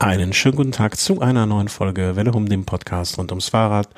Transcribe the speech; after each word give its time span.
Einen 0.00 0.32
schönen 0.32 0.54
guten 0.54 0.70
Tag 0.70 0.96
zu 0.96 1.20
einer 1.20 1.44
neuen 1.44 1.66
Folge 1.66 2.14
Welle 2.14 2.30
um 2.30 2.48
dem 2.48 2.64
Podcast 2.64 3.18
rund 3.18 3.32
ums 3.32 3.48
Fahrrad. 3.48 3.88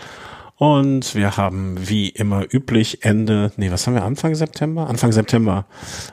Und 0.57 1.15
wir 1.15 1.37
haben 1.37 1.77
wie 1.79 2.09
immer 2.09 2.47
üblich 2.51 3.05
Ende, 3.05 3.53
nee, 3.59 3.71
was 3.71 3.87
haben 3.87 3.93
wir, 3.93 4.05
Anfang 4.05 4.35
September? 4.35 4.89
Anfang 4.89 5.13
September 5.13 5.67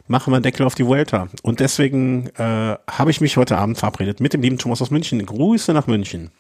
machen 0.10 0.34
wir 0.34 0.42
Deckel 0.42 0.66
auf 0.66 0.76
die 0.76 0.86
Vuelta. 0.86 1.30
Und 1.42 1.62
deswegen 1.62 2.28
äh, 2.36 2.76
habe 2.86 3.12
ich 3.12 3.22
mich 3.22 3.38
heute 3.38 3.58
Abend 3.58 3.78
verabredet 3.78 4.20
mit 4.20 4.34
dem 4.34 4.42
lieben 4.42 4.58
Thomas 4.58 4.82
aus 4.82 4.92
München. 4.92 5.26
Grüße 5.26 5.72
nach 5.72 5.88
München. 5.88 6.32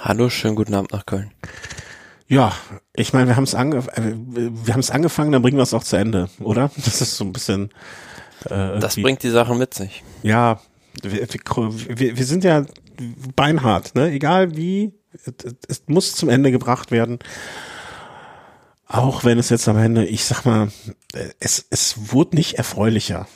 Hallo, 0.00 0.28
schönen 0.28 0.56
guten 0.56 0.74
Abend 0.74 0.90
nach 0.90 1.06
Köln. 1.06 1.30
Ja, 2.26 2.52
ich 2.96 3.12
meine, 3.12 3.28
wir 3.28 3.36
haben 3.36 3.44
es 3.44 3.54
ange 3.54 3.76
äh, 3.76 4.12
wir 4.16 4.74
haben 4.74 4.80
es 4.80 4.90
angefangen, 4.90 5.30
dann 5.30 5.42
bringen 5.42 5.56
wir 5.56 5.62
es 5.62 5.72
auch 5.72 5.84
zu 5.84 5.94
Ende, 5.94 6.30
oder? 6.40 6.72
Das 6.84 7.00
ist 7.00 7.16
so 7.16 7.22
ein 7.22 7.32
bisschen. 7.32 7.70
Äh, 8.46 8.80
das 8.80 8.96
bringt 8.96 9.22
die 9.22 9.30
Sache 9.30 9.54
mit 9.54 9.72
sich. 9.72 10.02
Ja, 10.24 10.58
wir, 11.02 11.28
wir, 11.28 12.16
wir 12.16 12.24
sind 12.24 12.44
ja 12.44 12.64
beinhart, 13.34 13.94
ne? 13.94 14.10
Egal 14.10 14.56
wie, 14.56 14.92
es 15.68 15.84
muss 15.86 16.14
zum 16.14 16.28
Ende 16.28 16.50
gebracht 16.50 16.90
werden. 16.90 17.18
Auch 18.86 19.24
wenn 19.24 19.38
es 19.38 19.48
jetzt 19.48 19.68
am 19.68 19.78
Ende, 19.78 20.04
ich 20.04 20.24
sag 20.24 20.44
mal, 20.44 20.70
es, 21.40 21.66
es 21.70 22.12
wurde 22.12 22.36
nicht 22.36 22.54
erfreulicher. 22.54 23.26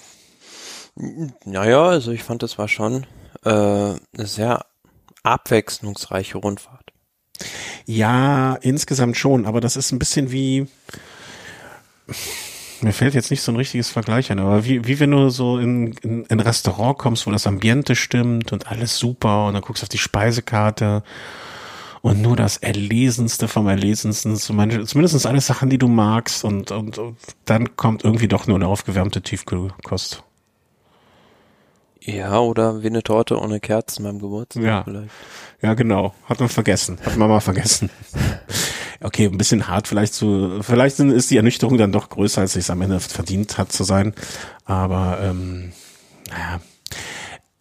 Naja, 1.45 1.85
also 1.85 2.13
ich 2.13 2.23
fand, 2.23 2.43
es 2.43 2.59
war 2.59 2.69
schon 2.69 3.07
äh, 3.45 3.49
eine 3.49 3.99
sehr 4.19 4.66
abwechslungsreiche 5.23 6.38
Rundfahrt. 6.38 6.93
Ja, 7.87 8.55
insgesamt 8.57 9.16
schon, 9.16 9.47
aber 9.47 9.61
das 9.61 9.77
ist 9.77 9.93
ein 9.93 9.99
bisschen 9.99 10.30
wie, 10.30 10.69
mir 12.83 12.93
fällt 12.93 13.15
jetzt 13.15 13.30
nicht 13.30 13.43
so 13.43 13.53
ein 13.53 13.57
richtiges 13.57 13.91
Vergleich 13.91 14.30
an, 14.30 14.39
aber 14.39 14.65
wie, 14.65 14.87
wie 14.87 15.01
wenn 15.01 15.11
du 15.11 15.29
so 15.30 15.59
in, 15.59 15.93
in, 16.03 16.25
in 16.25 16.27
ein 16.29 16.41
Restaurant 16.41 16.99
kommst, 16.99 17.27
wo 17.27 17.30
das 17.30 17.47
Ambiente 17.47 17.97
stimmt 17.97 18.52
und 18.52 18.71
alles 18.71 18.99
super 18.99 19.47
und 19.47 19.55
dann 19.55 19.62
guckst 19.62 19.83
du 19.83 19.85
auf 19.85 19.89
die 19.89 19.99
Speisekarte 19.99 21.02
und 22.02 22.23
nur 22.23 22.37
das 22.37 22.59
Erlesenste 22.59 23.49
vom 23.49 23.66
Erlesensten, 23.66 24.37
zumindest 24.37 25.27
alles 25.27 25.47
Sachen, 25.47 25.71
die 25.71 25.79
du 25.79 25.88
magst 25.88 26.45
und, 26.45 26.71
und, 26.71 26.99
und 26.99 27.16
dann 27.45 27.77
kommt 27.77 28.04
irgendwie 28.04 28.29
doch 28.29 28.47
nur 28.47 28.57
eine 28.57 28.69
aufgewärmte 28.69 29.23
Tiefkühlkost. 29.23 30.23
Ja, 32.01 32.38
oder 32.38 32.82
wie 32.82 32.87
eine 32.87 33.02
Torte 33.02 33.41
ohne 33.41 33.59
Kerzen 33.59 34.04
beim 34.04 34.21
Geburtstag 34.21 34.63
ja. 34.63 34.85
vielleicht. 34.85 35.10
Ja, 35.60 35.74
genau. 35.74 36.15
Hat 36.27 36.38
man 36.38 36.49
vergessen. 36.49 36.99
Hat 37.04 37.16
Mama 37.16 37.41
vergessen. 37.41 37.91
okay, 39.01 39.27
ein 39.27 39.39
bisschen 39.39 39.69
hart 39.69 39.89
vielleicht 39.89 40.15
zu, 40.15 40.61
vielleicht 40.63 40.99
ist 41.01 41.30
die 41.30 41.37
Ernüchterung 41.37 41.79
dann 41.79 41.93
doch 41.93 42.09
größer, 42.09 42.41
als 42.41 42.57
es 42.57 42.71
am 42.71 42.83
Ende 42.83 43.01
verdient 43.01 43.59
hat 43.59 43.73
zu 43.73 43.85
sein. 43.85 44.15
Aber 44.65 45.19
ähm, 45.23 45.73
naja. 46.30 46.61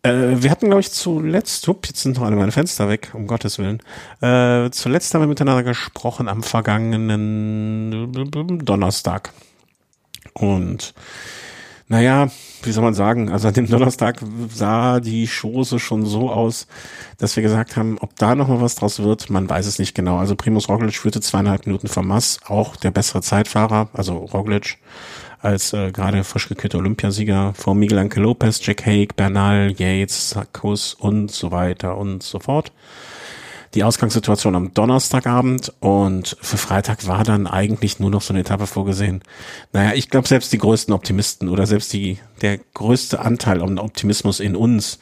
Äh, 0.04 0.44
wir 0.44 0.52
hatten, 0.52 0.68
glaube 0.68 0.82
ich, 0.82 0.92
zuletzt, 0.92 1.68
up, 1.68 1.88
jetzt 1.88 2.02
sind 2.02 2.18
noch 2.18 2.26
alle 2.26 2.36
meine 2.36 2.52
Fenster 2.52 2.88
weg, 2.90 3.12
um 3.14 3.26
Gottes 3.28 3.58
Willen. 3.58 3.82
Äh, 4.22 4.70
zuletzt 4.70 5.14
haben 5.14 5.22
wir 5.22 5.28
miteinander 5.28 5.64
gesprochen 5.64 6.28
am 6.28 6.44
vergangenen 6.44 8.12
Donnerstag. 8.64 9.34
Und 10.34 10.94
naja, 11.88 12.30
wie 12.64 12.72
soll 12.72 12.84
man 12.84 12.96
sagen, 12.96 13.30
also 13.30 13.48
an 13.48 13.54
dem 13.54 13.68
Donnerstag 13.68 14.20
sah 14.52 15.00
die 15.00 15.28
Chose 15.28 15.78
schon 15.80 16.06
so 16.06 16.32
aus, 16.32 16.66
dass 17.20 17.36
wir 17.36 17.44
gesagt 17.44 17.78
haben, 17.78 17.98
ob 18.00 18.16
da 18.16 18.34
noch 18.34 18.48
mal 18.48 18.60
was 18.60 18.76
draus 18.76 19.00
wird, 19.00 19.30
man 19.30 19.48
weiß 19.48 19.68
es 19.68 19.78
nicht 19.78 19.94
genau. 19.94 20.18
Also 20.18 20.36
Primus 20.36 20.68
Roglic 20.68 20.96
führte 20.96 21.22
zweieinhalb 21.22 21.68
Minuten 21.68 21.88
vom 21.88 22.08
Mass, 22.08 22.40
auch 22.48 22.76
der 22.76 22.90
bessere 22.92 23.22
Zeitfahrer, 23.22 23.90
also 23.94 24.18
Roglic, 24.18 24.78
als 25.42 25.74
äh, 25.74 25.92
gerade 25.92 26.24
frisch 26.24 26.50
gekürter 26.50 26.80
Olympiasieger 26.80 27.54
vor 27.54 27.76
Miguel 27.76 28.00
Anke 28.00 28.20
Lopez, 28.20 28.66
Jack 28.66 28.86
Hague, 28.88 29.14
Bernal, 29.16 29.72
Yates, 29.78 30.32
Sarkus 30.32 30.96
und 30.96 31.30
so 31.30 31.52
weiter 31.52 31.98
und 31.98 32.24
so 32.24 32.40
fort 32.40 32.72
die 33.76 33.84
Ausgangssituation 33.84 34.56
am 34.56 34.74
Donnerstagabend 34.74 35.74
und 35.82 36.38
für 36.42 36.58
Freitag 36.58 37.08
war 37.08 37.24
dann 37.24 37.46
eigentlich 37.46 38.00
nur 38.00 38.10
noch 38.10 38.22
so 38.22 38.34
eine 38.34 38.40
Etappe 38.40 38.68
vorgesehen. 38.68 39.22
Naja, 39.74 39.94
ich 39.94 40.10
glaube, 40.10 40.28
selbst 40.28 40.54
die 40.54 40.58
größten 40.58 40.94
Optimisten 40.94 41.50
oder 41.50 41.68
selbst 41.68 41.92
die, 41.92 42.18
der 42.42 42.58
größte 42.74 43.20
Anteil 43.20 43.62
an 43.62 43.78
Optimismus 43.78 44.40
in 44.40 44.56
uns 44.56 45.00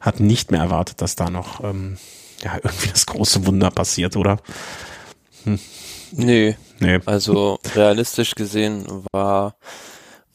hat 0.00 0.20
nicht 0.20 0.52
mehr 0.52 0.60
erwartet, 0.60 1.00
dass 1.02 1.16
da 1.16 1.30
noch 1.30 1.62
ähm, 1.64 1.98
ja, 2.42 2.54
irgendwie 2.62 2.88
das 2.88 3.06
große 3.06 3.44
Wunder 3.46 3.70
passiert, 3.70 4.16
oder? 4.16 4.38
Hm. 5.44 5.58
Nee. 6.12 6.56
nee. 6.78 7.00
Also 7.04 7.58
realistisch 7.74 8.34
gesehen 8.34 8.86
war 9.12 9.56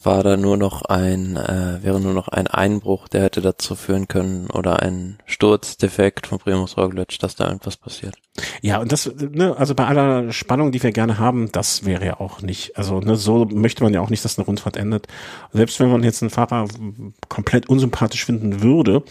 war 0.08 0.24
da 0.24 0.38
nur 0.38 0.56
noch 0.56 0.84
ein, 0.84 1.36
äh, 1.36 1.84
wäre 1.84 2.00
nur 2.00 2.14
noch 2.14 2.30
ein 2.30 2.48
Einbruch, 2.48 3.10
der 3.10 3.24
hätte 3.24 3.42
dazu 3.42 3.76
führen 3.76 4.08
können 4.08 4.50
oder 4.50 4.82
ein 4.82 5.18
Sturzdefekt 5.26 6.28
von 6.28 6.40
Primus 6.40 6.78
Roglic, 6.78 7.20
dass 7.20 7.36
da 7.36 7.48
irgendwas 7.48 7.76
passiert. 7.76 8.16
Ja, 8.62 8.80
und 8.80 8.94
das, 8.94 9.12
ne, 9.18 9.56
also 9.58 9.76
bei 9.76 9.86
aller 9.86 10.32
Spannung, 10.32 10.72
die 10.72 10.82
wir 10.82 10.94
gerne 10.94 11.20
haben, 11.20 11.52
das 11.52 11.86
wäre 11.86 12.06
ja 12.06 12.20
auch 12.22 12.42
nicht, 12.42 12.78
also 12.78 13.02
ne, 13.02 13.18
so 13.18 13.46
möchte 13.46 13.84
man 13.84 13.94
ja 13.94 14.00
auch 14.00 14.10
nicht, 14.10 14.24
dass 14.24 14.40
eine 14.40 14.46
Rundfahrt 14.46 14.78
endet. 14.78 15.08
Selbst 15.52 15.78
wenn 15.82 15.92
man 15.92 16.04
jetzt 16.04 16.24
einen 16.24 16.30
Fahrer 16.30 16.68
komplett 17.28 17.68
unsympathisch 17.68 18.24
finden 18.24 18.62
würde, 18.64 19.04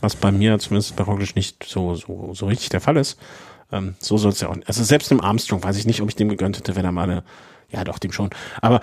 was 0.00 0.16
bei 0.16 0.32
mir 0.32 0.58
zumindest 0.58 0.96
bei 0.96 1.04
Roglic 1.04 1.36
nicht 1.36 1.62
so, 1.62 1.94
so, 1.94 2.34
so 2.34 2.46
richtig 2.46 2.70
der 2.70 2.80
Fall 2.80 2.96
ist, 2.96 3.20
ähm, 3.70 3.94
so 4.00 4.18
soll 4.18 4.32
es 4.32 4.40
ja 4.40 4.48
auch 4.48 4.56
nicht. 4.56 4.66
Also 4.66 4.82
selbst 4.82 5.12
im 5.12 5.20
Armstrong 5.20 5.62
weiß 5.62 5.76
ich 5.76 5.86
nicht, 5.86 6.02
ob 6.02 6.08
ich 6.08 6.16
dem 6.16 6.28
gegönnt 6.28 6.58
hätte, 6.58 6.74
wenn 6.74 6.84
er 6.84 6.90
mal 6.90 7.08
eine 7.08 7.22
ja, 7.70 7.84
doch, 7.84 7.98
dem 7.98 8.12
schon. 8.12 8.30
Aber, 8.60 8.80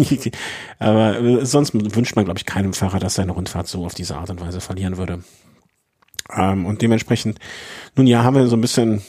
aber 0.78 1.46
sonst 1.46 1.74
wünscht 1.74 2.16
man, 2.16 2.24
glaube 2.24 2.38
ich, 2.38 2.46
keinem 2.46 2.72
Fahrer, 2.72 2.98
dass 2.98 3.14
seine 3.14 3.32
Rundfahrt 3.32 3.68
so 3.68 3.84
auf 3.84 3.94
diese 3.94 4.16
Art 4.16 4.30
und 4.30 4.40
Weise 4.40 4.60
verlieren 4.60 4.96
würde. 4.96 5.22
Ähm, 6.36 6.66
und 6.66 6.82
dementsprechend, 6.82 7.38
nun 7.96 8.06
ja, 8.06 8.22
haben 8.22 8.36
wir 8.36 8.46
so 8.46 8.56
ein 8.56 8.60
bisschen, 8.60 9.02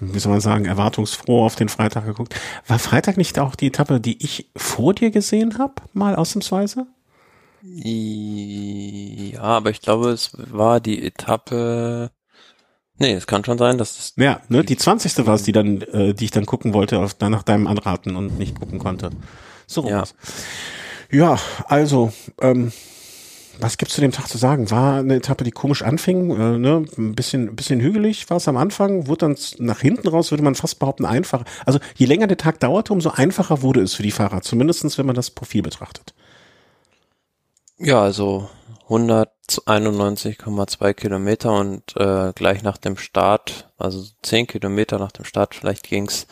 wie 0.00 0.18
soll 0.18 0.32
man 0.32 0.40
sagen, 0.40 0.64
erwartungsfroh 0.64 1.44
auf 1.44 1.56
den 1.56 1.68
Freitag 1.68 2.06
geguckt. 2.06 2.34
War 2.66 2.78
Freitag 2.78 3.16
nicht 3.16 3.38
auch 3.38 3.54
die 3.54 3.68
Etappe, 3.68 4.00
die 4.00 4.22
ich 4.24 4.50
vor 4.56 4.94
dir 4.94 5.10
gesehen 5.10 5.58
habe, 5.58 5.74
mal 5.92 6.16
ausnahmsweise? 6.16 6.86
Ja, 7.62 9.42
aber 9.42 9.70
ich 9.70 9.80
glaube, 9.80 10.10
es 10.10 10.30
war 10.36 10.80
die 10.80 11.04
Etappe 11.04 12.10
Nee, 12.98 13.12
es 13.12 13.26
kann 13.26 13.44
schon 13.44 13.58
sein, 13.58 13.76
dass 13.78 13.98
es. 13.98 14.12
Ja, 14.16 14.40
ne, 14.48 14.64
die 14.64 14.76
20. 14.76 15.26
war 15.26 15.34
es, 15.34 15.42
die 15.42 15.52
dann, 15.52 15.82
äh, 15.82 16.14
die 16.14 16.24
ich 16.24 16.30
dann 16.30 16.46
gucken 16.46 16.72
wollte, 16.72 16.98
auf, 16.98 17.16
nach 17.20 17.42
deinem 17.42 17.66
Anraten 17.66 18.16
und 18.16 18.38
nicht 18.38 18.58
gucken 18.58 18.78
konnte. 18.78 19.10
So 19.66 19.88
ja. 19.88 20.04
Ja, 21.10 21.38
also, 21.66 22.12
ähm, 22.40 22.72
was 23.60 23.78
gibt's 23.78 23.94
zu 23.94 24.00
dem 24.00 24.12
Tag 24.12 24.28
zu 24.28 24.38
sagen? 24.38 24.70
War 24.70 24.98
eine 24.98 25.16
Etappe, 25.16 25.44
die 25.44 25.50
komisch 25.50 25.82
anfing, 25.82 26.30
äh, 26.30 26.58
ne? 26.58 26.84
ein 26.98 27.14
bisschen, 27.14 27.48
ein 27.48 27.56
bisschen 27.56 27.80
hügelig 27.80 28.28
war 28.28 28.38
es 28.38 28.48
am 28.48 28.56
Anfang, 28.56 29.06
wurde 29.06 29.26
dann 29.26 29.36
nach 29.58 29.80
hinten 29.80 30.08
raus, 30.08 30.30
würde 30.30 30.44
man 30.44 30.54
fast 30.54 30.78
behaupten, 30.78 31.04
einfacher. 31.04 31.44
Also 31.64 31.78
je 31.94 32.06
länger 32.06 32.26
der 32.26 32.36
Tag 32.36 32.60
dauerte, 32.60 32.92
umso 32.92 33.10
einfacher 33.10 33.62
wurde 33.62 33.82
es 33.82 33.94
für 33.94 34.02
die 34.02 34.10
Fahrer, 34.10 34.42
zumindestens 34.42 34.98
wenn 34.98 35.06
man 35.06 35.16
das 35.16 35.30
Profil 35.30 35.62
betrachtet. 35.62 36.14
Ja, 37.78 38.02
also 38.02 38.48
191,2 38.88 40.94
Kilometer 40.94 41.52
und 41.52 41.96
äh, 41.96 42.32
gleich 42.34 42.62
nach 42.62 42.76
dem 42.76 42.96
Start, 42.96 43.68
also 43.78 44.04
10 44.22 44.46
Kilometer 44.46 44.98
nach 44.98 45.10
dem 45.10 45.24
Start, 45.24 45.56
vielleicht 45.56 45.88
ging's 45.88 46.28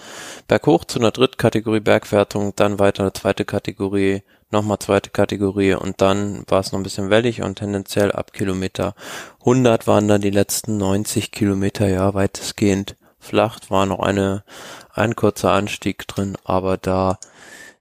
berghoch 0.47 0.85
zu 0.85 1.01
einer 1.01 1.11
Drittkategorie 1.11 1.81
Bergwertung, 1.81 2.53
dann 2.55 2.79
weiter 2.79 3.03
eine 3.03 3.13
zweite 3.13 3.45
Kategorie, 3.45 4.23
nochmal 4.51 4.79
zweite 4.79 5.11
Kategorie 5.11 5.75
und 5.75 6.01
dann 6.01 6.45
war 6.47 6.61
es 6.61 6.71
noch 6.71 6.79
ein 6.79 6.85
bisschen 6.85 7.11
wellig 7.11 7.43
und 7.43 7.57
tendenziell 7.57 8.13
ab 8.13 8.33
Kilometer 8.33 8.95
100 9.41 9.89
waren 9.89 10.07
dann 10.07 10.21
die 10.21 10.31
letzten 10.31 10.77
90 10.77 11.33
Kilometer 11.33 11.89
ja 11.89 12.15
weitestgehend 12.15 12.95
flach, 13.19 13.59
war 13.69 13.87
noch 13.87 13.99
eine 13.99 14.45
ein 14.93 15.17
kurzer 15.17 15.51
Anstieg 15.53 16.07
drin, 16.07 16.37
aber 16.45 16.77
da 16.77 17.19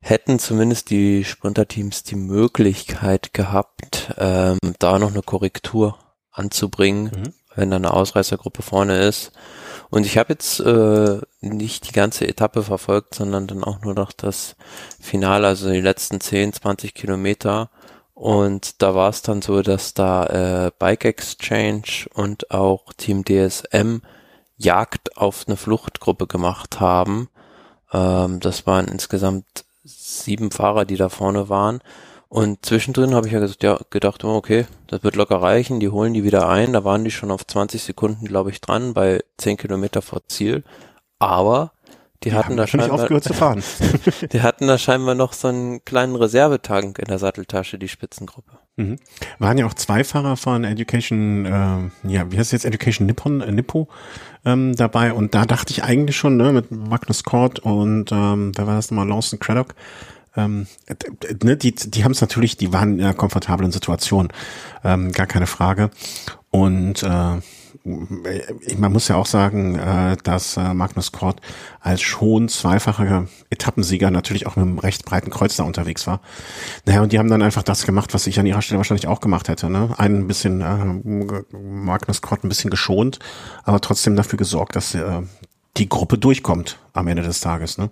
hätten 0.04 0.38
zumindest 0.38 0.90
die 0.90 1.24
Sprinterteams 1.24 2.04
die 2.04 2.16
Möglichkeit 2.16 3.34
gehabt, 3.34 4.14
ähm, 4.18 4.60
da 4.80 5.00
noch 5.00 5.12
eine 5.12 5.22
Korrektur 5.22 5.98
anzubringen, 6.32 7.06
mhm. 7.06 7.34
wenn 7.56 7.72
da 7.72 7.78
eine 7.78 7.94
Ausreißergruppe 7.94 8.64
vorne 8.64 9.02
ist. 9.08 9.32
Und 9.90 10.06
ich 10.06 10.18
habe 10.18 10.34
jetzt 10.34 10.60
äh, 10.60 11.22
nicht 11.40 11.88
die 11.88 11.94
ganze 11.94 12.28
Etappe 12.28 12.64
verfolgt, 12.64 13.16
sondern 13.16 13.48
dann 13.48 13.64
auch 13.64 13.82
nur 13.82 13.94
noch 13.94 14.12
das 14.12 14.56
Finale, 15.00 15.48
also 15.48 15.72
die 15.72 15.82
letzten 15.82 16.20
10, 16.20 16.52
20 16.54 16.94
Kilometer. 16.94 17.70
Und 18.14 18.82
da 18.82 18.96
war 18.96 19.10
es 19.10 19.22
dann 19.22 19.42
so, 19.42 19.62
dass 19.62 19.94
da 19.94 20.66
äh, 20.66 20.72
Bike 20.78 21.06
Exchange 21.06 22.08
und 22.14 22.52
auch 22.52 22.92
Team 22.98 23.24
DSM 23.24 24.02
Jagd 24.58 25.18
auf 25.18 25.46
eine 25.48 25.58
Fluchtgruppe 25.58 26.28
gemacht 26.28 26.80
haben. 26.80 27.30
Ähm, 27.94 28.40
das 28.42 28.68
waren 28.68 28.88
insgesamt 28.88 29.66
sieben 29.84 30.52
Fahrer, 30.52 30.86
die 30.86 30.96
da 30.96 31.10
vorne 31.10 31.50
waren. 31.50 31.82
Und 32.30 32.66
zwischendrin 32.66 33.14
habe 33.14 33.28
ich 33.28 33.34
ja 33.34 33.40
gesagt, 33.40 33.62
ja, 33.64 33.80
gedacht, 33.92 34.24
okay, 34.24 34.66
das 34.88 35.04
wird 35.04 35.16
locker 35.16 35.42
reichen, 35.42 35.80
die 35.80 35.90
holen 35.90 36.14
die 36.14 36.24
wieder 36.24 36.50
ein. 36.50 36.74
Da 36.74 36.84
waren 36.84 37.04
die 37.04 37.12
schon 37.12 37.30
auf 37.30 37.46
20 37.46 37.84
Sekunden, 37.84 38.26
glaube 38.26 38.50
ich, 38.50 38.60
dran, 38.60 38.94
bei 38.94 39.24
10 39.38 39.58
Kilometer 39.58 40.02
vor 40.02 40.26
Ziel. 40.28 40.64
Aber 41.20 41.74
Die, 42.24 42.30
die 42.30 42.36
hatten 42.36 42.56
da 42.56 42.68
scheinbar, 42.68 42.92
aufgehört 42.92 43.24
zu 43.24 43.34
fahren. 43.34 43.64
die 44.32 44.42
hatten 44.42 44.68
da 44.68 44.78
scheinbar 44.78 45.16
noch 45.16 45.34
so 45.34 45.50
einen 45.50 45.84
kleinen 45.84 46.16
Reservetank 46.16 47.00
in 47.00 47.06
der 47.06 47.20
Satteltasche, 47.20 47.78
die 47.78 47.88
Spitzengruppe. 47.88 48.52
Mhm. 48.76 48.98
Waren 49.40 49.58
ja 49.58 49.66
auch 49.66 49.74
zwei 49.74 50.04
Fahrer 50.04 50.38
von 50.38 50.64
Education, 50.64 51.46
äh, 51.46 52.10
ja, 52.12 52.32
wie 52.32 52.38
heißt 52.38 52.54
es 52.54 52.64
jetzt, 52.64 52.66
Education 52.66 53.06
Nippon, 53.06 53.42
äh, 53.42 53.52
Nippo 53.52 53.88
ähm, 54.46 54.76
dabei 54.76 55.14
und 55.14 55.36
da 55.36 55.46
dachte 55.46 55.72
ich 55.72 55.84
eigentlich 55.84 56.18
schon, 56.18 56.38
ne, 56.38 56.52
mit 56.52 56.72
Magnus 56.72 57.24
Kort 57.24 57.60
und 57.60 58.12
ähm, 58.12 58.52
wer 58.56 58.68
war 58.68 58.76
das 58.76 58.90
nochmal, 58.90 59.08
Lawson 59.08 59.40
Craddock, 59.40 59.76
ähm, 60.36 60.68
ne, 61.44 61.58
die, 61.58 61.76
die 61.76 62.04
haben 62.04 62.14
es 62.14 62.22
natürlich, 62.22 62.58
die 62.58 62.74
waren 62.74 62.96
in 62.96 63.02
einer 63.06 63.14
komfortablen 63.14 63.72
Situation, 63.72 64.30
ähm, 64.84 65.12
gar 65.12 65.28
keine 65.28 65.48
Frage. 65.48 65.92
Und 66.50 67.04
äh, 67.04 67.42
man 67.86 68.94
muss 68.94 69.10
ja 69.10 69.18
auch 69.18 69.26
sagen, 69.26 69.76
äh, 69.76 70.16
dass 70.24 70.56
äh, 70.56 70.74
Magnus 70.74 71.12
Kort 71.12 71.42
als 71.82 72.02
schon 72.02 72.48
zweifacher 72.48 73.28
Etappensieger 73.50 74.10
natürlich 74.10 74.48
auch 74.48 74.56
mit 74.56 74.66
einem 74.66 74.80
recht 74.80 75.04
breiten 75.04 75.30
Kreuz 75.30 75.58
da 75.58 75.64
unterwegs 75.64 76.08
war. 76.08 76.22
Naja, 76.86 77.02
und 77.02 77.12
die 77.12 77.20
haben 77.20 77.30
dann 77.30 77.42
einfach 77.42 77.64
das 77.64 77.86
gemacht, 77.86 78.14
was 78.14 78.26
ich 78.26 78.40
an 78.40 78.46
ihrer 78.46 78.62
Stelle 78.62 78.78
wahrscheinlich 78.78 79.08
auch 79.08 79.20
gemacht 79.20 79.50
hätte. 79.50 79.70
Ne? 79.70 79.94
Einen 79.98 80.28
bisschen, 80.28 80.62
äh, 80.62 81.56
Magnus 81.58 82.22
Kort 82.22 82.46
ein 82.46 82.50
bisschen 82.50 82.70
geschont, 82.70 83.20
aber 83.64 83.82
trotzdem 83.82 84.16
dafür 84.16 84.38
gesorgt, 84.38 84.78
dass 84.78 84.96
äh, 84.96 85.22
die 85.76 85.90
Gruppe 85.90 86.18
durchkommt 86.18 86.80
am 86.94 87.08
Ende 87.08 87.24
des 87.24 87.42
Tages. 87.42 87.78
Ne? 87.78 87.90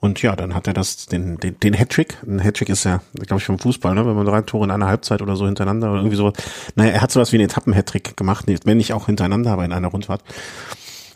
Und 0.00 0.22
ja, 0.22 0.36
dann 0.36 0.54
hat 0.54 0.66
er 0.68 0.74
das, 0.74 1.06
den, 1.06 1.38
den, 1.38 1.58
den 1.58 1.74
Hattrick. 1.74 2.18
Ein 2.22 2.38
Hattrick 2.38 2.68
ist 2.68 2.84
ja, 2.84 3.02
glaube 3.14 3.38
ich, 3.38 3.44
vom 3.44 3.58
Fußball, 3.58 3.94
ne? 3.94 4.06
wenn 4.06 4.14
man 4.14 4.26
drei 4.26 4.42
Tore 4.42 4.64
in 4.64 4.70
einer 4.70 4.86
Halbzeit 4.86 5.22
oder 5.22 5.34
so 5.34 5.46
hintereinander 5.46 5.90
oder 5.90 6.00
irgendwie 6.00 6.16
sowas. 6.16 6.34
Naja, 6.76 6.92
er 6.92 7.00
hat 7.00 7.10
sowas 7.10 7.32
wie 7.32 7.36
einen 7.36 7.46
Etappen-Hattrick 7.46 8.16
gemacht, 8.16 8.44
wenn 8.46 8.76
nicht 8.76 8.92
auch 8.92 9.06
hintereinander, 9.06 9.50
aber 9.50 9.64
in 9.64 9.72
einer 9.72 9.88
Rundfahrt. 9.88 10.22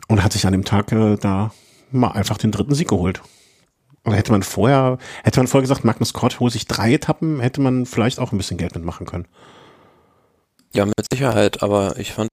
Und 0.08 0.24
hat 0.24 0.32
sich 0.32 0.46
an 0.46 0.52
dem 0.52 0.64
Tag 0.64 0.90
äh, 0.90 1.16
da 1.16 1.52
mal 1.92 2.10
einfach 2.12 2.38
den 2.38 2.50
dritten 2.50 2.74
Sieg 2.74 2.88
geholt. 2.88 3.22
Und 4.04 4.14
hätte 4.14 4.32
man 4.32 4.42
vorher, 4.42 4.98
hätte 5.22 5.38
man 5.38 5.46
vorher 5.46 5.62
gesagt, 5.62 5.84
Magnus 5.84 6.12
Kort 6.12 6.40
holt 6.40 6.52
sich 6.52 6.66
drei 6.66 6.94
Etappen, 6.94 7.38
hätte 7.38 7.60
man 7.60 7.86
vielleicht 7.86 8.18
auch 8.18 8.32
ein 8.32 8.38
bisschen 8.38 8.56
Geld 8.56 8.74
mitmachen 8.74 9.06
können. 9.06 9.28
Ja, 10.74 10.86
mit 10.86 11.06
Sicherheit, 11.12 11.62
aber 11.62 11.98
ich 11.98 12.12
fand, 12.12 12.28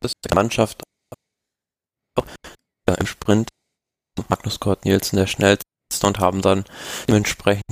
dass 0.00 0.12
die 0.24 0.34
Mannschaft 0.34 0.82
im 2.98 3.06
Sprint 3.06 3.48
Magnus 4.28 4.60
Kort 4.60 4.84
Nielsen 4.84 5.16
der 5.16 5.26
schnellste 5.26 5.66
und 6.04 6.18
haben 6.18 6.42
dann 6.42 6.64
dementsprechend 7.08 7.64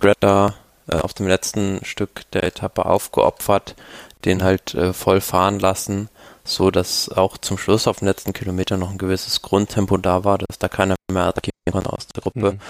Greta 0.00 0.54
äh, 0.88 0.96
auf 0.96 1.14
dem 1.14 1.26
letzten 1.26 1.84
Stück 1.84 2.30
der 2.32 2.44
Etappe 2.44 2.86
aufgeopfert, 2.86 3.76
den 4.24 4.42
halt 4.42 4.74
äh, 4.74 4.92
voll 4.92 5.20
fahren 5.20 5.58
lassen, 5.58 6.08
so 6.44 6.70
dass 6.70 7.08
auch 7.08 7.38
zum 7.38 7.58
Schluss 7.58 7.86
auf 7.86 7.98
den 7.98 8.08
letzten 8.08 8.32
Kilometer 8.32 8.76
noch 8.76 8.90
ein 8.90 8.98
gewisses 8.98 9.42
Grundtempo 9.42 9.96
da 9.96 10.24
war, 10.24 10.38
dass 10.38 10.58
da 10.58 10.68
keiner 10.68 10.96
mehr 11.10 11.24
attackieren 11.24 11.52
konnte 11.70 11.92
aus 11.92 12.06
der 12.08 12.22
Gruppe. 12.22 12.52
Mhm. 12.52 12.60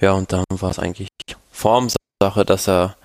Ja, 0.00 0.12
und 0.12 0.32
dann 0.32 0.44
war 0.50 0.70
es 0.70 0.78
eigentlich 0.78 1.08
Formsache, 1.50 2.44
dass 2.46 2.68
er, 2.68 2.96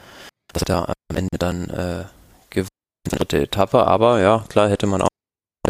dass 0.54 0.64
er 0.64 0.90
am 0.90 1.16
Ende 1.16 1.38
dann 1.38 1.70
äh, 1.70 2.06
gewinnt, 2.50 2.70
dritte 3.10 3.42
Etappe, 3.42 3.86
aber 3.86 4.20
ja, 4.22 4.46
klar 4.50 4.70
hätte 4.70 4.88
man 4.88 5.02
auch, 5.02 5.10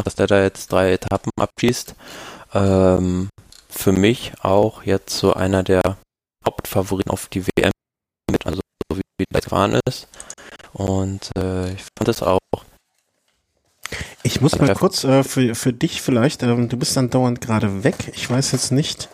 dass 0.04 0.16
der 0.16 0.28
da 0.28 0.42
jetzt 0.42 0.72
drei 0.72 0.94
Etappen 0.94 1.32
abschießt. 1.40 1.96
Ähm, 2.54 3.30
für 3.74 3.92
mich 3.92 4.34
auch 4.42 4.84
jetzt 4.84 5.18
so 5.18 5.34
einer 5.34 5.64
der 5.64 5.98
Hauptfavoriten 6.46 7.12
auf 7.12 7.28
die 7.28 7.46
WM 7.46 7.72
mit, 8.32 8.46
also 8.46 8.62
so 8.92 8.98
wie 8.98 9.26
der 9.32 9.42
gefahren 9.42 9.80
ist. 9.88 10.08
Und 10.74 11.32
äh, 11.38 11.74
ich 11.74 11.84
fand 11.98 12.08
es 12.08 12.22
auch. 12.22 12.40
Ich 14.24 14.42
muss 14.42 14.58
mal 14.58 14.74
kurz 14.74 15.04
äh, 15.04 15.24
für, 15.24 15.54
für 15.54 15.74
dich 15.74 16.02
vielleicht, 16.02 16.44
ähm, 16.44 16.70
du 16.70 16.78
bist 16.78 16.96
dann 16.96 17.10
dauernd 17.10 17.42
gerade 17.42 17.84
weg. 17.84 18.12
Ich 18.16 18.30
weiß 18.30 18.52
jetzt 18.54 18.72
nicht, 18.72 19.10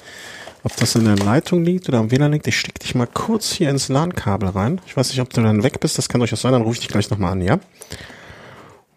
ob 0.64 0.76
das 0.78 0.96
in 0.96 1.06
der 1.06 1.18
Leitung 1.18 1.64
liegt 1.64 1.90
oder 1.90 2.00
am 2.00 2.12
WLAN 2.12 2.32
liegt. 2.32 2.48
Ich 2.48 2.60
stecke 2.60 2.80
dich 2.80 2.96
mal 2.96 3.08
kurz 3.08 3.52
hier 3.52 3.70
ins 3.70 3.90
LAN-Kabel 3.90 4.50
rein. 4.50 4.82
Ich 4.86 4.96
weiß 4.96 5.10
nicht, 5.10 5.22
ob 5.22 5.30
du 5.32 5.42
dann 5.42 5.64
weg 5.64 5.80
bist. 5.80 5.98
Das 5.98 6.10
kann 6.10 6.20
durchaus 6.20 6.42
sein. 6.42 6.52
Dann 6.52 6.62
rufe 6.62 6.76
ich 6.76 6.80
dich 6.80 6.90
gleich 6.90 7.10
nochmal 7.10 7.34
an, 7.34 7.42
ja? 7.42 7.60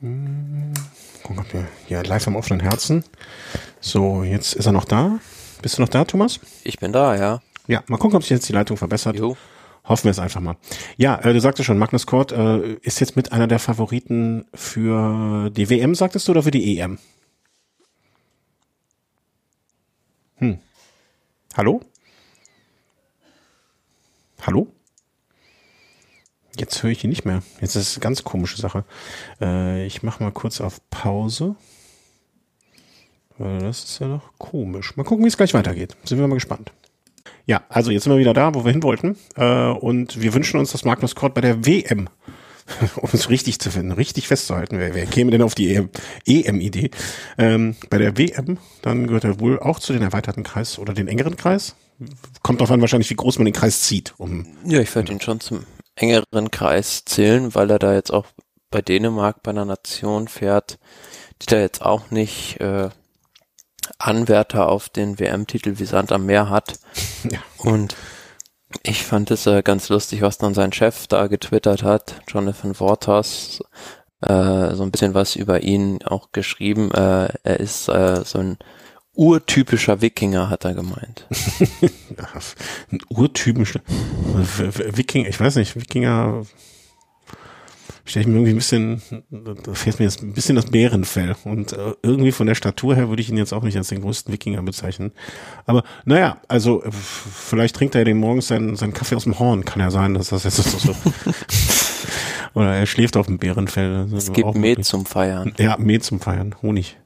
Hm, 0.01 0.73
gucken, 1.23 1.41
ob 1.41 1.53
wir 1.53 1.67
hier 1.87 2.03
live 2.03 2.27
am 2.27 2.37
offenen 2.37 2.61
Herzen. 2.61 3.05
So, 3.81 4.23
jetzt 4.23 4.55
ist 4.55 4.67
er 4.67 4.73
noch 4.73 4.85
da. 4.85 5.19
Bist 5.63 5.79
du 5.79 5.83
noch 5.83 5.89
da, 5.89 6.05
Thomas? 6.05 6.41
Ich 6.65 6.79
bin 6.79 6.93
da, 6.93 7.17
ja. 7.17 7.41
Ja, 7.69 7.85
mal 7.87 7.97
gucken, 7.97 8.17
ob 8.17 8.23
sich 8.23 8.31
jetzt 8.31 8.49
die 8.49 8.53
Leitung 8.53 8.77
verbessert. 8.77 9.17
Jo. 9.17 9.37
Hoffen 9.85 10.05
wir 10.05 10.11
es 10.11 10.19
einfach 10.19 10.41
mal. 10.41 10.57
Ja, 10.97 11.19
äh, 11.21 11.33
du 11.33 11.41
sagtest 11.41 11.67
schon, 11.67 11.79
Magnus 11.79 12.07
Kort 12.07 12.33
äh, 12.33 12.75
ist 12.83 13.01
jetzt 13.01 13.17
mit 13.17 13.33
einer 13.33 13.47
der 13.47 13.61
Favoriten 13.61 14.45
für 14.55 15.51
die 15.51 15.71
WM, 15.71 15.95
sagtest 15.95 16.27
du, 16.27 16.33
oder 16.33 16.43
für 16.43 16.51
die 16.51 16.79
EM? 16.79 16.99
Hm. 20.37 20.59
Hallo? 21.57 21.81
Hallo? 24.45 24.67
Jetzt 26.57 26.83
höre 26.83 26.91
ich 26.91 27.05
ihn 27.05 27.11
nicht 27.11 27.25
mehr. 27.25 27.43
Jetzt 27.61 27.77
ist 27.77 27.89
es 27.89 27.97
eine 27.97 28.03
ganz 28.03 28.25
komische 28.25 28.61
Sache. 28.61 28.85
Äh, 29.41 29.87
ich 29.87 30.03
mache 30.03 30.23
mal 30.23 30.33
kurz 30.33 30.61
auf 30.61 30.81
Pause. 30.91 31.55
Das 33.43 33.85
ist 33.85 33.99
ja 33.99 34.09
noch 34.09 34.33
komisch. 34.39 34.97
Mal 34.97 35.05
gucken, 35.05 35.25
wie 35.25 35.29
es 35.29 35.37
gleich 35.37 35.55
weitergeht. 35.55 35.97
Sind 36.05 36.19
wir 36.19 36.29
mal 36.29 36.35
gespannt. 36.35 36.73
Ja, 37.47 37.63
also 37.69 37.91
jetzt 37.91 38.05
sind 38.05 38.13
wir 38.13 38.19
wieder 38.19 38.35
da, 38.35 38.55
wo 38.55 38.65
wir 38.65 38.73
hin 38.73 38.83
wollten. 38.83 39.17
Äh, 39.37 39.71
und 39.71 40.21
wir 40.21 40.35
wünschen 40.35 40.61
uns, 40.61 40.73
dass 40.73 40.85
Magnus 40.85 41.15
Kort 41.15 41.35
bei 41.35 41.41
der 41.41 41.67
WM, 41.67 42.09
um 42.97 43.09
es 43.13 43.31
richtig 43.31 43.59
zu 43.59 43.71
finden, 43.71 43.93
richtig 43.93 44.29
festzuhalten, 44.29 44.79
wer, 44.79 44.95
wer 44.95 45.07
käme 45.07 45.31
denn 45.31 45.43
auf 45.43 45.55
die 45.55 45.89
EM-Idee? 46.27 46.91
Ähm, 47.39 47.77
bei 47.91 47.99
der 47.99 48.17
WM, 48.17 48.59
dann 48.83 49.07
gehört 49.07 49.25
er 49.25 49.41
wohl 49.41 49.59
auch 49.59 49.81
zu 49.81 49.93
den 49.93 50.03
erweiterten 50.03 50.45
Kreis 50.45 50.79
oder 50.79 50.95
den 50.95 51.09
engeren 51.09 51.37
Kreis. 51.37 51.75
Kommt 52.43 52.61
darauf 52.61 52.71
an 52.71 52.81
wahrscheinlich, 52.81 53.11
wie 53.11 53.17
groß 53.17 53.39
man 53.39 53.45
den 53.45 53.55
Kreis 53.55 53.83
zieht. 53.83 54.15
Um, 54.19 54.47
ja, 54.65 54.81
ich 54.81 54.95
würde 54.95 55.13
ihn 55.13 55.21
schon 55.21 55.41
zum 55.41 55.65
engeren 55.97 56.51
Kreis 56.51 57.05
zählen, 57.05 57.55
weil 57.55 57.71
er 57.71 57.79
da 57.79 57.95
jetzt 57.95 58.13
auch 58.13 58.27
bei 58.71 58.83
Dänemark 58.83 59.43
bei 59.43 59.51
einer 59.51 59.65
Nation 59.65 60.29
fährt, 60.29 60.79
die 61.43 61.47
da 61.47 61.61
jetzt 61.61 61.83
auch 61.83 62.11
nicht 62.11 62.61
äh, 62.61 62.89
Anwärter 64.07 64.69
auf 64.69 64.89
den 64.89 65.19
WM-Titel 65.19 65.79
wie 65.79 65.85
Sand 65.85 66.13
am 66.13 66.27
Meer 66.27 66.51
hat. 66.51 66.79
Ja. 67.31 67.39
Und 67.59 67.95
ich 68.83 69.05
fand 69.05 69.31
es 69.31 69.47
äh, 69.47 69.63
ganz 69.63 69.89
lustig, 69.91 70.23
was 70.23 70.39
dann 70.39 70.55
sein 70.55 70.73
Chef 70.73 71.07
da 71.07 71.29
getwittert 71.29 71.85
hat, 71.85 72.21
Jonathan 72.27 72.79
Waters, 72.81 73.63
äh, 74.23 74.75
so 74.75 74.83
ein 74.83 74.91
bisschen 74.91 75.15
was 75.15 75.37
über 75.37 75.63
ihn 75.63 76.03
auch 76.03 76.33
geschrieben. 76.33 76.91
Äh, 76.91 77.29
er 77.45 77.61
ist 77.61 77.89
äh, 77.89 78.25
so 78.25 78.39
ein 78.39 78.59
urtypischer 79.15 80.01
Wikinger, 80.01 80.51
hat 80.51 80.65
er 80.65 80.75
gemeint. 80.75 81.27
ein 82.91 82.99
urtypischer 83.09 83.81
Wikinger, 83.87 85.29
ich 85.29 85.39
weiß 85.39 85.57
nicht, 85.57 85.77
Wikinger 85.77 86.45
stelle 88.05 88.23
ich 88.23 88.27
mir 88.27 88.35
irgendwie 88.35 88.53
ein 88.53 88.57
bisschen, 88.57 89.03
da 89.31 89.75
fehlt 89.75 89.99
mir 89.99 90.07
jetzt 90.07 90.23
ein 90.23 90.33
bisschen 90.33 90.57
das 90.57 90.67
Bärenfell. 90.67 91.37
Und 91.45 91.73
äh, 91.73 91.95
irgendwie 92.03 92.33
von 92.33 92.47
der 92.47 92.55
Statur 92.55 92.95
her 92.95 93.09
würde 93.09 93.23
ich 93.23 93.29
ihn 93.29 93.37
jetzt 93.37 93.53
auch 93.53 93.63
nicht 93.63 93.77
als 93.77 93.89
den 93.89 94.03
größten 94.03 94.33
Wikinger 94.33 94.63
bezeichnen. 94.63 95.13
Aber 95.67 95.85
naja, 96.05 96.39
also 96.49 96.83
vielleicht 96.91 97.77
trinkt 97.77 97.95
er 97.95 98.05
den 98.05 98.19
morgens 98.19 98.49
seinen, 98.49 98.77
seinen 98.77 98.93
Kaffee 98.93 99.17
aus 99.17 99.25
dem 99.25 99.39
Horn, 99.39 99.65
kann 99.65 99.81
ja 99.81 99.91
sein, 99.91 100.15
dass 100.15 100.29
das 100.29 100.45
jetzt 100.45 100.57
so. 100.57 100.95
Oder 102.55 102.75
er 102.75 102.87
schläft 102.87 103.17
auf 103.17 103.27
dem 103.27 103.39
Bärenfell. 103.39 104.09
Es 104.15 104.33
gibt 104.33 104.55
Met 104.57 104.85
zum 104.85 105.07
Feiern. 105.07 105.55
Ja, 105.59 105.77
Met 105.79 106.05
zum 106.05 106.21
Feiern. 106.21 106.55
Honig. 106.61 106.99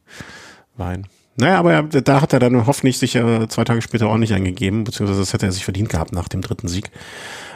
Wein. 0.76 1.06
Naja, 1.38 1.58
aber 1.58 1.82
da 1.82 2.22
hat 2.22 2.32
er 2.32 2.38
dann 2.38 2.66
hoffentlich 2.66 2.98
sich 2.98 3.14
äh, 3.14 3.46
zwei 3.48 3.64
Tage 3.64 3.82
später 3.82 4.08
auch 4.08 4.16
nicht 4.16 4.32
eingegeben, 4.32 4.84
beziehungsweise 4.84 5.20
das 5.20 5.34
hätte 5.34 5.46
er 5.46 5.52
sich 5.52 5.64
verdient 5.64 5.90
gehabt 5.90 6.12
nach 6.12 6.28
dem 6.28 6.40
dritten 6.40 6.66
Sieg, 6.66 6.90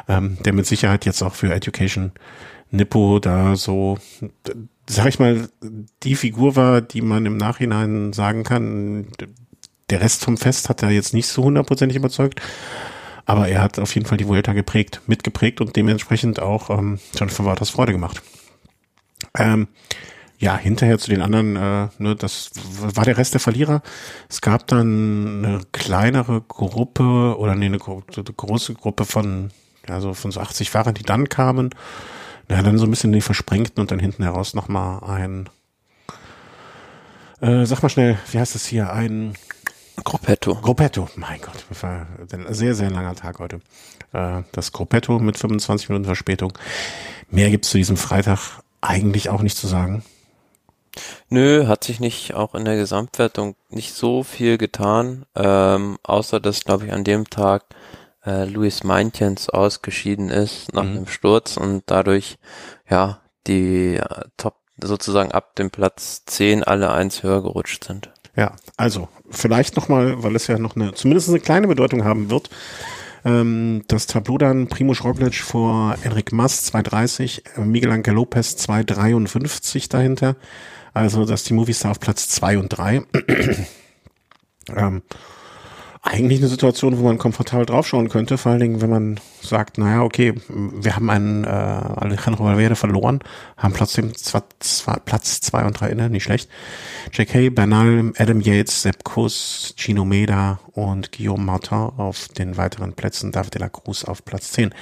ähm, 0.07 0.37
der 0.45 0.53
mit 0.53 0.67
Sicherheit 0.67 1.07
jetzt 1.07 1.23
auch 1.23 1.35
für 1.35 1.53
Education 1.53 2.13
Nippo 2.71 3.19
da 3.19 3.57
so, 3.57 3.99
sag 4.89 5.07
ich 5.07 5.19
mal, 5.19 5.49
die 6.03 6.15
Figur 6.15 6.57
war, 6.57 6.81
die 6.81 7.03
man 7.03 7.27
im 7.27 7.37
Nachhinein 7.37 8.13
sagen 8.13 8.45
kann, 8.45 9.09
der 9.91 10.01
Rest 10.01 10.25
vom 10.25 10.37
Fest 10.37 10.69
hat 10.69 10.83
er 10.83 10.91
jetzt 10.91 11.15
nicht 11.15 11.27
so 11.27 11.45
hundertprozentig 11.45 11.97
überzeugt, 11.97 12.41
aber 13.27 13.49
er 13.49 13.63
hat 13.63 13.79
auf 13.79 13.95
jeden 13.95 14.07
Fall 14.07 14.19
die 14.19 14.29
Vuelta 14.29 14.53
geprägt, 14.53 15.01
mitgeprägt 15.07 15.61
und 15.61 15.77
dementsprechend 15.77 16.41
auch 16.41 16.71
ähm, 16.71 16.99
Jonathan 17.15 17.47
Waters 17.47 17.71
Freude 17.71 17.93
gemacht. 17.93 18.23
Ähm, 19.37 19.69
ja, 20.39 20.57
hinterher 20.57 20.99
zu 20.99 21.11
den 21.11 21.21
anderen, 21.21 21.57
äh, 21.57 21.89
ne, 21.99 22.17
das 22.17 22.51
war 22.81 23.05
der 23.05 23.19
Rest 23.19 23.35
der 23.35 23.41
Verlierer. 23.41 23.83
Es 24.29 24.41
gab 24.41 24.67
dann 24.69 25.45
eine 25.45 25.61
kleinere 25.73 26.41
Gruppe 26.41 27.37
oder 27.37 27.55
nee, 27.55 27.67
eine, 27.67 27.79
eine 27.79 28.25
große 28.25 28.75
Gruppe 28.75 29.05
von, 29.05 29.51
ja, 29.87 30.01
so 30.01 30.15
von 30.15 30.31
so 30.31 30.41
80 30.41 30.71
Fahrern, 30.71 30.95
die 30.95 31.03
dann 31.03 31.29
kamen 31.29 31.75
ja, 32.51 32.63
dann 32.63 32.79
so 32.79 32.85
ein 32.85 32.91
bisschen 32.91 33.13
die 33.13 33.21
versprengten 33.21 33.81
und 33.81 33.93
dann 33.93 34.01
hinten 34.01 34.25
heraus 34.25 34.55
nochmal 34.55 35.03
ein, 35.05 35.49
äh, 37.41 37.65
sag 37.65 37.83
mal 37.83 37.89
schnell, 37.89 38.19
wie 38.33 38.41
heißt 38.41 38.57
das 38.57 38.67
hier, 38.67 38.93
ein 38.93 39.35
Gruppetto. 40.03 40.57
Gruppetto, 40.57 41.09
mein 41.15 41.41
Gott, 41.41 41.65
das 41.69 41.83
war 41.85 42.09
ein 42.33 42.53
sehr, 42.53 42.75
sehr 42.75 42.91
langer 42.91 43.15
Tag 43.15 43.39
heute. 43.39 43.61
Äh, 44.13 44.43
das 44.51 44.73
Gruppetto 44.73 45.21
mit 45.21 45.39
25 45.39 45.91
Minuten 45.91 46.07
Verspätung. 46.07 46.53
Mehr 47.31 47.51
gibt's 47.51 47.71
zu 47.71 47.79
diesem 47.79 47.97
Freitag 47.97 48.63
eigentlich 48.81 49.29
auch 49.29 49.43
nicht 49.43 49.57
zu 49.57 49.69
sagen. 49.69 50.03
Nö, 51.29 51.69
hat 51.69 51.85
sich 51.85 52.01
nicht 52.01 52.35
auch 52.35 52.57
in 52.57 52.65
der 52.65 52.77
Gesamtwertung 52.77 53.55
nicht 53.69 53.95
so 53.95 54.25
viel 54.25 54.59
getan, 54.59 55.25
ähm, 55.37 55.99
außer 56.03 56.41
dass, 56.41 56.65
glaube 56.65 56.87
ich, 56.87 56.93
an 56.93 57.05
dem 57.05 57.31
Tag 57.31 57.65
äh, 58.25 58.45
Luis 58.45 58.85
Meintjens 58.85 59.49
ausgeschieden 59.49 60.29
ist 60.29 60.73
nach 60.75 60.85
mhm. 60.85 60.95
dem 60.95 61.07
Sturz 61.07 61.57
und 61.57 61.85
dadurch 61.87 62.39
ja 62.89 63.21
die 63.47 63.97
äh, 63.97 64.25
Top 64.37 64.57
sozusagen 64.83 65.33
ab 65.33 65.57
dem 65.57 65.71
Platz 65.71 66.25
10 66.27 66.65
alle 66.65 66.91
eins 66.93 67.23
höher 67.23 67.43
gerutscht 67.43 67.85
sind. 67.85 68.11
Ja, 68.37 68.55
also 68.77 69.09
vielleicht 69.31 69.77
nochmal, 69.77 70.23
weil 70.23 70.37
es 70.37 70.47
ja 70.47 70.59
noch 70.59 70.77
eine, 70.77 70.95
zumindest 70.95 71.29
eine 71.29 71.41
kleine 71.41 71.67
Bedeutung 71.67 72.05
haben 72.05 72.31
wird, 72.31 72.49
ähm, 73.25 73.83
das 73.89 74.07
Tableau 74.07 74.39
dann 74.39 74.69
Primo 74.69 74.93
Roglic 74.93 75.35
vor 75.35 75.97
Enric 76.03 76.33
Mas 76.33 76.65
230, 76.65 77.43
Miguel 77.57 77.91
Angel 77.91 78.15
Lopez 78.15 78.57
253 78.57 79.89
dahinter. 79.89 80.37
Also 80.93 81.25
dass 81.25 81.45
die 81.45 81.55
Movistar 81.55 81.93
auf 81.93 82.01
Platz 82.01 82.29
2 82.29 82.59
und 82.59 82.69
3. 82.69 83.03
ähm, 84.77 85.03
eigentlich 86.03 86.41
eine 86.41 86.49
Situation, 86.49 86.99
wo 86.99 87.03
man 87.03 87.19
komfortabel 87.19 87.67
draufschauen 87.67 88.09
könnte, 88.09 88.39
vor 88.39 88.53
allen 88.53 88.61
Dingen, 88.61 88.81
wenn 88.81 88.89
man 88.89 89.21
sagt, 89.43 89.77
naja, 89.77 90.03
okay, 90.03 90.33
wir 90.49 90.97
haben 90.97 91.11
einen 91.11 91.45
äh, 91.45 91.49
Alejandro 91.49 92.45
Valverde 92.45 92.75
verloren, 92.75 93.21
haben 93.59 93.75
trotzdem 93.75 94.15
zwar, 94.15 94.45
zwar 94.61 95.01
Platz 95.01 95.41
zwei 95.41 95.65
und 95.65 95.79
drei 95.79 95.91
inne, 95.91 96.09
nicht 96.09 96.25
schlecht. 96.25 96.49
J.K., 97.13 97.51
Bernal, 97.51 98.13
Adam 98.17 98.41
Yates, 98.41 98.83
Sepp 98.83 99.05
Kuss, 99.05 99.75
Gino 99.77 100.07
Meda 100.07 100.59
und 100.73 101.13
Guillaume 101.13 101.45
Martin 101.45 101.77
auf 101.77 102.29
den 102.29 102.57
weiteren 102.57 102.95
Plätzen, 102.95 103.31
David 103.31 103.55
de 103.55 103.61
la 103.61 103.69
Cruz 103.69 104.05
auf 104.05 104.25
Platz 104.25 104.53
zehn. 104.53 104.75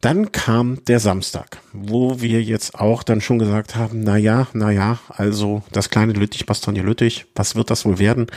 Dann 0.00 0.32
kam 0.32 0.82
der 0.86 0.98
Samstag, 0.98 1.58
wo 1.74 2.22
wir 2.22 2.42
jetzt 2.42 2.74
auch 2.74 3.02
dann 3.02 3.20
schon 3.20 3.38
gesagt 3.38 3.76
haben, 3.76 4.00
na 4.02 4.16
ja, 4.16 4.46
na 4.54 4.70
ja, 4.70 4.98
also 5.10 5.62
das 5.72 5.90
kleine 5.90 6.14
Lüttich, 6.14 6.46
Bastogne 6.46 6.80
Lüttich, 6.80 7.26
was 7.34 7.54
wird 7.54 7.70
das 7.70 7.84
wohl 7.84 7.98
werden? 7.98 8.28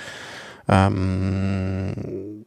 Ähm, 0.68 2.46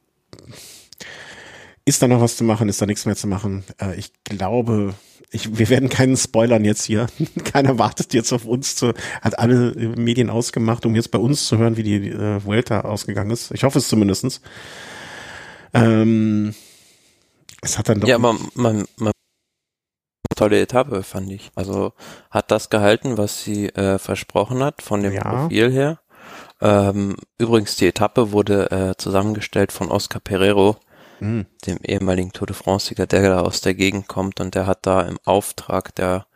ist 1.85 2.03
da 2.03 2.09
noch 2.09 2.21
was 2.21 2.37
zu 2.37 2.45
machen? 2.45 2.69
Ist 2.69 2.83
da 2.83 2.87
nichts 2.87 3.07
mehr 3.07 3.17
zu 3.17 3.27
machen? 3.27 3.65
Äh, 3.81 3.97
ich 3.97 4.13
glaube, 4.25 4.95
ich, 5.31 5.59
wir 5.59 5.69
werden 5.69 5.89
keinen 5.89 6.17
Spoilern 6.17 6.65
jetzt 6.65 6.85
hier. 6.85 7.07
Keiner 7.45 7.79
wartet 7.79 8.15
jetzt 8.15 8.33
auf 8.33 8.45
uns 8.45 8.77
zu, 8.77 8.93
hat 9.21 9.39
alle 9.39 9.73
Medien 9.97 10.31
ausgemacht, 10.31 10.87
um 10.87 10.95
jetzt 10.95 11.11
bei 11.11 11.19
uns 11.19 11.47
zu 11.47 11.59
hören, 11.59 11.77
wie 11.77 11.83
die 11.83 12.09
äh, 12.09 12.45
Vuelta 12.45 12.83
ausgegangen 12.83 13.31
ist. 13.31 13.53
Ich 13.53 13.65
hoffe 13.65 13.79
es 13.79 13.89
zumindestens. 13.89 14.41
Ähm, 15.75 16.55
es 17.63 17.79
hat 17.79 17.89
dann 17.89 18.01
doch. 18.01 18.09
Ja, 18.09 18.17
aber 18.17 18.37
man, 18.55 18.85
man 18.97 19.13
tolle 20.37 20.61
Etappe, 20.61 21.03
fand 21.03 21.31
ich. 21.33 21.51
Also 21.55 21.93
hat 22.31 22.51
das 22.51 22.71
gehalten, 22.71 23.19
was 23.19 23.43
sie 23.43 23.69
äh, 23.71 23.99
versprochen 23.99 24.63
hat, 24.63 24.83
von 24.83 25.03
dem 25.03 25.13
ja. 25.13 25.23
Profil 25.23 25.73
her. 25.73 26.01
Ähm, 26.61 27.17
übrigens, 27.39 27.77
die 27.77 27.87
Etappe 27.87 28.33
wurde 28.33 28.71
äh, 28.71 28.95
zusammengestellt 28.97 29.73
von 29.73 29.91
Oscar 29.91 30.21
Pereiro, 30.21 30.77
mhm. 31.21 31.47
dem 31.67 31.79
ehemaligen 31.83 32.33
Tour 32.33 32.47
de 32.47 32.57
France-Sieger, 32.57 33.07
der 33.07 33.23
da 33.23 33.41
aus 33.41 33.61
der 33.61 33.75
Gegend 33.75 34.09
kommt 34.09 34.41
und 34.41 34.55
der 34.55 34.67
hat 34.67 34.87
da 34.87 35.03
im 35.03 35.19
Auftrag 35.25 35.95
der 35.95 36.27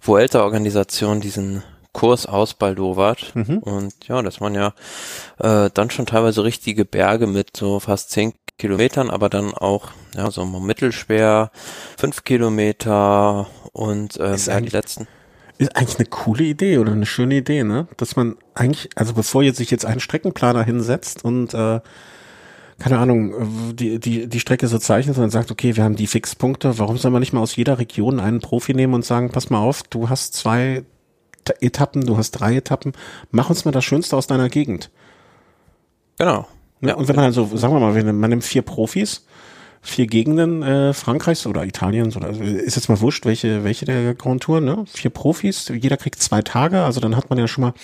Vuelta-Organisation 0.00 1.20
diesen 1.20 1.62
Kurs 1.92 2.26
ausbaldowert. 2.26 3.32
Mhm. 3.34 3.58
Und 3.58 4.08
ja, 4.08 4.22
das 4.22 4.40
waren 4.40 4.54
ja 4.54 4.72
äh, 5.38 5.70
dann 5.72 5.90
schon 5.90 6.06
teilweise 6.06 6.44
richtige 6.44 6.84
Berge 6.84 7.26
mit 7.26 7.56
so 7.56 7.80
fast 7.80 8.10
zehn 8.10 8.32
Kilometern, 8.58 9.10
aber 9.10 9.28
dann 9.28 9.54
auch 9.54 9.88
ja 10.14 10.30
so 10.30 10.44
mittelschwer, 10.44 11.50
fünf 11.96 12.24
Kilometer 12.24 13.46
und 13.72 14.18
äh, 14.18 14.36
ja, 14.36 14.60
die 14.60 14.68
letzten. 14.68 15.08
Ist 15.60 15.76
eigentlich 15.76 15.98
eine 15.98 16.06
coole 16.06 16.44
Idee 16.44 16.78
oder 16.78 16.92
eine 16.92 17.04
schöne 17.04 17.36
Idee, 17.36 17.64
ne? 17.64 17.86
Dass 17.98 18.16
man 18.16 18.38
eigentlich, 18.54 18.88
also 18.94 19.12
bevor 19.12 19.42
jetzt 19.42 19.58
sich 19.58 19.70
jetzt 19.70 19.84
ein 19.84 20.00
Streckenplaner 20.00 20.64
hinsetzt 20.64 21.22
und 21.22 21.52
äh, 21.52 21.80
keine 22.78 22.98
Ahnung, 22.98 23.74
die, 23.76 24.00
die, 24.00 24.26
die 24.26 24.40
Strecke 24.40 24.68
so 24.68 24.78
zeichnet 24.78 25.18
und 25.18 25.28
sagt, 25.28 25.50
okay, 25.50 25.76
wir 25.76 25.84
haben 25.84 25.96
die 25.96 26.06
Fixpunkte, 26.06 26.78
warum 26.78 26.96
soll 26.96 27.10
man 27.10 27.20
nicht 27.20 27.34
mal 27.34 27.42
aus 27.42 27.56
jeder 27.56 27.78
Region 27.78 28.20
einen 28.20 28.40
Profi 28.40 28.72
nehmen 28.72 28.94
und 28.94 29.04
sagen, 29.04 29.32
pass 29.32 29.50
mal 29.50 29.58
auf, 29.58 29.82
du 29.82 30.08
hast 30.08 30.32
zwei 30.32 30.82
Etappen, 31.60 32.06
du 32.06 32.16
hast 32.16 32.30
drei 32.30 32.56
Etappen, 32.56 32.94
mach 33.30 33.50
uns 33.50 33.66
mal 33.66 33.72
das 33.72 33.84
Schönste 33.84 34.16
aus 34.16 34.28
deiner 34.28 34.48
Gegend. 34.48 34.90
Genau. 36.16 36.48
Ne? 36.80 36.88
Ja. 36.88 36.94
Und 36.94 37.06
wenn 37.08 37.16
man 37.16 37.26
also, 37.26 37.54
sagen 37.54 37.74
wir 37.74 37.80
mal, 37.80 38.02
man 38.14 38.30
nimmt 38.30 38.44
vier 38.44 38.62
Profis, 38.62 39.26
vier 39.82 40.06
Gegenden 40.06 40.62
äh, 40.62 40.92
Frankreichs 40.92 41.46
oder 41.46 41.64
Italiens 41.64 42.16
oder 42.16 42.28
also 42.28 42.42
ist 42.42 42.76
jetzt 42.76 42.88
mal 42.88 43.00
wurscht, 43.00 43.24
welche, 43.24 43.64
welche 43.64 43.86
der 43.86 44.14
Grand 44.14 44.42
Tour, 44.42 44.60
ne? 44.60 44.84
Vier 44.92 45.10
Profis, 45.10 45.72
jeder 45.74 45.96
kriegt 45.96 46.20
zwei 46.22 46.42
Tage, 46.42 46.82
also 46.82 47.00
dann 47.00 47.16
hat 47.16 47.30
man 47.30 47.38
ja 47.38 47.48
schon 47.48 47.62
mal 47.62 47.74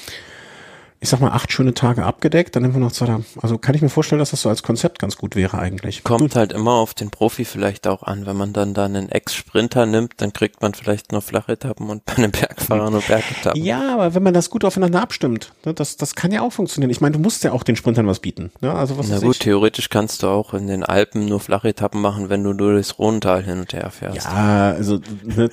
ich 1.06 1.10
sag 1.10 1.20
mal, 1.20 1.30
acht 1.30 1.52
schöne 1.52 1.72
Tage 1.72 2.04
abgedeckt, 2.04 2.56
dann 2.56 2.64
nehmen 2.64 2.75
wir 2.75 2.80
noch 2.80 2.90
zwei. 2.90 3.06
Also 3.40 3.58
kann 3.58 3.76
ich 3.76 3.82
mir 3.82 3.88
vorstellen, 3.88 4.18
dass 4.18 4.32
das 4.32 4.42
so 4.42 4.48
als 4.48 4.64
Konzept 4.64 4.98
ganz 4.98 5.16
gut 5.16 5.36
wäre 5.36 5.56
eigentlich. 5.56 6.02
Kommt 6.02 6.20
gut. 6.20 6.34
halt 6.34 6.52
immer 6.52 6.72
auf 6.72 6.94
den 6.94 7.10
Profi 7.10 7.44
vielleicht 7.44 7.86
auch 7.86 8.02
an. 8.02 8.26
Wenn 8.26 8.36
man 8.36 8.52
dann 8.52 8.75
da 8.75 8.86
einen 8.86 9.08
Ex-Sprinter 9.08 9.86
nimmt, 9.86 10.14
dann 10.16 10.32
kriegt 10.32 10.62
man 10.62 10.75
vielleicht 10.75 11.12
nur 11.12 11.22
Flachetappen 11.22 11.90
und 11.90 12.04
bei 12.04 12.16
einem 12.16 12.32
Bergfahrer 12.32 12.90
nur 12.90 13.02
Bergetappen. 13.02 13.62
Ja, 13.62 13.94
aber 13.94 14.16
wenn 14.16 14.25
man 14.25 14.34
das 14.34 14.50
gut 14.50 14.64
aufeinander 14.64 15.00
abstimmt, 15.00 15.52
ne, 15.64 15.75
das, 15.75 15.96
das 15.96 16.16
kann 16.16 16.32
ja 16.32 16.42
auch 16.42 16.52
funktionieren. 16.52 16.90
Ich 16.90 17.00
meine, 17.00 17.12
du 17.12 17.20
musst 17.20 17.44
ja 17.44 17.52
auch 17.52 17.62
den 17.62 17.76
Sprintern 17.76 18.08
was 18.08 18.18
bieten. 18.18 18.50
Ne? 18.60 18.75
Also 18.75 18.98
was 18.98 19.08
Na 19.08 19.20
gut, 19.20 19.36
ich? 19.36 19.38
theoretisch 19.38 19.90
kannst 19.90 20.25
du 20.25 20.26
auch 20.26 20.54
in 20.54 20.66
den 20.66 20.82
Alpen 20.82 21.26
nur 21.26 21.38
Flachetappen 21.38 22.00
machen, 22.00 22.30
wenn 22.30 22.42
du 22.42 22.52
nur 22.52 22.75
das 22.75 22.98
Rhontal 22.98 23.44
hin 23.44 23.60
und 23.60 23.72
her 23.72 23.90
fährst. 23.90 24.25
Ja, 24.26 24.72
also 24.72 24.98
ne, 25.22 25.50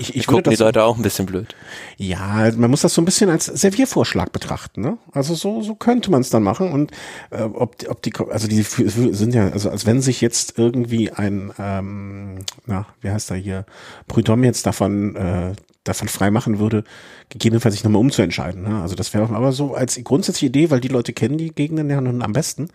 ich, 0.00 0.16
ich 0.16 0.26
gucken 0.26 0.50
die 0.50 0.56
Leute 0.56 0.82
auch 0.82 0.96
ein 0.96 1.02
bisschen 1.02 1.26
blöd. 1.26 1.54
Ja, 1.98 2.50
man 2.56 2.68
muss 2.68 2.80
das 2.80 2.94
so 2.94 3.00
ein 3.00 3.04
bisschen 3.04 3.30
als 3.30 3.46
Serviervorschlag 3.46 4.32
betrachten. 4.32 4.80
Ne? 4.80 4.87
Also 5.12 5.34
so, 5.34 5.62
so 5.62 5.74
könnte 5.74 6.10
man 6.10 6.20
es 6.20 6.30
dann 6.30 6.42
machen. 6.42 6.72
Und 6.72 6.92
äh, 7.30 7.42
ob, 7.42 7.76
ob 7.88 8.02
die, 8.02 8.12
also 8.30 8.48
die 8.48 8.62
sind 8.62 9.34
ja, 9.34 9.48
also 9.50 9.70
als 9.70 9.84
wenn 9.84 10.00
sich 10.00 10.20
jetzt 10.20 10.58
irgendwie 10.58 11.10
ein, 11.10 11.52
ähm, 11.58 12.38
na, 12.66 12.86
wie 13.00 13.10
heißt 13.10 13.30
er 13.30 13.36
hier, 13.36 13.66
Prudhomme 14.06 14.46
jetzt 14.46 14.64
davon, 14.66 15.16
äh, 15.16 15.52
davon 15.84 16.08
frei 16.08 16.30
machen 16.30 16.58
würde, 16.58 16.84
gegebenenfalls 17.28 17.74
sich 17.74 17.84
nochmal 17.84 18.00
umzuentscheiden. 18.00 18.62
Ne? 18.62 18.80
Also 18.82 18.94
das 18.94 19.12
wäre 19.12 19.28
aber 19.34 19.52
so 19.52 19.74
als 19.74 20.00
grundsätzliche 20.02 20.46
Idee, 20.46 20.70
weil 20.70 20.80
die 20.80 20.88
Leute 20.88 21.12
kennen 21.12 21.38
die 21.38 21.54
Gegenden 21.54 21.90
ja 21.90 22.00
nun 22.00 22.22
am 22.22 22.32
besten 22.32 22.68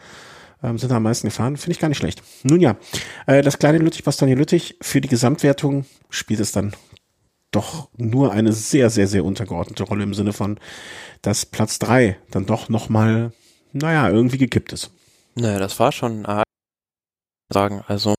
ähm, 0.63 0.77
sind 0.77 0.91
da 0.91 0.97
am 0.97 1.03
meisten 1.03 1.27
gefahren. 1.27 1.57
Finde 1.57 1.73
ich 1.73 1.79
gar 1.79 1.89
nicht 1.89 1.97
schlecht. 1.97 2.23
Nun 2.43 2.61
ja, 2.61 2.77
äh, 3.27 3.41
das 3.41 3.59
kleine 3.59 3.79
Lüttich-Bastogne-Lüttich 3.79 4.77
für 4.81 5.01
die 5.01 5.09
Gesamtwertung 5.09 5.85
spielt 6.09 6.39
es 6.39 6.51
dann 6.51 6.73
doch 7.55 7.89
nur 7.97 8.31
eine 8.31 8.51
sehr, 8.53 8.89
sehr, 8.89 9.07
sehr 9.07 9.25
untergeordnete 9.25 9.83
Rolle 9.83 10.03
im 10.03 10.13
Sinne 10.13 10.33
von, 10.33 10.59
dass 11.21 11.45
Platz 11.45 11.79
drei 11.79 12.17
dann 12.31 12.45
doch 12.45 12.69
nochmal, 12.69 13.31
naja, 13.71 14.09
irgendwie 14.09 14.37
gekippt 14.37 14.73
ist. 14.73 14.91
Naja, 15.35 15.59
das 15.59 15.79
war 15.79 15.91
schon 15.91 16.25
sagen, 17.49 17.83
also 17.87 18.15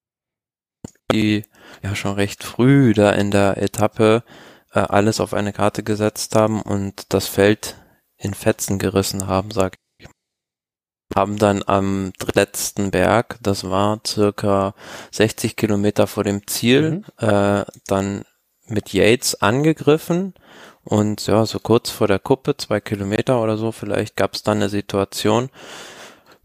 die 1.12 1.44
ja 1.82 1.94
schon 1.94 2.14
recht 2.14 2.42
früh 2.42 2.94
da 2.94 3.10
in 3.10 3.30
der 3.30 3.58
Etappe 3.62 4.24
äh, 4.72 4.80
alles 4.80 5.20
auf 5.20 5.34
eine 5.34 5.52
Karte 5.52 5.82
gesetzt 5.82 6.34
haben 6.34 6.62
und 6.62 7.12
das 7.12 7.28
Feld 7.28 7.76
in 8.16 8.34
Fetzen 8.34 8.78
gerissen 8.78 9.26
haben, 9.26 9.50
sag 9.50 9.74
ich. 9.98 10.08
Haben 11.14 11.38
dann 11.38 11.62
am 11.66 12.12
letzten 12.34 12.90
Berg, 12.90 13.38
das 13.42 13.68
war 13.70 14.00
circa 14.06 14.74
60 15.12 15.54
Kilometer 15.56 16.06
vor 16.06 16.24
dem 16.24 16.46
Ziel, 16.46 16.90
mhm. 16.90 17.04
äh, 17.18 17.64
dann 17.86 18.24
mit 18.68 18.92
Yates 18.92 19.40
angegriffen 19.42 20.34
und 20.84 21.26
ja, 21.26 21.46
so 21.46 21.58
kurz 21.58 21.90
vor 21.90 22.08
der 22.08 22.18
Kuppe, 22.18 22.56
zwei 22.56 22.80
Kilometer 22.80 23.42
oder 23.42 23.56
so, 23.56 23.72
vielleicht 23.72 24.16
gab 24.16 24.34
es 24.34 24.42
dann 24.42 24.58
eine 24.58 24.68
Situation, 24.68 25.50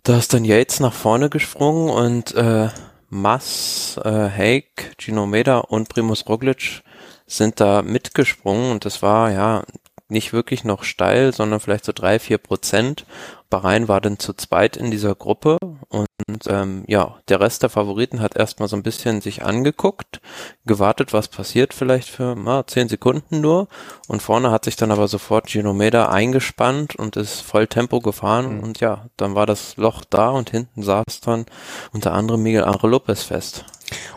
da 0.03 0.17
ist 0.17 0.33
dann 0.33 0.45
Yates 0.45 0.79
nach 0.79 0.93
vorne 0.93 1.29
gesprungen 1.29 1.89
und 1.89 2.33
äh, 2.35 2.69
Mass, 3.09 3.99
äh, 4.03 4.29
Hake, 4.29 4.91
Gino 4.97 5.25
Meda 5.25 5.59
und 5.59 5.89
Primus 5.89 6.27
Roglic 6.27 6.83
sind 7.27 7.59
da 7.59 7.81
mitgesprungen 7.81 8.71
und 8.71 8.85
das 8.85 9.01
war 9.01 9.31
ja 9.31 9.63
nicht 10.09 10.33
wirklich 10.33 10.63
noch 10.63 10.83
steil, 10.83 11.33
sondern 11.33 11.59
vielleicht 11.59 11.85
so 11.85 11.91
drei, 11.93 12.19
vier 12.19 12.37
Prozent. 12.37 13.05
Bahrain 13.49 13.87
war 13.87 13.99
dann 13.99 14.19
zu 14.19 14.33
zweit 14.33 14.77
in 14.77 14.91
dieser 14.91 15.15
Gruppe 15.15 15.57
und 15.87 16.07
ähm, 16.47 16.83
ja, 16.87 17.17
der 17.29 17.39
Rest 17.39 17.63
der 17.63 17.69
Favoriten 17.69 18.21
hat 18.21 18.35
erstmal 18.35 18.69
so 18.69 18.75
ein 18.75 18.83
bisschen 18.83 19.21
sich 19.21 19.43
angeguckt, 19.43 20.21
gewartet, 20.65 21.13
was 21.13 21.29
passiert 21.29 21.73
vielleicht 21.73 22.09
für 22.09 22.35
na, 22.37 22.67
zehn 22.67 22.89
Sekunden 22.89 23.41
nur 23.41 23.67
und 24.07 24.21
vorne 24.21 24.51
hat 24.51 24.65
sich 24.65 24.75
dann 24.75 24.91
aber 24.91 25.07
sofort 25.07 25.47
Ginomeda 25.47 26.09
eingespannt 26.09 26.95
und 26.95 27.15
ist 27.15 27.41
voll 27.41 27.65
Tempo 27.65 28.01
gefahren 28.01 28.57
mhm. 28.57 28.63
und 28.63 28.79
ja, 28.81 29.05
dann 29.17 29.33
war 29.33 29.47
das 29.47 29.77
Loch 29.77 30.03
da 30.07 30.29
und 30.29 30.51
hinten 30.51 30.83
saß 30.83 31.21
dann 31.21 31.45
unter 31.91 32.13
anderem 32.13 32.43
Miguel 32.43 32.65
Angel 32.65 32.91
Lopez 32.91 33.23
fest. 33.23 33.65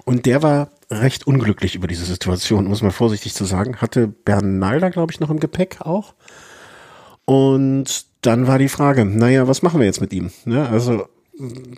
Und 0.04 0.26
der 0.26 0.42
war 0.42 0.70
recht 0.90 1.26
unglücklich 1.26 1.74
über 1.74 1.86
diese 1.86 2.04
Situation, 2.04 2.66
muss 2.66 2.82
man 2.82 2.90
vorsichtig 2.90 3.34
zu 3.34 3.44
sagen. 3.44 3.76
Hatte 3.76 4.08
Bernalda, 4.08 4.90
glaube 4.90 5.12
ich, 5.12 5.20
noch 5.20 5.30
im 5.30 5.40
Gepäck 5.40 5.80
auch. 5.80 6.14
Und 7.24 8.06
dann 8.22 8.46
war 8.46 8.58
die 8.58 8.68
Frage, 8.68 9.04
naja, 9.04 9.48
was 9.48 9.62
machen 9.62 9.80
wir 9.80 9.86
jetzt 9.86 10.00
mit 10.00 10.12
ihm? 10.12 10.30
Ja, 10.44 10.66
also 10.66 11.06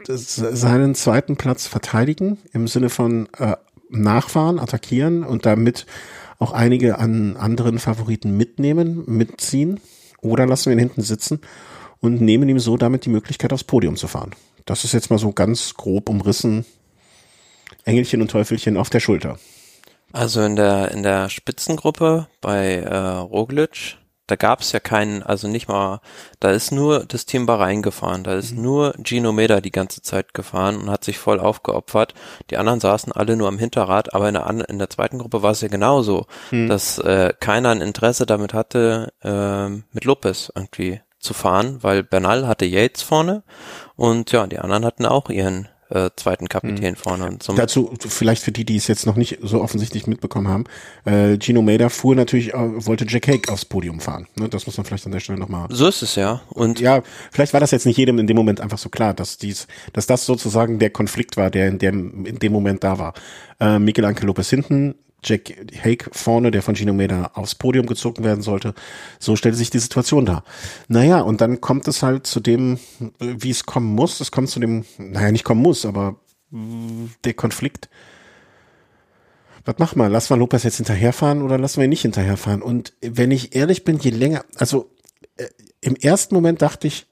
seinen 0.06 0.94
zweiten 0.94 1.36
Platz 1.36 1.66
verteidigen 1.66 2.38
im 2.52 2.66
Sinne 2.68 2.90
von 2.90 3.28
äh, 3.38 3.56
nachfahren, 3.88 4.58
attackieren 4.58 5.22
und 5.22 5.46
damit 5.46 5.86
auch 6.38 6.52
einige 6.52 6.98
an 6.98 7.36
anderen 7.36 7.78
Favoriten 7.78 8.36
mitnehmen, 8.36 9.04
mitziehen 9.06 9.80
oder 10.20 10.46
lassen 10.46 10.66
wir 10.66 10.72
ihn 10.72 10.80
hinten 10.80 11.02
sitzen 11.02 11.40
und 12.00 12.20
nehmen 12.20 12.48
ihm 12.48 12.58
so 12.58 12.76
damit 12.76 13.04
die 13.06 13.10
Möglichkeit 13.10 13.52
aufs 13.52 13.64
Podium 13.64 13.96
zu 13.96 14.08
fahren. 14.08 14.32
Das 14.66 14.84
ist 14.84 14.92
jetzt 14.92 15.10
mal 15.10 15.18
so 15.18 15.32
ganz 15.32 15.74
grob 15.74 16.08
umrissen. 16.08 16.64
Engelchen 17.84 18.22
und 18.22 18.30
Teufelchen 18.30 18.76
auf 18.76 18.90
der 18.90 19.00
Schulter. 19.00 19.38
Also 20.12 20.42
in 20.42 20.56
der 20.56 20.92
in 20.92 21.02
der 21.02 21.28
Spitzengruppe 21.28 22.28
bei 22.40 22.76
äh, 22.76 22.96
Roglic 22.96 23.96
da 24.26 24.36
gab 24.36 24.60
es 24.60 24.72
ja 24.72 24.80
keinen, 24.80 25.22
also 25.22 25.48
nicht 25.48 25.68
mal, 25.68 26.00
da 26.40 26.50
ist 26.50 26.72
nur 26.72 27.04
das 27.04 27.26
Team 27.26 27.44
Bahrain 27.44 27.82
gefahren, 27.82 28.24
da 28.24 28.34
ist 28.34 28.54
mhm. 28.54 28.62
nur 28.62 28.94
Gino 29.02 29.32
Meda 29.32 29.60
die 29.60 29.70
ganze 29.70 30.00
Zeit 30.00 30.32
gefahren 30.32 30.76
und 30.76 30.90
hat 30.90 31.04
sich 31.04 31.18
voll 31.18 31.38
aufgeopfert. 31.38 32.14
Die 32.50 32.56
anderen 32.56 32.80
saßen 32.80 33.12
alle 33.12 33.36
nur 33.36 33.48
am 33.48 33.58
Hinterrad, 33.58 34.14
aber 34.14 34.28
in 34.28 34.34
der, 34.34 34.68
in 34.68 34.78
der 34.78 34.88
zweiten 34.88 35.18
Gruppe 35.18 35.42
war 35.42 35.50
es 35.50 35.60
ja 35.60 35.68
genauso, 35.68 36.26
mhm. 36.50 36.68
dass 36.68 36.98
äh, 36.98 37.34
keiner 37.38 37.70
ein 37.70 37.82
Interesse 37.82 38.24
damit 38.24 38.54
hatte, 38.54 39.12
äh, 39.22 39.68
mit 39.68 40.04
Lopez 40.04 40.50
irgendwie 40.54 41.02
zu 41.18 41.34
fahren, 41.34 41.78
weil 41.82 42.02
Bernal 42.02 42.46
hatte 42.46 42.64
Yates 42.64 43.02
vorne 43.02 43.42
und 43.94 44.32
ja, 44.32 44.46
die 44.46 44.58
anderen 44.58 44.84
hatten 44.86 45.06
auch 45.06 45.28
ihren 45.28 45.68
äh, 45.90 46.10
zweiten 46.16 46.48
Kapitän 46.48 46.92
mhm. 46.92 46.96
vorne. 46.96 47.26
Und 47.26 47.42
zum 47.42 47.56
Dazu 47.56 47.92
vielleicht 47.98 48.42
für 48.42 48.52
die, 48.52 48.64
die 48.64 48.76
es 48.76 48.86
jetzt 48.86 49.06
noch 49.06 49.16
nicht 49.16 49.38
so 49.42 49.62
offensichtlich 49.62 50.06
mitbekommen 50.06 50.48
haben, 50.48 50.64
äh, 51.04 51.38
Gino 51.38 51.62
Mader 51.62 51.90
fuhr 51.90 52.14
natürlich, 52.14 52.54
äh, 52.54 52.86
wollte 52.86 53.06
Jack 53.08 53.28
Hake 53.28 53.52
aufs 53.52 53.64
Podium 53.64 54.00
fahren. 54.00 54.26
Ne? 54.36 54.48
Das 54.48 54.66
muss 54.66 54.76
man 54.76 54.86
vielleicht 54.86 55.06
an 55.06 55.12
der 55.12 55.20
Stelle 55.20 55.38
nochmal. 55.38 55.68
So 55.70 55.88
ist 55.88 56.02
es 56.02 56.14
ja. 56.14 56.42
Und 56.50 56.80
ja, 56.80 57.02
vielleicht 57.30 57.52
war 57.52 57.60
das 57.60 57.70
jetzt 57.70 57.86
nicht 57.86 57.96
jedem 57.96 58.18
in 58.18 58.26
dem 58.26 58.36
Moment 58.36 58.60
einfach 58.60 58.78
so 58.78 58.88
klar, 58.88 59.14
dass 59.14 59.38
dies, 59.38 59.66
dass 59.92 60.06
das 60.06 60.26
sozusagen 60.26 60.78
der 60.78 60.90
Konflikt 60.90 61.36
war, 61.36 61.50
der 61.50 61.68
in 61.68 61.78
dem, 61.78 62.26
in 62.26 62.38
dem 62.38 62.52
Moment 62.52 62.84
da 62.84 62.98
war. 62.98 63.14
Äh, 63.60 63.78
Miguel 63.78 64.14
Lopez 64.22 64.50
hinten, 64.50 64.94
Jack 65.24 65.54
Hake 65.82 66.10
vorne, 66.12 66.50
der 66.50 66.62
von 66.62 66.74
Gino 66.74 66.92
Meda 66.92 67.30
aufs 67.34 67.54
Podium 67.54 67.86
gezogen 67.86 68.24
werden 68.24 68.42
sollte. 68.42 68.74
So 69.18 69.36
stellte 69.36 69.58
sich 69.58 69.70
die 69.70 69.78
Situation 69.78 70.26
dar. 70.26 70.44
Naja, 70.88 71.20
und 71.20 71.40
dann 71.40 71.60
kommt 71.60 71.88
es 71.88 72.02
halt 72.02 72.26
zu 72.26 72.40
dem, 72.40 72.78
wie 73.18 73.50
es 73.50 73.66
kommen 73.66 73.94
muss. 73.94 74.20
Es 74.20 74.30
kommt 74.30 74.50
zu 74.50 74.60
dem, 74.60 74.84
naja, 74.98 75.32
nicht 75.32 75.44
kommen 75.44 75.62
muss, 75.62 75.86
aber 75.86 76.16
der 77.24 77.34
Konflikt. 77.34 77.88
Was 79.64 79.78
machen 79.78 79.98
wir? 79.98 80.08
Lassen 80.08 80.30
wir 80.30 80.36
Lopez 80.36 80.62
jetzt 80.62 80.76
hinterherfahren 80.76 81.42
oder 81.42 81.58
lassen 81.58 81.78
wir 81.78 81.84
ihn 81.84 81.90
nicht 81.90 82.02
hinterherfahren? 82.02 82.62
Und 82.62 82.92
wenn 83.00 83.30
ich 83.30 83.56
ehrlich 83.56 83.84
bin, 83.84 83.98
je 83.98 84.10
länger, 84.10 84.44
also 84.56 84.90
äh, 85.36 85.46
im 85.80 85.96
ersten 85.96 86.34
Moment 86.34 86.60
dachte 86.60 86.86
ich, 86.86 87.06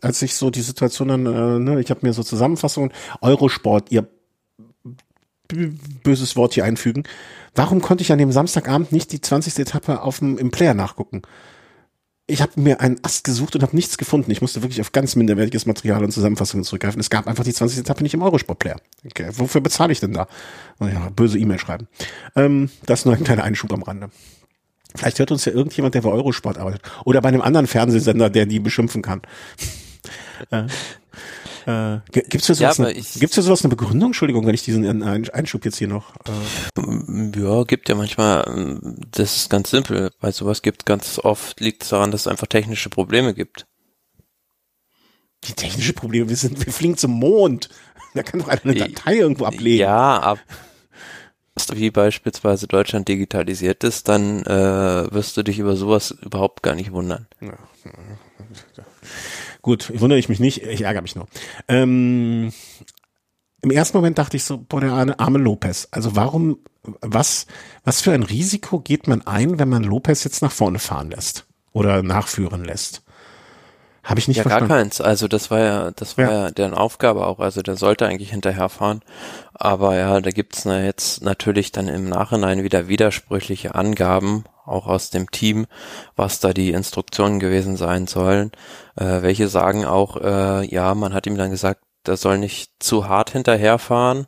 als 0.00 0.22
ich 0.22 0.34
so 0.34 0.50
die 0.50 0.62
Situation 0.62 1.08
dann, 1.08 1.26
äh, 1.26 1.58
ne, 1.58 1.80
ich 1.80 1.90
habe 1.90 2.06
mir 2.06 2.12
so 2.12 2.22
Zusammenfassungen, 2.22 2.92
Eurosport, 3.20 3.92
ihr 3.92 4.08
böses 6.02 6.36
Wort 6.36 6.54
hier 6.54 6.64
einfügen. 6.64 7.04
Warum 7.54 7.80
konnte 7.80 8.02
ich 8.02 8.12
an 8.12 8.18
dem 8.18 8.32
Samstagabend 8.32 8.92
nicht 8.92 9.12
die 9.12 9.20
20. 9.20 9.58
Etappe 9.58 10.02
auf 10.02 10.18
dem, 10.20 10.38
im 10.38 10.50
Player 10.50 10.74
nachgucken? 10.74 11.22
Ich 12.26 12.40
habe 12.40 12.60
mir 12.60 12.80
einen 12.80 12.98
Ast 13.02 13.24
gesucht 13.24 13.56
und 13.56 13.62
habe 13.62 13.74
nichts 13.74 13.98
gefunden. 13.98 14.30
Ich 14.30 14.40
musste 14.40 14.62
wirklich 14.62 14.80
auf 14.80 14.92
ganz 14.92 15.16
minderwertiges 15.16 15.66
Material 15.66 16.04
und 16.04 16.12
Zusammenfassungen 16.12 16.62
zurückgreifen. 16.62 17.00
Es 17.00 17.10
gab 17.10 17.26
einfach 17.26 17.42
die 17.42 17.52
20. 17.52 17.80
Etappe 17.80 18.04
nicht 18.04 18.14
im 18.14 18.22
Eurosport-Player. 18.22 18.76
Okay, 19.04 19.30
wofür 19.32 19.60
bezahle 19.60 19.92
ich 19.92 19.98
denn 19.98 20.12
da? 20.12 20.28
Naja, 20.78 21.10
böse 21.16 21.38
E-Mail 21.40 21.58
schreiben. 21.58 21.88
Ähm, 22.36 22.70
das 22.86 23.00
ist 23.00 23.06
nur 23.06 23.16
ein 23.16 23.24
kleiner 23.24 23.42
Einschub 23.42 23.72
am 23.72 23.82
Rande. 23.82 24.10
Vielleicht 24.94 25.18
hört 25.18 25.32
uns 25.32 25.44
ja 25.44 25.52
irgendjemand, 25.52 25.94
der 25.94 26.02
bei 26.02 26.10
Eurosport 26.10 26.58
arbeitet. 26.58 26.82
Oder 27.04 27.20
bei 27.20 27.28
einem 27.28 27.42
anderen 27.42 27.66
Fernsehsender, 27.66 28.30
der 28.30 28.46
die 28.46 28.60
beschimpfen 28.60 29.02
kann. 29.02 29.22
äh, 30.50 30.64
äh, 31.70 32.00
gibt's 32.12 32.46
für 32.46 32.54
sowas, 32.54 32.78
ja, 32.78 32.84
eine, 32.84 32.94
gibt's 32.94 33.34
für 33.34 33.42
sowas 33.42 33.62
eine 33.62 33.74
Begründung? 33.74 34.10
Entschuldigung, 34.10 34.46
wenn 34.46 34.54
ich 34.54 34.62
diesen 34.62 35.02
Einschub 35.02 35.64
jetzt 35.64 35.78
hier 35.78 35.88
noch. 35.88 36.14
Äh 36.26 37.40
ja, 37.40 37.64
gibt 37.64 37.88
ja 37.88 37.94
manchmal. 37.94 38.78
Das 39.12 39.36
ist 39.36 39.50
ganz 39.50 39.70
simpel. 39.70 40.10
Bei 40.20 40.32
sowas 40.32 40.62
gibt 40.62 40.86
ganz 40.86 41.18
oft 41.18 41.60
liegt 41.60 41.82
es 41.82 41.90
daran, 41.90 42.10
dass 42.10 42.22
es 42.22 42.26
einfach 42.26 42.46
technische 42.46 42.90
Probleme 42.90 43.34
gibt. 43.34 43.66
Die 45.44 45.54
technische 45.54 45.94
Probleme, 45.94 46.28
wir 46.28 46.36
sind, 46.36 46.64
wir 46.64 46.72
fliegen 46.72 46.96
zum 46.96 47.12
Mond. 47.12 47.70
Da 48.14 48.22
kann 48.22 48.40
doch 48.40 48.48
einer 48.48 48.62
eine 48.64 48.74
Datei 48.74 49.16
irgendwo 49.16 49.44
ablegen. 49.44 49.80
Ja, 49.80 50.18
ab 50.18 50.38
wie 51.74 51.90
beispielsweise 51.90 52.66
Deutschland 52.66 53.08
digitalisiert 53.08 53.84
ist, 53.84 54.08
dann 54.08 54.42
äh, 54.44 55.12
wirst 55.12 55.36
du 55.36 55.42
dich 55.42 55.58
über 55.58 55.76
sowas 55.76 56.10
überhaupt 56.10 56.62
gar 56.62 56.74
nicht 56.74 56.92
wundern. 56.92 57.26
Ja. 57.40 57.58
Gut, 59.62 59.92
wundere 60.00 60.18
ich 60.18 60.28
mich 60.28 60.40
nicht, 60.40 60.62
ich 60.62 60.82
ärgere 60.82 61.02
mich 61.02 61.16
nur. 61.16 61.26
Ähm, 61.68 62.52
Im 63.62 63.70
ersten 63.70 63.96
Moment 63.96 64.18
dachte 64.18 64.36
ich 64.36 64.44
so, 64.44 64.58
boah, 64.58 64.80
der 64.80 65.20
arme 65.20 65.38
Lopez. 65.38 65.88
Also 65.90 66.16
warum, 66.16 66.58
was, 66.82 67.46
was 67.84 68.00
für 68.00 68.12
ein 68.12 68.22
Risiko 68.22 68.80
geht 68.80 69.06
man 69.06 69.26
ein, 69.26 69.58
wenn 69.58 69.68
man 69.68 69.84
Lopez 69.84 70.24
jetzt 70.24 70.42
nach 70.42 70.52
vorne 70.52 70.78
fahren 70.78 71.10
lässt 71.10 71.46
oder 71.72 72.02
nachführen 72.02 72.64
lässt? 72.64 73.02
Habe 74.02 74.18
ich 74.18 74.28
nicht 74.28 74.38
ja, 74.38 74.42
verstanden. 74.44 74.68
gar 74.68 74.78
keins. 74.78 75.00
Also 75.00 75.28
das 75.28 75.50
war 75.50 75.58
ja, 75.60 75.90
das 75.90 76.16
war 76.16 76.24
ja. 76.24 76.30
ja 76.44 76.50
deren 76.50 76.72
Aufgabe 76.72 77.26
auch. 77.26 77.38
Also 77.38 77.60
der 77.60 77.76
sollte 77.76 78.06
eigentlich 78.06 78.30
hinterherfahren. 78.30 79.02
Aber 79.52 79.94
ja, 79.96 80.20
da 80.20 80.30
gibt's 80.30 80.64
na 80.64 80.82
jetzt 80.82 81.22
natürlich 81.22 81.70
dann 81.70 81.86
im 81.86 82.08
Nachhinein 82.08 82.62
wieder 82.62 82.88
widersprüchliche 82.88 83.74
Angaben, 83.74 84.44
auch 84.66 84.86
aus 84.86 85.10
dem 85.10 85.30
Team, 85.30 85.66
was 86.16 86.40
da 86.40 86.52
die 86.52 86.70
Instruktionen 86.70 87.40
gewesen 87.40 87.76
sein 87.76 88.06
sollen. 88.06 88.52
Äh, 88.96 89.22
welche 89.22 89.48
sagen 89.48 89.84
auch, 89.84 90.16
äh, 90.16 90.66
ja, 90.66 90.94
man 90.94 91.14
hat 91.14 91.26
ihm 91.26 91.36
dann 91.36 91.50
gesagt, 91.50 91.82
der 92.06 92.16
soll 92.16 92.38
nicht 92.38 92.72
zu 92.78 93.08
hart 93.08 93.30
hinterherfahren, 93.30 94.26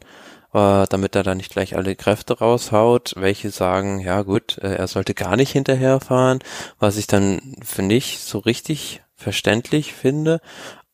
äh, 0.52 0.84
damit 0.88 1.16
er 1.16 1.22
dann 1.22 1.38
nicht 1.38 1.52
gleich 1.52 1.76
alle 1.76 1.96
Kräfte 1.96 2.38
raushaut. 2.38 3.14
Welche 3.16 3.50
sagen, 3.50 4.00
ja 4.00 4.22
gut, 4.22 4.58
äh, 4.58 4.74
er 4.74 4.88
sollte 4.88 5.14
gar 5.14 5.36
nicht 5.36 5.52
hinterherfahren, 5.52 6.40
was 6.78 6.96
ich 6.96 7.06
dann 7.06 7.56
für 7.62 7.82
nicht 7.82 8.20
so 8.20 8.38
richtig 8.38 9.02
verständlich 9.14 9.94
finde. 9.94 10.40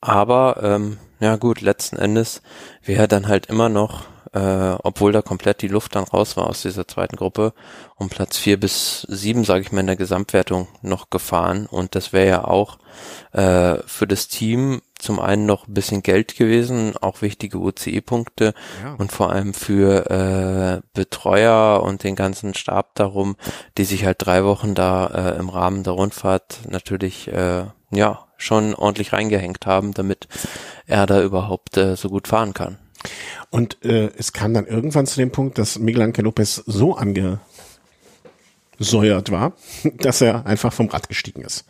Aber 0.01 0.61
ähm, 0.63 0.99
ja 1.21 1.37
gut, 1.37 1.61
letzten 1.61 1.97
Endes 1.97 2.43
wäre 2.83 3.09
dann 3.09 3.27
halt 3.27 3.47
immer 3.47 3.69
noch, 3.69 4.05
äh, 4.33 4.77
obwohl 4.83 5.13
da 5.13 5.23
komplett 5.23 5.63
die 5.63 5.69
Luft 5.69 5.95
dann 5.95 6.05
raus 6.05 6.37
war 6.37 6.47
aus 6.49 6.63
dieser 6.63 6.87
zweiten 6.87 7.17
Gruppe, 7.17 7.53
um 7.97 8.09
Platz 8.09 8.37
vier 8.37 8.59
bis 8.59 9.03
sieben, 9.03 9.45
sage 9.45 9.63
ich 9.63 9.73
mal, 9.73 9.81
in 9.81 9.87
der 9.87 9.97
Gesamtwertung 9.97 10.69
noch 10.83 11.11
gefahren. 11.11 11.67
Und 11.67 11.95
das 11.95 12.13
wäre 12.13 12.29
ja 12.29 12.45
auch 12.45 12.79
äh, 13.33 13.77
für 13.87 14.07
das 14.07 14.29
Team 14.29 14.83
zum 14.99 15.21
einen 15.21 15.47
noch 15.47 15.69
ein 15.69 15.75
bisschen 15.75 16.03
Geld 16.03 16.37
gewesen, 16.37 16.95
auch 17.01 17.23
wichtige 17.23 17.59
UCI-Punkte 17.59 18.53
ja. 18.83 18.95
und 18.99 19.13
vor 19.13 19.31
allem 19.31 19.55
für 19.55 20.11
äh, 20.11 20.81
Betreuer 20.93 21.83
und 21.83 22.03
den 22.03 22.17
ganzen 22.17 22.55
Stab 22.55 22.95
darum, 22.97 23.37
die 23.77 23.85
sich 23.85 24.05
halt 24.05 24.17
drei 24.19 24.45
Wochen 24.45 24.75
da 24.75 25.07
äh, 25.07 25.39
im 25.39 25.49
Rahmen 25.49 25.85
der 25.85 25.93
Rundfahrt 25.93 26.61
natürlich 26.69 27.29
äh, 27.29 27.67
ja 27.91 28.27
schon 28.37 28.75
ordentlich 28.75 29.13
reingehängt 29.13 29.67
haben, 29.67 29.95
damit 29.95 30.29
er 30.87 31.07
da 31.07 31.23
überhaupt 31.23 31.77
äh, 31.77 31.97
so 31.97 32.09
gut 32.09 32.29
fahren 32.29 32.55
kann. 32.55 32.79
Und 33.51 33.85
äh, 33.85 34.11
es 34.17 34.33
kam 34.33 34.55
dann 34.55 34.67
irgendwann 34.67 35.07
zu 35.07 35.17
dem 35.17 35.31
Punkt, 35.31 35.59
dass 35.59 35.79
Miguel 35.79 36.03
Angel 36.03 36.25
Lopez 36.25 36.63
so 36.67 36.97
angesäuert 36.97 37.41
war, 39.31 39.55
dass 39.99 40.21
er 40.21 40.47
einfach 40.47 40.73
vom 40.73 40.89
Rad 40.89 41.09
gestiegen 41.09 41.43
ist. 41.43 41.65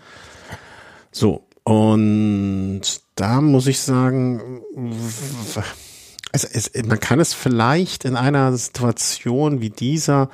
So, 1.10 1.46
und 1.64 2.82
da 3.14 3.40
muss 3.40 3.66
ich 3.66 3.80
sagen, 3.80 4.62
es, 6.32 6.44
es, 6.44 6.70
man 6.84 7.00
kann 7.00 7.20
es 7.20 7.34
vielleicht 7.34 8.04
in 8.04 8.16
einer 8.16 8.56
Situation 8.56 9.60
wie 9.60 9.70
dieser 9.70 10.30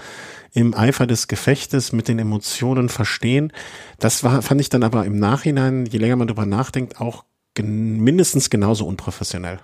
im 0.53 0.75
Eifer 0.75 1.07
des 1.07 1.27
Gefechtes 1.27 1.93
mit 1.93 2.07
den 2.09 2.19
Emotionen 2.19 2.89
verstehen. 2.89 3.53
Das 3.99 4.23
war, 4.23 4.43
fand 4.43 4.61
ich 4.61 4.69
dann 4.69 4.85
aber 4.85 5.05
im 5.05 5.19
Nachhinein, 5.19 5.87
je 5.87 5.99
länger 5.99 6.17
man 6.17 6.29
darüber 6.29 6.47
nachdenkt, 6.47 7.01
auch 7.01 7.25
gen 7.55 8.01
mindestens 8.01 8.51
genauso 8.51 8.87
unprofessionell 8.87 9.61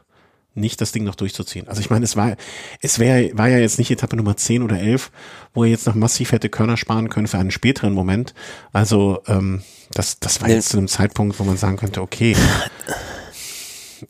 nicht 0.54 0.80
das 0.80 0.92
Ding 0.92 1.04
noch 1.04 1.14
durchzuziehen. 1.14 1.68
Also 1.68 1.80
ich 1.80 1.90
meine, 1.90 2.04
es 2.04 2.16
war, 2.16 2.36
es 2.80 2.98
wäre, 2.98 3.30
war 3.36 3.48
ja 3.48 3.58
jetzt 3.58 3.78
nicht 3.78 3.90
Etappe 3.90 4.16
Nummer 4.16 4.36
10 4.36 4.62
oder 4.62 4.78
11, 4.78 5.10
wo 5.54 5.64
er 5.64 5.70
jetzt 5.70 5.86
noch 5.86 5.94
massiv 5.94 6.32
hätte 6.32 6.48
Körner 6.48 6.76
sparen 6.76 7.08
können 7.08 7.28
für 7.28 7.38
einen 7.38 7.50
späteren 7.50 7.92
Moment. 7.92 8.34
Also 8.72 9.22
ähm, 9.26 9.62
das, 9.92 10.18
das 10.20 10.40
war 10.40 10.48
jetzt 10.48 10.70
zu 10.70 10.78
einem 10.78 10.88
Zeitpunkt, 10.88 11.38
wo 11.38 11.44
man 11.44 11.56
sagen 11.56 11.76
könnte, 11.76 12.02
okay. 12.02 12.36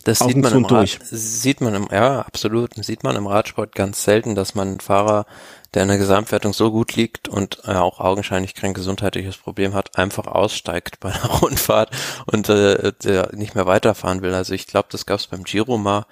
Das 0.05 0.21
sieht 0.21 0.37
man, 0.37 0.53
im 0.53 0.65
Rad, 0.65 0.99
sieht 1.03 1.61
man 1.61 1.75
im, 1.75 1.89
ja, 1.91 2.21
absolut, 2.21 2.75
sieht 2.85 3.03
man 3.03 3.17
im 3.17 3.27
Radsport 3.27 3.75
ganz 3.75 4.05
selten, 4.05 4.35
dass 4.35 4.55
man 4.55 4.69
einen 4.69 4.81
Fahrer 4.81 5.27
der 5.75 5.83
in 5.83 5.89
der 5.89 5.99
Gesamtwertung 5.99 6.53
so 6.53 6.73
gut 6.73 6.97
liegt 6.97 7.29
und 7.29 7.61
äh, 7.65 7.75
auch 7.75 8.01
augenscheinlich 8.01 8.55
kein 8.55 8.75
gesundheitliches 8.75 9.37
Problem 9.37 9.73
hat, 9.75 9.97
einfach 9.97 10.27
aussteigt 10.27 10.99
bei 11.01 11.11
einer 11.13 11.27
Rundfahrt 11.43 11.91
und 12.27 12.49
äh, 12.49 12.93
der 13.05 13.31
nicht 13.35 13.55
mehr 13.55 13.67
weiterfahren 13.67 14.23
will. 14.23 14.35
Also 14.35 14.53
ich 14.53 14.67
glaube, 14.67 14.89
das 14.91 15.07
gab 15.07 15.21
es 15.21 15.29
beim 15.29 15.45
Giro 15.45 15.79
mal 15.79 16.07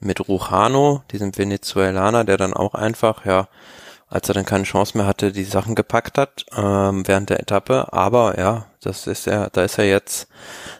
mit 0.00 0.28
Rujano, 0.28 1.02
diesem 1.12 1.36
Venezuelaner, 1.36 2.24
der 2.24 2.36
dann 2.36 2.54
auch 2.54 2.74
einfach, 2.74 3.24
ja, 3.24 3.48
als 4.14 4.28
er 4.28 4.34
dann 4.34 4.44
keine 4.44 4.62
Chance 4.62 4.96
mehr 4.96 5.08
hatte, 5.08 5.32
die 5.32 5.42
Sachen 5.42 5.74
gepackt 5.74 6.18
hat 6.18 6.46
ähm, 6.56 7.02
während 7.06 7.30
der 7.30 7.40
Etappe. 7.40 7.92
Aber 7.92 8.38
ja, 8.38 8.66
das 8.80 9.08
ist 9.08 9.26
ja, 9.26 9.50
da 9.50 9.64
ist 9.64 9.76
er 9.76 9.86
jetzt 9.88 10.28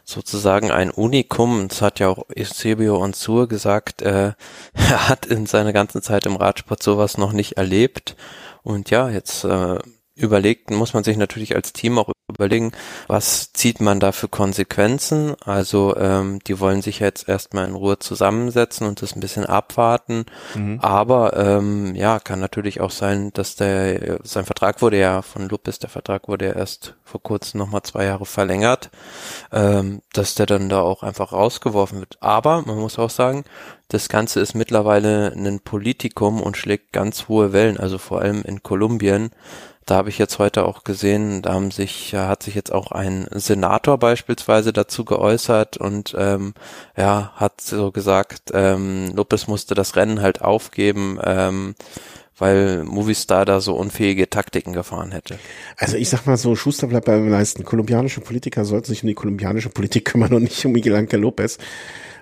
sozusagen 0.05 0.70
ein 0.70 0.92
Unikum. 0.92 1.66
Das 1.66 1.83
hat 1.83 1.99
ja 1.99 2.09
auch 2.09 2.27
Eusebio 2.38 2.97
Onsur 2.97 3.49
gesagt. 3.49 4.03
Äh, 4.03 4.35
er 4.73 5.09
hat 5.09 5.27
in 5.27 5.47
seiner 5.47 5.73
ganzen 5.73 6.01
Zeit 6.01 6.27
im 6.27 6.37
Radsport 6.37 6.81
sowas 6.81 7.18
noch 7.18 7.33
nicht 7.33 7.57
erlebt. 7.57 8.14
Und 8.62 8.90
ja, 8.90 9.11
jetzt 9.11 9.42
äh, 9.44 9.79
überlegt, 10.16 10.70
muss 10.70 10.94
man 10.94 11.05
sich 11.05 11.16
natürlich 11.16 11.55
als 11.57 11.72
Team 11.72 11.98
auch 11.98 12.11
überlegen, 12.29 12.72
was 13.07 13.53
zieht 13.53 13.81
man 13.81 14.00
da 14.00 14.12
für 14.12 14.29
Konsequenzen. 14.29 15.35
Also 15.44 15.96
ähm, 15.96 16.38
die 16.46 16.59
wollen 16.61 16.83
sich 16.83 17.00
jetzt 17.00 17.29
erstmal 17.29 17.66
in 17.66 17.74
Ruhe 17.74 17.98
zusammensetzen 17.98 18.87
und 18.87 19.03
das 19.03 19.14
ein 19.14 19.20
bisschen 19.20 19.44
abwarten. 19.44 20.24
Mhm. 20.55 20.79
Aber 20.81 21.37
ähm, 21.37 21.94
ja, 21.94 22.20
kann 22.20 22.40
natürlich 22.40 22.81
auch 22.81 22.90
sein, 22.90 23.33
dass 23.35 23.57
der 23.57 24.20
sein 24.22 24.44
Vertrag 24.44 24.81
wurde 24.83 24.98
ja 24.98 25.22
von 25.22 25.48
Lupis, 25.48 25.79
der 25.79 25.90
Vertrag 25.90 26.29
wurde 26.29 26.46
ja 26.46 26.53
erst 26.53 26.94
vor 27.05 27.22
kurzem 27.22 27.59
nochmal 27.59 27.83
zwei 27.83 28.05
Jahre 28.05 28.27
verlängert, 28.27 28.90
ähm, 29.53 30.00
dass 30.12 30.35
der 30.35 30.46
dann 30.46 30.68
da 30.68 30.81
auch 30.81 31.03
einfach 31.03 31.33
rausgeworfen 31.33 32.00
wird. 32.00 32.16
Aber 32.20 32.62
man 32.62 32.79
muss 32.79 32.98
auch 32.98 33.11
sagen, 33.11 33.44
das 33.88 34.09
Ganze 34.09 34.40
ist 34.40 34.55
mittlerweile 34.55 35.33
ein 35.33 35.61
Politikum 35.61 36.40
und 36.40 36.57
schlägt 36.57 36.92
ganz 36.92 37.29
hohe 37.29 37.53
Wellen, 37.53 37.79
also 37.79 37.99
vor 37.99 38.20
allem 38.20 38.42
in 38.42 38.62
Kolumbien. 38.62 39.31
Da 39.87 39.97
habe 39.97 40.09
ich 40.09 40.16
jetzt 40.16 40.38
heute 40.38 40.64
auch 40.64 40.83
gesehen, 40.83 41.42
da 41.42 41.53
haben 41.53 41.70
sich, 41.70 42.14
hat 42.14 42.42
sich 42.42 42.55
jetzt 42.55 42.73
auch 42.73 42.90
ein 42.90 43.29
Senator 43.33 43.99
beispielsweise 43.99 44.73
dazu 44.73 45.05
geäußert 45.05 45.77
und 45.77 46.14
ähm, 46.18 46.55
ja, 46.97 47.33
hat 47.37 47.61
so 47.61 47.92
gesagt, 47.92 48.51
ähm, 48.55 49.12
Lopez 49.14 49.47
musste 49.47 49.75
das 49.75 49.94
Rennen 49.97 50.23
halt 50.23 50.40
aufgeben, 50.40 51.18
ähm, 51.23 51.75
weil 52.38 52.85
Movistar 52.85 53.44
da 53.44 53.61
so 53.61 53.77
unfähige 53.77 54.29
Taktiken 54.29 54.73
gefahren 54.73 55.12
hätte. 55.12 55.38
Also 55.77 55.97
ich 55.97 56.09
sag 56.09 56.27
mal 56.27 56.37
so, 56.37 56.57
Schuster 56.57 56.87
bleibt 56.87 57.07
beim 57.07 57.29
Leisten. 57.29 57.64
Kolumbianische 57.64 58.20
Politiker 58.20 58.64
sollten 58.64 58.87
sich 58.87 59.03
um 59.03 59.09
die 59.09 59.14
kolumbianische 59.14 59.70
Politik 59.70 60.07
kümmern 60.07 60.33
und 60.35 60.44
nicht 60.44 60.64
um 60.64 60.73
Miguel 60.73 60.97
Angel 60.97 61.20
Lopez 61.20 61.59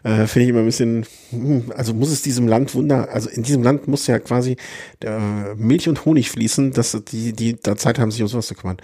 äh, 0.04 0.26
finde 0.26 0.44
ich 0.44 0.48
immer 0.50 0.60
ein 0.60 0.66
bisschen, 0.66 1.06
hm, 1.30 1.72
also 1.76 1.94
muss 1.94 2.10
es 2.10 2.22
diesem 2.22 2.48
Land 2.48 2.74
Wunder, 2.74 3.08
also 3.10 3.28
in 3.30 3.42
diesem 3.42 3.62
Land 3.62 3.88
muss 3.88 4.06
ja 4.06 4.18
quasi 4.18 4.56
äh, 5.00 5.54
Milch 5.54 5.88
und 5.88 6.04
Honig 6.04 6.30
fließen, 6.30 6.72
dass 6.72 6.96
die, 7.10 7.32
die 7.32 7.60
da 7.60 7.76
Zeit 7.76 7.98
haben, 7.98 8.10
sich 8.10 8.22
um 8.22 8.28
sowas 8.28 8.46
zu 8.46 8.54
kümmern. 8.54 8.78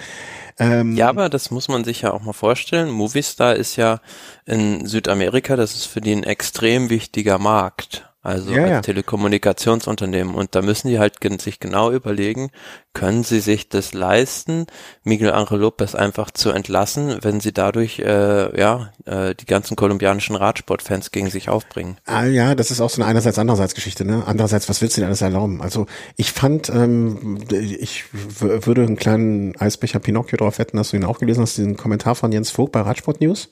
Ähm, 0.58 0.96
ja, 0.96 1.08
aber 1.08 1.28
das 1.28 1.50
muss 1.50 1.68
man 1.68 1.84
sich 1.84 2.02
ja 2.02 2.12
auch 2.12 2.22
mal 2.22 2.32
vorstellen. 2.32 2.90
Movistar 2.90 3.56
ist 3.56 3.76
ja 3.76 4.00
in 4.44 4.86
Südamerika, 4.86 5.56
das 5.56 5.74
ist 5.74 5.86
für 5.86 6.00
die 6.00 6.12
ein 6.12 6.24
extrem 6.24 6.90
wichtiger 6.90 7.38
Markt 7.38 8.07
also 8.28 8.52
ja, 8.52 8.62
als 8.62 8.70
ja. 8.70 8.80
Telekommunikationsunternehmen. 8.82 10.34
Und 10.34 10.54
da 10.54 10.62
müssen 10.62 10.88
die 10.88 10.98
halt 10.98 11.16
sich 11.40 11.58
genau 11.58 11.90
überlegen, 11.90 12.50
können 12.92 13.24
sie 13.24 13.40
sich 13.40 13.68
das 13.68 13.94
leisten, 13.94 14.66
Miguel 15.04 15.32
Angel 15.32 15.58
Lopez 15.58 15.94
einfach 15.94 16.30
zu 16.30 16.50
entlassen, 16.50 17.18
wenn 17.22 17.40
sie 17.40 17.52
dadurch 17.52 18.00
äh, 18.00 18.58
ja 18.58 18.92
äh, 19.04 19.34
die 19.34 19.46
ganzen 19.46 19.76
kolumbianischen 19.76 20.36
Radsportfans 20.36 21.10
gegen 21.10 21.30
sich 21.30 21.48
aufbringen. 21.48 21.96
Ah 22.04 22.24
ja, 22.24 22.54
das 22.54 22.70
ist 22.70 22.80
auch 22.80 22.90
so 22.90 23.00
eine 23.00 23.10
einerseits 23.10 23.38
andererseits 23.38 23.74
Geschichte, 23.74 24.04
ne? 24.04 24.22
Andererseits, 24.26 24.68
was 24.68 24.80
willst 24.82 24.96
du 24.96 25.00
denn 25.00 25.08
alles 25.08 25.22
erlauben? 25.22 25.62
Also 25.62 25.86
ich 26.16 26.32
fand, 26.32 26.70
ähm, 26.70 27.38
ich 27.50 28.04
würde 28.12 28.82
einen 28.82 28.96
kleinen 28.96 29.56
Eisbecher 29.56 30.00
Pinocchio 30.00 30.36
drauf 30.36 30.58
wetten, 30.58 30.76
dass 30.76 30.90
du 30.90 30.96
ihn 30.96 31.04
auch 31.04 31.18
gelesen 31.18 31.42
hast, 31.42 31.56
den 31.58 31.76
Kommentar 31.76 32.14
von 32.14 32.32
Jens 32.32 32.50
Vogt 32.50 32.72
bei 32.72 32.80
Radsport 32.80 33.20
News. 33.20 33.50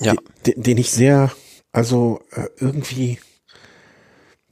Ja. 0.00 0.14
Den, 0.44 0.62
den 0.62 0.78
ich 0.78 0.90
sehr, 0.90 1.30
also 1.72 2.20
äh, 2.32 2.48
irgendwie 2.58 3.18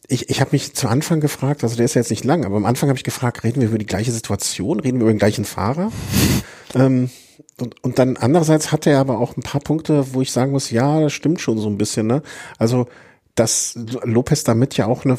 ich, 0.09 0.29
ich 0.29 0.40
habe 0.40 0.51
mich 0.53 0.75
zu 0.75 0.88
Anfang 0.88 1.21
gefragt, 1.21 1.62
also 1.62 1.77
der 1.77 1.85
ist 1.85 1.95
ja 1.95 2.01
jetzt 2.01 2.11
nicht 2.11 2.25
lang, 2.25 2.45
aber 2.45 2.57
am 2.57 2.67
Anfang 2.67 2.88
habe 2.88 2.99
ich 2.99 3.05
gefragt, 3.05 3.45
reden 3.45 3.61
wir 3.61 3.69
über 3.69 3.79
die 3.79 3.87
gleiche 3.87 4.12
Situation, 4.12 4.81
reden 4.81 4.99
wir 4.99 5.05
über 5.05 5.12
den 5.12 5.19
gleichen 5.19 5.45
Fahrer? 5.45 5.90
ähm, 6.75 7.11
und, 7.61 7.83
und 7.83 7.99
dann 7.99 8.17
andererseits 8.17 8.73
hat 8.73 8.87
er 8.87 8.99
aber 8.99 9.19
auch 9.19 9.37
ein 9.37 9.43
paar 9.43 9.61
Punkte, 9.61 10.14
wo 10.14 10.21
ich 10.21 10.33
sagen 10.33 10.53
muss, 10.53 10.71
ja, 10.71 11.01
das 11.01 11.12
stimmt 11.12 11.40
schon 11.40 11.59
so 11.59 11.69
ein 11.69 11.79
bisschen, 11.79 12.07
ne? 12.07 12.23
Also, 12.59 12.87
dass 13.35 13.79
Lopez 14.03 14.45
damit 14.45 14.77
ja 14.77 14.87
auch 14.87 15.05
eine 15.05 15.17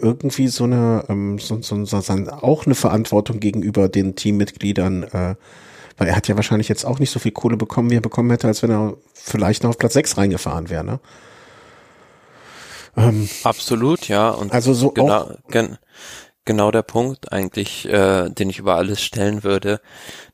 irgendwie 0.00 0.48
so 0.48 0.64
eine, 0.64 1.04
ähm, 1.08 1.38
so, 1.38 1.62
so, 1.62 1.84
so, 1.84 2.00
so 2.00 2.12
auch 2.12 2.66
eine 2.66 2.74
Verantwortung 2.74 3.40
gegenüber 3.40 3.88
den 3.88 4.16
Teammitgliedern, 4.16 5.04
äh, 5.04 5.34
weil 5.96 6.08
er 6.08 6.16
hat 6.16 6.26
ja 6.26 6.36
wahrscheinlich 6.36 6.68
jetzt 6.68 6.84
auch 6.84 6.98
nicht 6.98 7.10
so 7.10 7.20
viel 7.20 7.32
Kohle 7.32 7.56
bekommen, 7.56 7.90
wie 7.90 7.96
er 7.96 8.00
bekommen 8.00 8.30
hätte, 8.30 8.48
als 8.48 8.62
wenn 8.62 8.70
er 8.70 8.94
vielleicht 9.12 9.62
noch 9.62 9.70
auf 9.70 9.78
Platz 9.78 9.92
6 9.94 10.16
reingefahren 10.16 10.70
wäre, 10.70 10.84
ne? 10.84 11.00
Ähm, 12.96 13.28
Absolut, 13.42 14.08
ja. 14.08 14.30
Und 14.30 14.52
also 14.52 14.74
so 14.74 14.90
genau, 14.90 15.30
gen, 15.48 15.78
genau 16.44 16.70
der 16.70 16.82
Punkt 16.82 17.32
eigentlich, 17.32 17.88
äh, 17.88 18.28
den 18.28 18.50
ich 18.50 18.58
über 18.58 18.76
alles 18.76 19.02
stellen 19.02 19.44
würde, 19.44 19.80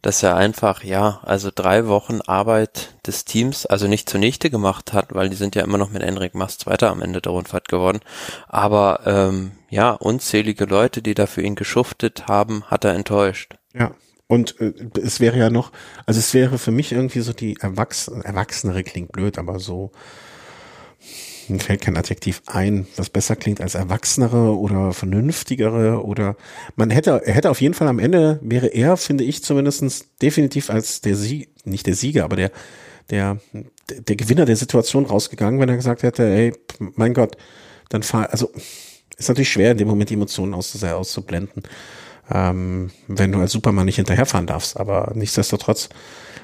dass 0.02 0.22
er 0.22 0.36
einfach, 0.36 0.82
ja, 0.84 1.20
also 1.22 1.50
drei 1.54 1.86
Wochen 1.86 2.20
Arbeit 2.20 2.94
des 3.06 3.24
Teams, 3.24 3.66
also 3.66 3.86
nicht 3.86 4.08
zunichte 4.08 4.50
gemacht 4.50 4.92
hat, 4.92 5.14
weil 5.14 5.28
die 5.28 5.36
sind 5.36 5.54
ja 5.54 5.62
immer 5.62 5.78
noch 5.78 5.90
mit 5.90 6.02
Enric 6.02 6.34
Mas 6.34 6.58
Zweiter 6.58 6.90
am 6.90 7.02
Ende 7.02 7.20
der 7.20 7.32
Rundfahrt 7.32 7.68
geworden. 7.68 8.00
Aber 8.48 9.00
ähm, 9.06 9.52
ja, 9.68 9.92
unzählige 9.92 10.64
Leute, 10.64 11.02
die 11.02 11.14
da 11.14 11.26
für 11.26 11.42
ihn 11.42 11.54
geschuftet 11.54 12.26
haben, 12.28 12.64
hat 12.64 12.84
er 12.84 12.94
enttäuscht. 12.94 13.56
Ja, 13.72 13.92
und 14.26 14.60
äh, 14.60 14.72
es 15.02 15.20
wäre 15.20 15.38
ja 15.38 15.50
noch, 15.50 15.72
also 16.06 16.18
es 16.18 16.34
wäre 16.34 16.58
für 16.58 16.70
mich 16.72 16.92
irgendwie 16.92 17.20
so 17.20 17.32
die 17.32 17.56
Erwachs 17.60 18.08
Erwachsenere 18.08 18.82
klingt 18.82 19.12
blöd, 19.12 19.38
aber 19.38 19.58
so 19.58 19.92
mir 21.50 21.58
fällt 21.58 21.80
kein 21.80 21.96
Adjektiv 21.96 22.42
ein, 22.46 22.86
was 22.96 23.10
besser 23.10 23.36
klingt 23.36 23.60
als 23.60 23.74
erwachsenere 23.74 24.56
oder 24.56 24.92
vernünftigere 24.92 26.04
oder 26.04 26.36
man 26.76 26.90
hätte, 26.90 27.22
er 27.24 27.34
hätte 27.34 27.50
auf 27.50 27.60
jeden 27.60 27.74
Fall 27.74 27.88
am 27.88 27.98
Ende, 27.98 28.38
wäre 28.42 28.68
er, 28.68 28.96
finde 28.96 29.24
ich 29.24 29.42
zumindestens 29.42 30.06
definitiv 30.22 30.70
als 30.70 31.00
der 31.00 31.16
Sieg, 31.16 31.50
nicht 31.64 31.86
der 31.86 31.94
Sieger, 31.94 32.24
aber 32.24 32.36
der, 32.36 32.50
der, 33.10 33.38
der 33.88 34.16
Gewinner 34.16 34.44
der 34.44 34.56
Situation 34.56 35.06
rausgegangen, 35.06 35.60
wenn 35.60 35.68
er 35.68 35.76
gesagt 35.76 36.02
hätte, 36.02 36.24
ey, 36.24 36.52
mein 36.78 37.14
Gott, 37.14 37.36
dann 37.88 38.02
fahr, 38.02 38.30
also, 38.30 38.50
ist 39.16 39.28
natürlich 39.28 39.50
schwer, 39.50 39.72
in 39.72 39.78
dem 39.78 39.88
Moment 39.88 40.10
die 40.10 40.14
Emotionen 40.14 40.54
aus, 40.54 40.82
auszublenden, 40.82 41.64
ähm, 42.30 42.90
wenn 43.08 43.32
du 43.32 43.40
als 43.40 43.52
Superman 43.52 43.86
nicht 43.86 43.96
hinterherfahren 43.96 44.46
darfst, 44.46 44.78
aber 44.78 45.12
nichtsdestotrotz, 45.14 45.88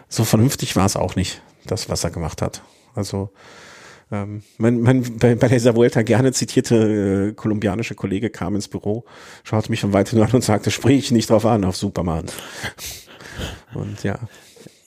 so 0.08 0.24
vernünftig 0.24 0.76
war 0.76 0.86
es 0.86 0.96
auch 0.96 1.16
nicht, 1.16 1.42
das, 1.64 1.88
was 1.88 2.04
er 2.04 2.10
gemacht 2.10 2.42
hat. 2.42 2.62
Also, 2.94 3.30
ähm, 4.12 4.42
mein, 4.58 4.80
mein, 4.80 5.18
bei, 5.18 5.34
bei 5.34 5.48
dieser 5.48 5.74
Vuelta 5.74 6.02
gerne 6.02 6.32
zitierte 6.32 7.30
äh, 7.30 7.32
kolumbianische 7.32 7.94
Kollege 7.94 8.30
kam 8.30 8.54
ins 8.54 8.68
Büro, 8.68 9.04
schaute 9.42 9.70
mich 9.70 9.80
von 9.80 9.92
weitem 9.92 10.20
an 10.22 10.30
und 10.30 10.44
sagte, 10.44 10.70
sprich 10.70 10.98
ich 10.98 11.10
nicht 11.10 11.30
drauf 11.30 11.44
an, 11.44 11.64
auf 11.64 11.76
Superman. 11.76 12.26
Und 13.74 14.02
ja. 14.04 14.18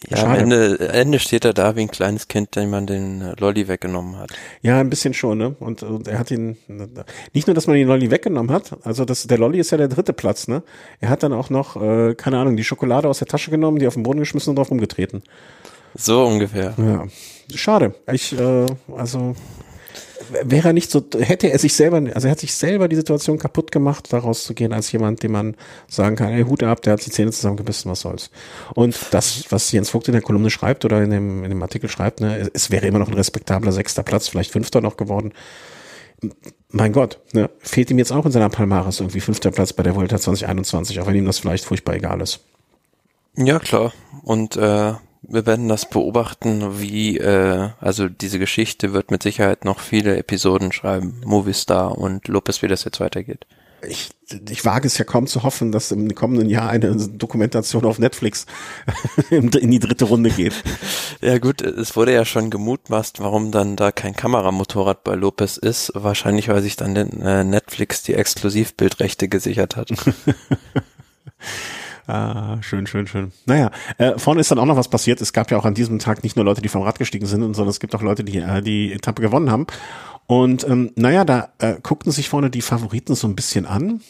Ja, 0.08 0.24
am 0.24 0.36
Ende, 0.36 0.80
Ende 0.94 1.20
steht 1.20 1.44
er 1.44 1.54
da 1.54 1.76
wie 1.76 1.82
ein 1.82 1.92
kleines 1.92 2.30
Kind, 2.30 2.56
dem 2.56 2.70
man 2.70 2.88
den 2.88 3.22
äh, 3.22 3.34
Lolli 3.38 3.68
weggenommen 3.68 4.18
hat. 4.18 4.30
Ja, 4.62 4.80
ein 4.80 4.90
bisschen 4.90 5.14
schon, 5.14 5.38
ne? 5.38 5.56
Und, 5.60 5.84
und 5.84 6.08
er 6.08 6.18
hat 6.20 6.32
ihn, 6.32 6.58
nicht 7.34 7.48
nur, 7.48 7.54
dass 7.54 7.68
man 7.68 7.76
den 7.76 7.88
Lolli 7.88 8.10
weggenommen 8.10 8.50
hat, 8.50 8.78
also 8.86 9.04
das, 9.04 9.28
der 9.28 9.38
Lolli 9.38 9.60
ist 9.60 9.72
ja 9.72 9.78
der 9.78 9.90
dritte 9.90 10.14
Platz, 10.14 10.48
ne? 10.48 10.64
Er 11.02 11.10
hat 11.10 11.24
dann 11.24 11.34
auch 11.34 11.50
noch, 11.50 11.76
äh, 11.82 12.16
keine 12.16 12.38
Ahnung, 12.38 12.56
die 12.56 12.64
Schokolade 12.64 13.10
aus 13.10 13.20
der 13.20 13.28
Tasche 13.28 13.52
genommen, 13.52 13.80
die 13.80 13.88
auf 13.88 13.96
den 13.96 14.04
Boden 14.04 14.20
geschmissen 14.20 14.52
und 14.52 14.56
drauf 14.56 14.72
umgetreten. 14.72 15.22
So 15.96 16.26
ungefähr. 16.26 16.76
Ja. 16.78 17.06
Schade. 17.56 17.96
Ich, 18.12 18.38
äh, 18.38 18.66
also 18.96 19.36
wäre 20.44 20.70
er 20.70 20.74
nicht 20.74 20.92
so, 20.92 21.04
hätte 21.20 21.52
er 21.52 21.60
sich 21.60 21.74
selber, 21.74 21.98
also 22.14 22.28
er 22.28 22.32
hat 22.32 22.40
sich 22.40 22.54
selber 22.54 22.88
die 22.88 22.96
Situation 22.96 23.38
kaputt 23.38 23.72
gemacht, 23.72 24.12
daraus 24.12 24.44
zu 24.44 24.54
gehen, 24.54 24.74
als 24.74 24.92
jemand, 24.92 25.24
dem 25.24 25.32
man 25.32 25.56
sagen 25.88 26.16
kann, 26.16 26.32
ey, 26.32 26.44
Hut 26.44 26.64
ab, 26.64 26.82
der 26.82 26.94
hat 26.94 27.06
die 27.06 27.12
Zähne 27.12 27.32
zusammengebissen, 27.32 27.90
was 27.90 28.02
soll's. 28.02 28.30
Und 28.76 28.98
das, 29.12 29.46
was 29.50 29.72
Jens 29.72 29.90
Vogt 29.90 30.08
in 30.08 30.14
der 30.14 30.22
Kolumne 30.22 30.50
schreibt 30.50 30.86
oder 30.86 31.02
in 31.02 31.10
dem, 31.10 31.44
in 31.44 31.50
dem 31.50 31.62
Artikel 31.62 31.90
schreibt, 31.90 32.22
ne, 32.22 32.50
es 32.54 32.72
wäre 32.72 32.88
immer 32.88 33.00
noch 33.00 33.08
ein 33.08 33.14
respektabler 33.14 33.72
sechster 33.72 34.04
Platz, 34.04 34.28
vielleicht 34.28 34.52
fünfter 34.52 34.82
noch 34.82 34.98
geworden. 34.98 35.34
Mein 36.70 36.92
Gott, 36.92 37.20
ne, 37.34 37.50
fehlt 37.60 37.90
ihm 37.92 37.98
jetzt 37.98 38.12
auch 38.12 38.26
in 38.26 38.32
seiner 38.32 38.50
Palmares 38.50 39.00
irgendwie 39.00 39.22
fünfter 39.22 39.52
Platz 39.52 39.74
bei 39.74 39.84
der 39.84 39.96
Volta 39.96 40.20
2021, 40.20 41.00
auch 41.00 41.08
wenn 41.08 41.16
ihm 41.16 41.26
das 41.26 41.40
vielleicht 41.40 41.66
furchtbar 41.66 41.96
egal 41.96 42.22
ist. 42.22 42.42
Ja, 43.36 43.60
klar. 43.60 43.94
Und 44.24 44.58
äh, 44.58 44.94
wir 45.22 45.46
werden 45.46 45.68
das 45.68 45.90
beobachten, 45.90 46.80
wie, 46.80 47.18
äh, 47.18 47.70
also 47.80 48.10
diese 48.10 48.40
Geschichte 48.40 48.94
wird 48.94 49.12
mit 49.12 49.24
Sicherheit 49.24 49.66
noch 49.66 49.80
viele 49.80 50.18
Episoden 50.18 50.72
schreiben, 50.72 51.22
Movistar 51.26 51.98
und 51.98 52.28
Lopez, 52.28 52.62
wie 52.62 52.68
das 52.68 52.86
jetzt 52.86 53.00
weitergeht. 53.00 53.46
Ich, 53.88 54.10
ich 54.50 54.66
wage 54.66 54.88
es 54.88 54.98
ja 54.98 55.06
kaum 55.06 55.26
zu 55.26 55.44
hoffen, 55.44 55.72
dass 55.72 55.92
im 55.92 56.14
kommenden 56.14 56.50
Jahr 56.50 56.70
eine 56.70 56.96
Dokumentation 56.96 57.86
auf 57.86 57.98
Netflix 57.98 58.46
in 59.30 59.72
die 59.72 59.80
dritte 59.80 60.06
Runde 60.06 60.30
geht. 60.30 60.54
Ja 61.22 61.38
gut, 61.38 61.62
es 61.62 61.98
wurde 61.98 62.14
ja 62.14 62.24
schon 62.24 62.50
gemutmaßt, 62.50 63.20
warum 63.20 63.52
dann 63.52 63.76
da 63.76 63.92
kein 63.92 64.16
Kameramotorrad 64.16 65.04
bei 65.04 65.16
Lopez 65.16 65.58
ist. 65.58 65.92
Wahrscheinlich, 65.94 66.48
weil 66.48 66.62
sich 66.62 66.78
dann 66.78 66.96
äh, 66.96 67.44
Netflix 67.44 68.04
die 68.04 68.14
Exklusivbildrechte 68.14 69.28
gesichert 69.28 69.76
hat. 69.76 69.90
Ah, 72.10 72.58
schön, 72.62 72.88
schön, 72.88 73.06
schön. 73.06 73.32
Naja, 73.46 73.70
äh, 74.00 74.18
vorne 74.18 74.42
ist 74.42 74.50
dann 74.50 74.58
auch 74.58 74.66
noch 74.66 74.78
was 74.78 74.88
passiert. 74.88 75.22
Es 75.22 75.32
gab 75.32 75.52
ja 75.52 75.60
auch 75.60 75.66
an 75.66 75.76
diesem 75.76 76.00
Tag 76.00 76.24
nicht 76.24 76.36
nur 76.36 76.44
Leute, 76.44 76.60
die 76.60 76.68
vom 76.68 76.82
Rad 76.82 76.98
gestiegen 76.98 77.28
sind, 77.28 77.42
sondern 77.42 77.68
es 77.68 77.80
gibt 77.80 77.94
auch 77.94 78.02
Leute, 78.02 78.24
die 78.24 78.40
äh, 78.40 78.64
die 78.64 78.92
Etappe 78.92 79.22
gewonnen 79.22 79.52
haben. 79.52 79.68
Und 80.26 80.68
ähm, 80.68 80.92
naja, 80.96 81.24
da 81.24 81.50
äh, 81.60 81.76
guckten 81.84 82.12
sich 82.12 82.28
vorne 82.28 82.50
die 82.50 82.64
Favoriten 82.64 83.14
so 83.14 83.28
ein 83.28 83.36
bisschen 83.36 83.68
an. 83.68 84.02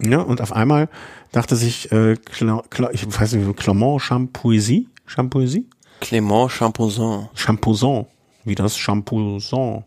Ja, 0.00 0.18
und 0.18 0.40
auf 0.40 0.52
einmal 0.52 0.88
dachte 1.30 1.54
sich, 1.54 1.92
äh, 1.92 2.16
Cla 2.16 2.64
Cla 2.70 2.90
ich 2.90 3.06
weiß 3.06 3.34
nicht, 3.34 3.56
Clement 3.56 4.02
Champouisy? 4.02 4.88
Champouisy? 5.06 5.68
Clément 6.00 6.50
Champouzon. 6.50 7.28
Champouzon, 7.34 8.06
wie 8.42 8.56
das 8.56 8.76
Champouzon. 8.76 9.84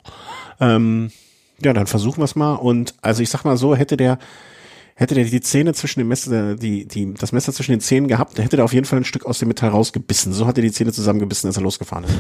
Ähm, 0.62 1.12
ja, 1.62 1.74
dann 1.74 1.88
versuchen 1.88 2.20
wir 2.20 2.26
es 2.26 2.38
mal. 2.38 2.54
Und 2.54 2.94
also 3.02 3.22
ich 3.22 3.30
sag 3.30 3.44
mal 3.44 3.58
so, 3.58 3.76
hätte 3.76 3.98
der 3.98 4.20
hätte 4.98 5.14
der 5.14 5.26
die 5.26 5.42
Zähne 5.42 5.76
zwischen 5.76 6.00
dem 6.00 6.08
Messer, 6.08 6.56
die, 6.56 6.88
die, 6.88 7.14
das 7.14 7.32
Messer 7.32 7.54
zwischen 7.54 7.72
den 7.72 7.82
Zähnen 7.82 8.08
gehabt, 8.08 8.40
hätte 8.40 8.56
der 8.56 8.66
auf 8.66 8.74
jeden 8.74 8.88
Fall 8.88 9.00
ein 9.00 9.06
Stück 9.06 9.28
aus 9.28 9.38
dem 9.38 9.48
Metall 9.48 9.70
rausgebissen. 9.70 10.34
So 10.34 10.48
hat 10.48 10.58
er 10.58 10.64
die 10.64 10.72
Zähne 10.72 10.92
zusammengebissen, 10.92 11.48
als 11.48 11.56
er 11.56 11.64
losgefahren 11.64 12.06
ist. 12.06 12.16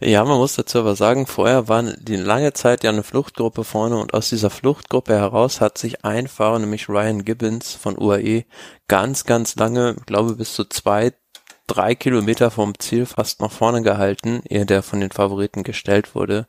Ja, 0.00 0.24
man 0.24 0.38
muss 0.38 0.56
dazu 0.56 0.78
aber 0.78 0.96
sagen, 0.96 1.26
vorher 1.26 1.68
waren 1.68 1.94
die 2.00 2.16
lange 2.16 2.54
Zeit 2.54 2.82
ja 2.82 2.90
eine 2.90 3.02
Fluchtgruppe 3.04 3.62
vorne 3.64 3.98
und 3.98 4.14
aus 4.14 4.30
dieser 4.30 4.50
Fluchtgruppe 4.50 5.14
heraus 5.14 5.60
hat 5.60 5.78
sich 5.78 6.04
ein 6.04 6.26
Fahrer, 6.26 6.58
nämlich 6.58 6.88
Ryan 6.88 7.24
Gibbons 7.24 7.74
von 7.74 7.96
UAE, 7.96 8.44
ganz, 8.88 9.24
ganz 9.24 9.54
lange, 9.54 9.94
glaube 10.06 10.34
bis 10.34 10.54
zu 10.54 10.64
zwei, 10.64 11.12
drei 11.68 11.94
Kilometer 11.94 12.50
vom 12.50 12.76
Ziel 12.78 13.06
fast 13.06 13.40
nach 13.40 13.52
vorne 13.52 13.82
gehalten, 13.82 14.42
ehe 14.48 14.66
der 14.66 14.82
von 14.82 15.00
den 15.00 15.12
Favoriten 15.12 15.62
gestellt 15.62 16.14
wurde. 16.16 16.48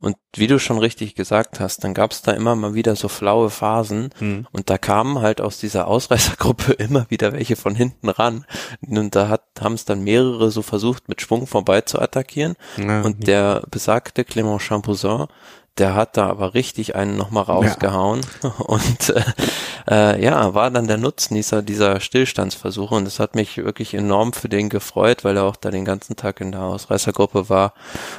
Und 0.00 0.16
wie 0.34 0.46
du 0.46 0.58
schon 0.58 0.78
richtig 0.78 1.14
gesagt 1.14 1.60
hast, 1.60 1.84
dann 1.84 1.92
gab 1.92 2.12
es 2.12 2.22
da 2.22 2.32
immer 2.32 2.56
mal 2.56 2.72
wieder 2.72 2.96
so 2.96 3.08
flaue 3.08 3.50
Phasen 3.50 4.10
mhm. 4.18 4.46
und 4.50 4.70
da 4.70 4.78
kamen 4.78 5.20
halt 5.20 5.42
aus 5.42 5.58
dieser 5.58 5.86
Ausreißergruppe 5.88 6.72
immer 6.78 7.04
wieder 7.10 7.34
welche 7.34 7.54
von 7.54 7.74
hinten 7.74 8.08
ran. 8.08 8.46
Und 8.86 9.14
da 9.14 9.28
hat 9.28 9.42
haben 9.60 9.74
es 9.74 9.84
dann 9.84 10.02
mehrere 10.02 10.50
so 10.50 10.62
versucht, 10.62 11.08
mit 11.08 11.20
Schwung 11.20 11.46
vorbei 11.46 11.82
zu 11.82 12.00
attackieren. 12.00 12.56
Ja, 12.76 13.02
und 13.02 13.26
der 13.26 13.62
besagte 13.70 14.22
Clément 14.22 14.60
Champoussin, 14.60 15.26
der 15.78 15.94
hat 15.94 16.16
da 16.16 16.28
aber 16.28 16.54
richtig 16.54 16.94
einen 16.94 17.16
nochmal 17.16 17.44
rausgehauen 17.44 18.20
ja. 18.42 18.48
und 18.58 19.10
äh, 19.10 19.22
äh, 19.88 20.22
ja, 20.22 20.54
war 20.54 20.70
dann 20.70 20.86
der 20.86 20.98
Nutznießer 20.98 21.62
dieser 21.62 22.00
Stillstandsversuche 22.00 22.94
und 22.94 23.04
das 23.04 23.18
hat 23.18 23.34
mich 23.34 23.56
wirklich 23.56 23.94
enorm 23.94 24.32
für 24.32 24.48
den 24.48 24.68
gefreut, 24.68 25.24
weil 25.24 25.36
er 25.36 25.44
auch 25.44 25.56
da 25.56 25.70
den 25.70 25.84
ganzen 25.84 26.16
Tag 26.16 26.40
in 26.40 26.52
der 26.52 26.62
Ausreißergruppe 26.62 27.48
war 27.48 27.74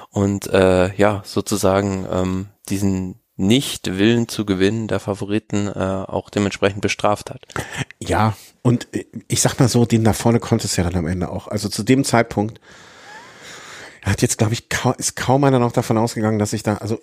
und 0.09 0.47
äh, 0.47 0.93
ja, 0.95 1.21
sozusagen 1.25 2.07
ähm, 2.11 2.47
diesen 2.69 3.21
nicht 3.37 3.97
Willen 3.97 4.27
zu 4.27 4.45
gewinnen 4.45 4.87
der 4.87 4.99
Favoriten 4.99 5.67
äh, 5.67 6.05
auch 6.07 6.29
dementsprechend 6.29 6.81
bestraft 6.81 7.31
hat. 7.31 7.41
Ja, 7.99 8.35
und 8.61 8.87
ich 9.27 9.41
sag 9.41 9.59
mal 9.59 9.67
so, 9.67 9.85
den 9.85 10.03
da 10.03 10.13
vorne 10.13 10.39
konnte 10.39 10.67
es 10.67 10.75
ja 10.75 10.83
dann 10.83 10.95
am 10.95 11.07
Ende 11.07 11.29
auch. 11.29 11.47
Also 11.47 11.67
zu 11.67 11.83
dem 11.83 12.03
Zeitpunkt 12.03 12.59
hat 14.03 14.21
jetzt, 14.21 14.37
glaube 14.39 14.53
ich, 14.53 14.69
kaum, 14.69 14.95
ist 14.97 15.15
kaum 15.15 15.43
einer 15.43 15.59
noch 15.59 15.71
davon 15.71 15.97
ausgegangen, 15.97 16.39
dass 16.39 16.53
ich 16.53 16.63
da, 16.63 16.77
also 16.77 16.99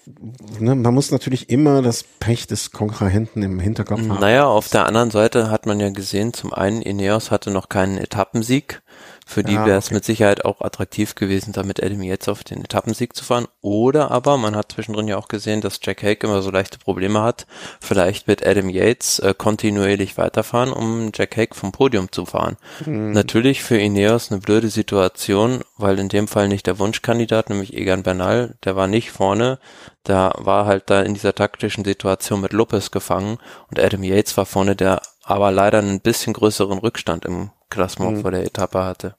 ne, 0.59 0.75
man 0.75 0.93
muss 0.93 1.13
natürlich 1.13 1.49
immer 1.49 1.81
das 1.81 2.03
Pech 2.03 2.47
des 2.49 2.73
Kontrahenten 2.73 3.43
im 3.43 3.61
Hinterkopf 3.61 4.01
haben. 4.01 4.21
Naja, 4.21 4.47
auf 4.47 4.69
der 4.69 4.87
anderen 4.87 5.11
Seite 5.11 5.51
hat 5.51 5.67
man 5.67 5.79
ja 5.79 5.91
gesehen, 5.91 6.33
zum 6.33 6.53
einen 6.53 6.83
Ineos 6.83 7.31
hatte 7.31 7.51
noch 7.51 7.69
keinen 7.69 7.99
Etappensieg 7.99 8.83
für 9.29 9.45
die 9.45 9.53
ja, 9.53 9.67
wäre 9.67 9.77
es 9.77 9.89
okay. 9.89 9.95
mit 9.95 10.05
Sicherheit 10.07 10.47
auch 10.47 10.63
attraktiv 10.63 11.15
gewesen, 11.15 11.53
da 11.53 11.63
mit 11.63 11.83
Adam 11.83 12.03
Yates 12.03 12.31
auf 12.31 12.45
den 12.45 12.65
Etappensieg 12.65 13.15
zu 13.15 13.23
fahren. 13.23 13.47
Oder 13.61 14.11
aber, 14.11 14.39
man 14.39 14.57
hat 14.57 14.73
zwischendrin 14.73 15.07
ja 15.07 15.19
auch 15.19 15.29
gesehen, 15.29 15.61
dass 15.61 15.81
Jack 15.83 16.03
Hake 16.03 16.27
immer 16.27 16.41
so 16.41 16.51
leichte 16.51 16.79
Probleme 16.79 17.21
hat. 17.21 17.47
Vielleicht 17.79 18.27
wird 18.27 18.47
Adam 18.47 18.71
Yates 18.71 19.19
äh, 19.19 19.35
kontinuierlich 19.37 20.17
weiterfahren, 20.17 20.73
um 20.73 21.11
Jack 21.15 21.37
Hake 21.37 21.55
vom 21.55 21.73
Podium 21.73 22.11
zu 22.11 22.25
fahren. 22.25 22.57
Mhm. 22.87 23.13
Natürlich 23.13 23.63
für 23.63 23.77
Ineos 23.77 24.33
eine 24.33 24.41
blöde 24.41 24.71
Situation, 24.71 25.61
weil 25.77 25.99
in 25.99 26.09
dem 26.09 26.27
Fall 26.27 26.49
nicht 26.49 26.67
der 26.67 26.79
Wunschkandidat, 26.79 27.51
nämlich 27.51 27.77
Egan 27.77 28.05
Bernal, 28.05 28.57
der 28.65 28.77
war 28.77 28.87
nicht 28.87 29.11
vorne. 29.11 29.59
Der 30.07 30.33
war 30.39 30.65
halt 30.65 30.85
da 30.87 31.03
in 31.03 31.13
dieser 31.13 31.35
taktischen 31.35 31.85
Situation 31.85 32.41
mit 32.41 32.55
Lopez 32.55 32.91
gefangen 32.91 33.37
und 33.71 33.79
Adam 33.79 34.03
Yates 34.03 34.39
war 34.39 34.47
vorne, 34.47 34.75
der 34.75 35.03
aber 35.23 35.53
leider 35.53 35.81
einen 35.81 36.01
bisschen 36.01 36.33
größeren 36.33 36.79
Rückstand 36.79 37.27
im 37.27 37.51
Klassement 37.69 38.17
mhm. 38.17 38.23
vor 38.23 38.31
der 38.31 38.45
Etappe 38.45 38.83
hatte. 38.83 39.15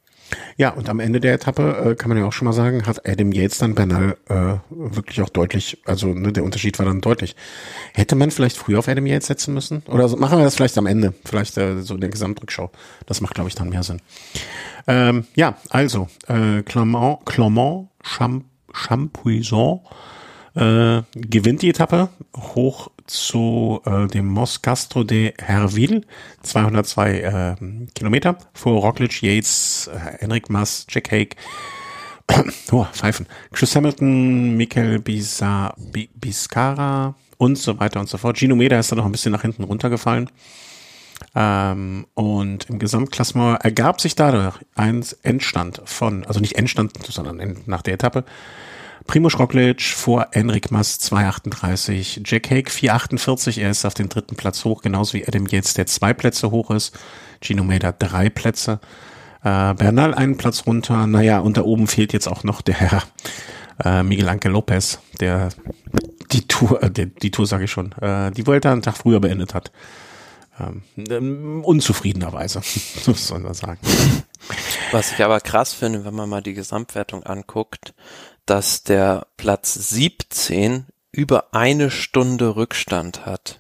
Ja, 0.58 0.70
und 0.72 0.90
am 0.90 1.00
Ende 1.00 1.20
der 1.20 1.34
Etappe, 1.34 1.92
äh, 1.92 1.96
kann 1.96 2.10
man 2.10 2.18
ja 2.18 2.26
auch 2.26 2.34
schon 2.34 2.46
mal 2.46 2.54
sagen, 2.54 2.86
hat 2.86 3.08
Adam 3.08 3.32
Yates 3.32 3.58
dann 3.58 3.76
Bernal 3.76 4.18
äh, 4.28 4.58
wirklich 4.70 5.22
auch 5.22 5.30
deutlich, 5.30 5.80
also 5.86 6.08
ne, 6.08 6.32
der 6.32 6.44
Unterschied 6.44 6.78
war 6.80 6.86
dann 6.86 7.02
deutlich. 7.02 7.36
Hätte 7.94 8.16
man 8.16 8.32
vielleicht 8.32 8.58
früher 8.58 8.80
auf 8.80 8.88
Adam 8.88 9.06
Yates 9.06 9.28
setzen 9.28 9.54
müssen? 9.54 9.84
Oder 9.88 10.08
so, 10.08 10.18
machen 10.18 10.38
wir 10.38 10.44
das 10.44 10.56
vielleicht 10.56 10.78
am 10.78 10.86
Ende, 10.86 11.14
vielleicht 11.26 11.58
äh, 11.58 11.82
so 11.82 11.96
in 11.96 12.02
der 12.02 12.10
Gesamtrückschau. 12.10 12.72
Das 13.06 13.22
macht, 13.22 13.36
glaube 13.36 13.50
ich, 13.50 13.56
dann 13.56 13.70
mehr 13.70 13.84
Sinn. 13.84 14.02
Ähm, 14.88 15.26
ja, 15.36 15.58
also, 15.70 16.08
äh, 16.28 16.62
Clement, 16.64 17.26
Clement 17.26 17.88
Champ 18.04 18.46
Champuison 18.72 19.82
äh, 20.56 21.02
gewinnt 21.16 21.62
die 21.62 21.70
Etappe 21.70 22.10
hoch 22.36 22.92
zu 23.10 23.82
äh, 23.86 24.08
dem 24.08 24.28
Mos 24.28 24.62
Castro 24.62 25.04
de 25.04 25.34
Herville, 25.40 26.02
202 26.44 27.20
äh, 27.20 27.56
Kilometer, 27.96 28.38
vor 28.54 28.82
Roglic, 28.82 29.22
Yates, 29.22 29.90
äh, 29.94 30.24
Enric 30.24 30.50
Mas, 30.50 30.86
Jack 30.90 31.12
Hake, 31.12 31.36
oh, 32.72 32.86
Pfeifen, 32.92 33.28
Chris 33.52 33.76
Hamilton, 33.76 34.56
Michael 34.56 35.00
Biscara 35.00 37.16
und 37.38 37.58
so 37.58 37.80
weiter 37.80 38.00
und 38.00 38.10
so 38.10 38.18
fort. 38.18 38.38
Gino 38.38 38.56
Meda 38.56 38.80
ist 38.80 38.92
da 38.92 38.96
noch 38.96 39.06
ein 39.06 39.12
bisschen 39.12 39.32
nach 39.32 39.42
hinten 39.42 39.64
runtergefallen. 39.64 40.30
Ähm, 41.36 42.06
und 42.14 42.70
im 42.70 42.80
Gesamtklassement 42.80 43.64
ergab 43.64 44.02
sich 44.02 44.16
dadurch 44.16 44.56
ein 44.76 45.06
Endstand 45.24 45.82
von, 45.86 46.26
also 46.26 46.40
nicht 46.40 46.56
Endstand, 46.56 46.94
sondern 47.06 47.58
nach 47.66 47.82
der 47.82 47.96
Etappe, 47.96 48.24
Primoz 49.10 49.40
Roglic 49.40 49.82
vor 49.82 50.28
Enric 50.34 50.70
Mas 50.70 51.00
2,38, 51.00 52.22
Jack 52.26 52.52
Hake 52.52 52.70
4,48, 52.70 53.60
er 53.60 53.72
ist 53.72 53.84
auf 53.84 53.96
den 53.96 54.08
dritten 54.08 54.36
Platz 54.36 54.64
hoch, 54.66 54.84
genauso 54.84 55.14
wie 55.14 55.28
Adam 55.28 55.48
Yates, 55.48 55.74
der 55.74 55.88
zwei 55.88 56.14
Plätze 56.14 56.52
hoch 56.52 56.70
ist, 56.70 56.96
Gino 57.42 57.64
Meda 57.64 57.92
drei 57.92 58.30
Plätze, 58.30 58.80
äh, 59.42 59.74
Bernal 59.74 60.14
einen 60.14 60.38
Platz 60.38 60.68
runter, 60.68 61.08
naja, 61.08 61.40
und 61.40 61.58
da 61.58 61.64
oben 61.64 61.88
fehlt 61.88 62.14
jetzt 62.14 62.28
auch 62.28 62.44
noch 62.44 62.62
der 62.62 63.02
äh, 63.84 64.04
Miguel 64.04 64.30
Anke 64.30 64.48
Lopez, 64.48 65.00
der 65.20 65.50
die 66.32 66.48
Tour, 66.48 66.84
äh, 66.84 66.92
die, 66.92 67.08
die 67.08 67.32
Tour 67.32 67.48
sage 67.48 67.64
ich 67.64 67.72
schon, 67.72 67.94
äh, 67.94 68.30
die 68.30 68.46
Vuelta 68.46 68.72
einen 68.72 68.84
Tag 68.84 68.96
früher 68.96 69.20
beendet 69.20 69.56
hat. 69.56 69.72
Ähm, 70.60 71.64
unzufriedenerweise, 71.64 72.62
so 73.02 73.14
soll 73.14 73.40
man 73.40 73.56
sagen. 73.56 73.80
Was 74.92 75.12
ich 75.12 75.24
aber 75.24 75.40
krass 75.40 75.74
finde, 75.74 76.06
wenn 76.06 76.14
man 76.14 76.30
mal 76.30 76.42
die 76.42 76.54
Gesamtwertung 76.54 77.24
anguckt, 77.24 77.94
dass 78.50 78.84
der 78.84 79.28
Platz 79.38 79.74
17 79.74 80.86
über 81.12 81.54
eine 81.54 81.92
Stunde 81.92 82.56
Rückstand 82.56 83.26
hat. 83.26 83.60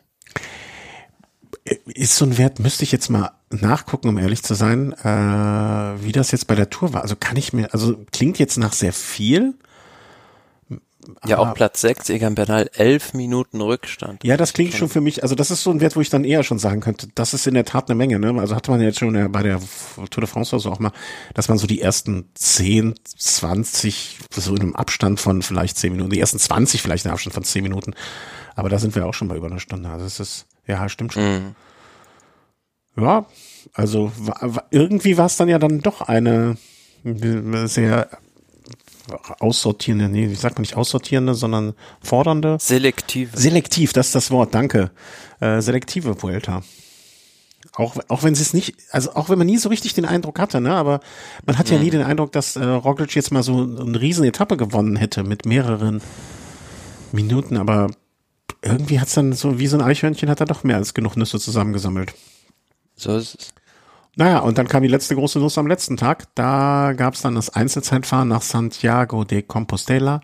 Ist 1.85 2.15
so 2.15 2.25
ein 2.25 2.37
Wert, 2.37 2.59
müsste 2.59 2.83
ich 2.83 2.91
jetzt 2.91 3.09
mal 3.09 3.31
nachgucken, 3.51 4.09
um 4.09 4.17
ehrlich 4.17 4.43
zu 4.43 4.55
sein, 4.55 4.93
äh, 4.93 6.03
wie 6.03 6.11
das 6.11 6.31
jetzt 6.31 6.47
bei 6.47 6.55
der 6.55 6.69
Tour 6.71 6.93
war. 6.93 7.01
Also 7.03 7.15
kann 7.15 7.37
ich 7.37 7.53
mir, 7.53 7.71
also 7.73 8.03
klingt 8.11 8.39
jetzt 8.39 8.57
nach 8.57 8.73
sehr 8.73 8.93
viel. 8.93 9.53
Ja, 11.25 11.37
auch 11.37 11.53
Platz 11.53 11.79
6, 11.81 12.09
Egan 12.09 12.35
Bernal, 12.35 12.69
elf 12.73 13.13
Minuten 13.13 13.61
Rückstand. 13.61 14.23
Ja, 14.23 14.35
das 14.35 14.51
klingt 14.51 14.73
schon 14.73 14.89
für 14.89 14.99
mich, 14.99 15.23
also 15.23 15.33
das 15.33 15.49
ist 15.49 15.63
so 15.63 15.71
ein 15.71 15.79
Wert, 15.79 15.95
wo 15.95 16.01
ich 16.01 16.09
dann 16.09 16.25
eher 16.25 16.43
schon 16.43 16.59
sagen 16.59 16.81
könnte, 16.81 17.07
das 17.15 17.33
ist 17.33 17.47
in 17.47 17.53
der 17.53 17.63
Tat 17.63 17.89
eine 17.89 17.95
Menge, 17.95 18.19
ne? 18.19 18.37
Also 18.39 18.55
hatte 18.55 18.69
man 18.69 18.81
ja 18.81 18.87
jetzt 18.87 18.99
schon 18.99 19.31
bei 19.31 19.41
der 19.41 19.59
Tour 20.09 20.21
de 20.21 20.27
France 20.27 20.53
oder 20.53 20.61
so 20.61 20.71
auch 20.71 20.79
mal, 20.79 20.91
dass 21.33 21.47
man 21.47 21.57
so 21.57 21.67
die 21.67 21.79
ersten 21.81 22.29
10, 22.35 22.95
20, 23.17 24.19
so 24.31 24.53
in 24.55 24.61
einem 24.61 24.75
Abstand 24.75 25.21
von 25.21 25.41
vielleicht 25.41 25.77
10 25.77 25.93
Minuten, 25.93 26.11
die 26.11 26.19
ersten 26.19 26.37
20 26.37 26.81
vielleicht 26.81 27.05
in 27.05 27.09
einem 27.09 27.15
Abstand 27.15 27.33
von 27.33 27.43
10 27.43 27.63
Minuten. 27.63 27.93
Aber 28.55 28.67
da 28.67 28.77
sind 28.77 28.93
wir 28.93 29.05
auch 29.05 29.13
schon 29.13 29.29
bei 29.29 29.37
über 29.37 29.47
einer 29.47 29.61
Stunde. 29.61 29.89
Also 29.89 30.05
es 30.05 30.19
ist, 30.19 30.47
ja, 30.67 30.89
stimmt 30.89 31.13
schon. 31.13 31.23
Mhm. 31.23 31.55
Ja, 33.01 33.25
also 33.73 34.11
irgendwie 34.69 35.17
war 35.17 35.27
es 35.27 35.37
dann 35.37 35.47
ja 35.47 35.59
dann 35.59 35.79
doch 35.79 36.01
eine 36.01 36.57
sehr 37.67 38.09
aussortierende, 39.39 40.09
nee, 40.09 40.29
wie 40.29 40.35
sagt 40.35 40.55
man 40.55 40.61
nicht 40.61 40.75
aussortierende, 40.75 41.33
sondern 41.33 41.73
fordernde? 42.01 42.57
Selektive. 42.59 43.37
Selektiv, 43.37 43.93
das 43.93 44.07
ist 44.07 44.15
das 44.15 44.31
Wort, 44.31 44.53
danke. 44.53 44.91
Äh, 45.39 45.61
selektive 45.61 46.21
Vuelta. 46.21 46.63
Auch, 47.73 47.97
auch 48.07 48.23
wenn 48.23 48.35
sie 48.35 48.41
es 48.41 48.53
nicht, 48.53 48.75
also 48.91 49.13
auch 49.13 49.29
wenn 49.29 49.37
man 49.37 49.47
nie 49.47 49.57
so 49.57 49.69
richtig 49.69 49.93
den 49.93 50.05
Eindruck 50.05 50.39
hatte, 50.39 50.61
ne, 50.61 50.73
aber 50.73 51.01
man 51.45 51.57
hat 51.57 51.69
ja 51.69 51.77
mhm. 51.77 51.83
nie 51.83 51.89
den 51.89 52.03
Eindruck, 52.03 52.31
dass 52.31 52.55
äh, 52.55 52.63
Roglic 52.63 53.15
jetzt 53.15 53.31
mal 53.31 53.43
so 53.43 53.61
eine 53.61 53.99
riesen 53.99 54.25
Etappe 54.25 54.57
gewonnen 54.57 54.95
hätte 54.95 55.23
mit 55.23 55.45
mehreren 55.45 56.01
Minuten, 57.11 57.57
aber 57.57 57.89
irgendwie 58.61 58.99
hat's 58.99 59.13
dann 59.13 59.33
so 59.33 59.59
wie 59.59 59.67
so 59.67 59.77
ein 59.77 59.83
Eichhörnchen 59.83 60.29
hat 60.29 60.39
er 60.39 60.45
doch 60.45 60.63
mehr 60.63 60.77
als 60.77 60.93
genug 60.93 61.15
Nüsse 61.15 61.39
zusammengesammelt. 61.39 62.13
So 62.95 63.15
ist 63.15 63.35
es. 63.35 63.53
Naja, 64.19 64.39
und 64.39 64.57
dann 64.57 64.67
kam 64.67 64.83
die 64.83 64.89
letzte 64.89 65.15
große 65.15 65.39
Nuss 65.39 65.57
am 65.57 65.65
letzten 65.65 65.95
Tag. 65.95 66.25
Da 66.35 66.91
gab 66.91 67.13
es 67.13 67.21
dann 67.21 67.35
das 67.35 67.51
Einzelzeitfahren 67.51 68.27
nach 68.27 68.41
Santiago 68.41 69.23
de 69.23 69.41
Compostela. 69.41 70.19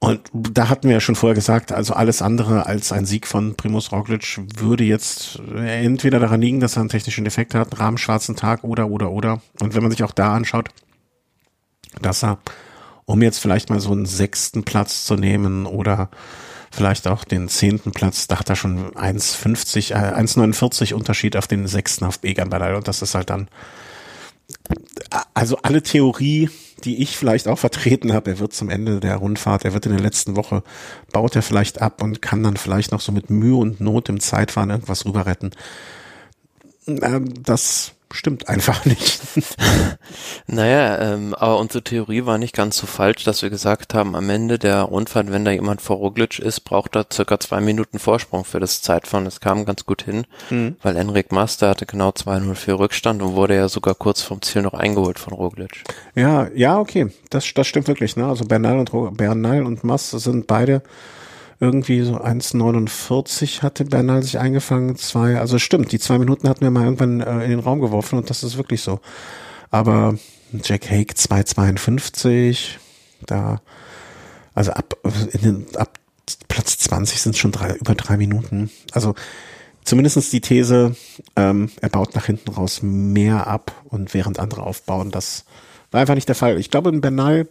Und 0.00 0.22
da 0.32 0.70
hatten 0.70 0.88
wir 0.88 0.94
ja 0.94 1.00
schon 1.00 1.16
vorher 1.16 1.34
gesagt, 1.34 1.70
also 1.70 1.92
alles 1.92 2.22
andere 2.22 2.64
als 2.64 2.92
ein 2.92 3.04
Sieg 3.04 3.26
von 3.26 3.56
Primus 3.56 3.92
Roglic 3.92 4.40
würde 4.56 4.84
jetzt 4.84 5.38
entweder 5.54 6.18
daran 6.18 6.40
liegen, 6.40 6.60
dass 6.60 6.78
er 6.78 6.80
einen 6.80 6.88
technischen 6.88 7.24
Defekt 7.24 7.54
hat, 7.54 7.72
einen 7.72 7.78
rahmenschwarzen 7.78 8.36
Tag 8.36 8.64
oder, 8.64 8.88
oder, 8.88 9.10
oder. 9.10 9.42
Und 9.60 9.74
wenn 9.74 9.82
man 9.82 9.90
sich 9.90 10.02
auch 10.02 10.12
da 10.12 10.32
anschaut, 10.34 10.70
dass 12.00 12.24
er, 12.24 12.38
um 13.04 13.20
jetzt 13.20 13.38
vielleicht 13.38 13.68
mal 13.68 13.80
so 13.80 13.92
einen 13.92 14.06
sechsten 14.06 14.64
Platz 14.64 15.04
zu 15.04 15.16
nehmen 15.16 15.66
oder 15.66 16.08
vielleicht 16.76 17.08
auch 17.08 17.24
den 17.24 17.48
zehnten 17.48 17.92
Platz, 17.92 18.26
da 18.26 18.38
hat 18.38 18.48
er 18.48 18.56
schon 18.56 18.92
1,50, 18.94 19.92
äh, 19.92 20.14
1,49 20.14 20.94
Unterschied 20.94 21.36
auf 21.36 21.46
den 21.46 21.66
sechsten 21.66 22.04
auf 22.04 22.20
Egan 22.22 22.50
Bernal 22.50 22.74
und 22.76 22.86
das 22.86 23.02
ist 23.02 23.14
halt 23.14 23.30
dann, 23.30 23.48
also 25.34 25.56
alle 25.62 25.82
Theorie, 25.82 26.50
die 26.84 27.02
ich 27.02 27.16
vielleicht 27.16 27.48
auch 27.48 27.58
vertreten 27.58 28.12
habe. 28.12 28.30
Er 28.30 28.38
wird 28.38 28.52
zum 28.52 28.70
Ende 28.70 29.00
der 29.00 29.16
Rundfahrt, 29.16 29.64
er 29.64 29.72
wird 29.72 29.86
in 29.86 29.92
der 29.92 30.00
letzten 30.00 30.36
Woche, 30.36 30.62
baut 31.12 31.34
er 31.34 31.42
vielleicht 31.42 31.80
ab 31.80 32.02
und 32.02 32.22
kann 32.22 32.42
dann 32.42 32.56
vielleicht 32.56 32.92
noch 32.92 33.00
so 33.00 33.12
mit 33.12 33.30
Mühe 33.30 33.56
und 33.56 33.80
Not 33.80 34.08
im 34.08 34.20
Zeitfahren 34.20 34.70
irgendwas 34.70 35.04
rüber 35.04 35.26
retten. 35.26 35.50
Ähm, 36.86 37.42
das 37.42 37.95
stimmt 38.12 38.48
einfach 38.48 38.84
nicht. 38.84 39.20
naja, 40.46 40.98
ähm, 41.00 41.34
aber 41.34 41.58
unsere 41.58 41.82
Theorie 41.82 42.24
war 42.24 42.38
nicht 42.38 42.54
ganz 42.54 42.76
so 42.76 42.86
falsch, 42.86 43.24
dass 43.24 43.42
wir 43.42 43.50
gesagt 43.50 43.94
haben, 43.94 44.14
am 44.14 44.30
Ende 44.30 44.58
der 44.58 44.82
Rundfahrt, 44.82 45.30
wenn 45.32 45.44
da 45.44 45.50
jemand 45.50 45.82
vor 45.82 45.96
Roglic 45.96 46.38
ist, 46.38 46.60
braucht 46.60 46.96
er 46.96 47.06
circa 47.12 47.38
zwei 47.40 47.60
Minuten 47.60 47.98
Vorsprung 47.98 48.44
für 48.44 48.60
das 48.60 48.82
Zeitfahren. 48.82 49.24
Das 49.24 49.40
kam 49.40 49.64
ganz 49.64 49.84
gut 49.84 50.02
hin, 50.02 50.24
mhm. 50.50 50.76
weil 50.82 50.96
Enric 50.96 51.32
Master 51.32 51.70
hatte 51.70 51.86
genau 51.86 52.12
204 52.12 52.78
Rückstand 52.78 53.22
und 53.22 53.34
wurde 53.34 53.56
ja 53.56 53.68
sogar 53.68 53.94
kurz 53.94 54.22
vom 54.22 54.42
Ziel 54.42 54.62
noch 54.62 54.74
eingeholt 54.74 55.18
von 55.18 55.32
Roglic. 55.32 55.84
Ja, 56.14 56.48
ja, 56.54 56.78
okay, 56.78 57.08
das, 57.30 57.52
das 57.54 57.66
stimmt 57.66 57.88
wirklich. 57.88 58.16
Ne? 58.16 58.26
Also 58.26 58.44
Bernal 58.44 58.78
und, 58.78 59.16
Bernal 59.16 59.64
und 59.64 59.84
Mas 59.84 60.10
sind 60.10 60.46
beide 60.46 60.82
irgendwie 61.58 62.02
so 62.02 62.16
1,49 62.20 63.62
hatte 63.62 63.84
Bernal 63.84 64.22
sich 64.22 64.38
eingefangen. 64.38 64.96
Zwei, 64.96 65.38
also 65.38 65.58
stimmt, 65.58 65.92
die 65.92 65.98
zwei 65.98 66.18
Minuten 66.18 66.48
hatten 66.48 66.60
wir 66.60 66.70
mal 66.70 66.84
irgendwann 66.84 67.20
äh, 67.20 67.44
in 67.44 67.50
den 67.50 67.60
Raum 67.60 67.80
geworfen 67.80 68.18
und 68.18 68.28
das 68.28 68.44
ist 68.44 68.56
wirklich 68.56 68.82
so. 68.82 69.00
Aber 69.70 70.18
Jack 70.52 70.90
Hake 70.90 71.14
2,52, 71.14 72.76
da, 73.26 73.60
also 74.54 74.72
ab, 74.72 74.96
in 75.32 75.40
den, 75.40 75.76
ab 75.76 75.98
Platz 76.48 76.78
20 76.78 77.20
sind 77.20 77.36
schon 77.36 77.52
drei, 77.52 77.74
über 77.74 77.94
drei 77.94 78.16
Minuten. 78.16 78.70
Also 78.92 79.14
zumindestens 79.84 80.30
die 80.30 80.40
These, 80.40 80.96
ähm, 81.36 81.70
er 81.80 81.88
baut 81.88 82.14
nach 82.14 82.26
hinten 82.26 82.50
raus 82.50 82.80
mehr 82.82 83.46
ab 83.46 83.72
und 83.84 84.12
während 84.12 84.38
andere 84.38 84.62
aufbauen, 84.62 85.10
das 85.10 85.44
war 85.90 86.00
einfach 86.00 86.14
nicht 86.14 86.28
der 86.28 86.34
Fall. 86.34 86.58
Ich 86.58 86.70
glaube, 86.70 86.90
in 86.90 87.00
Bernal 87.00 87.48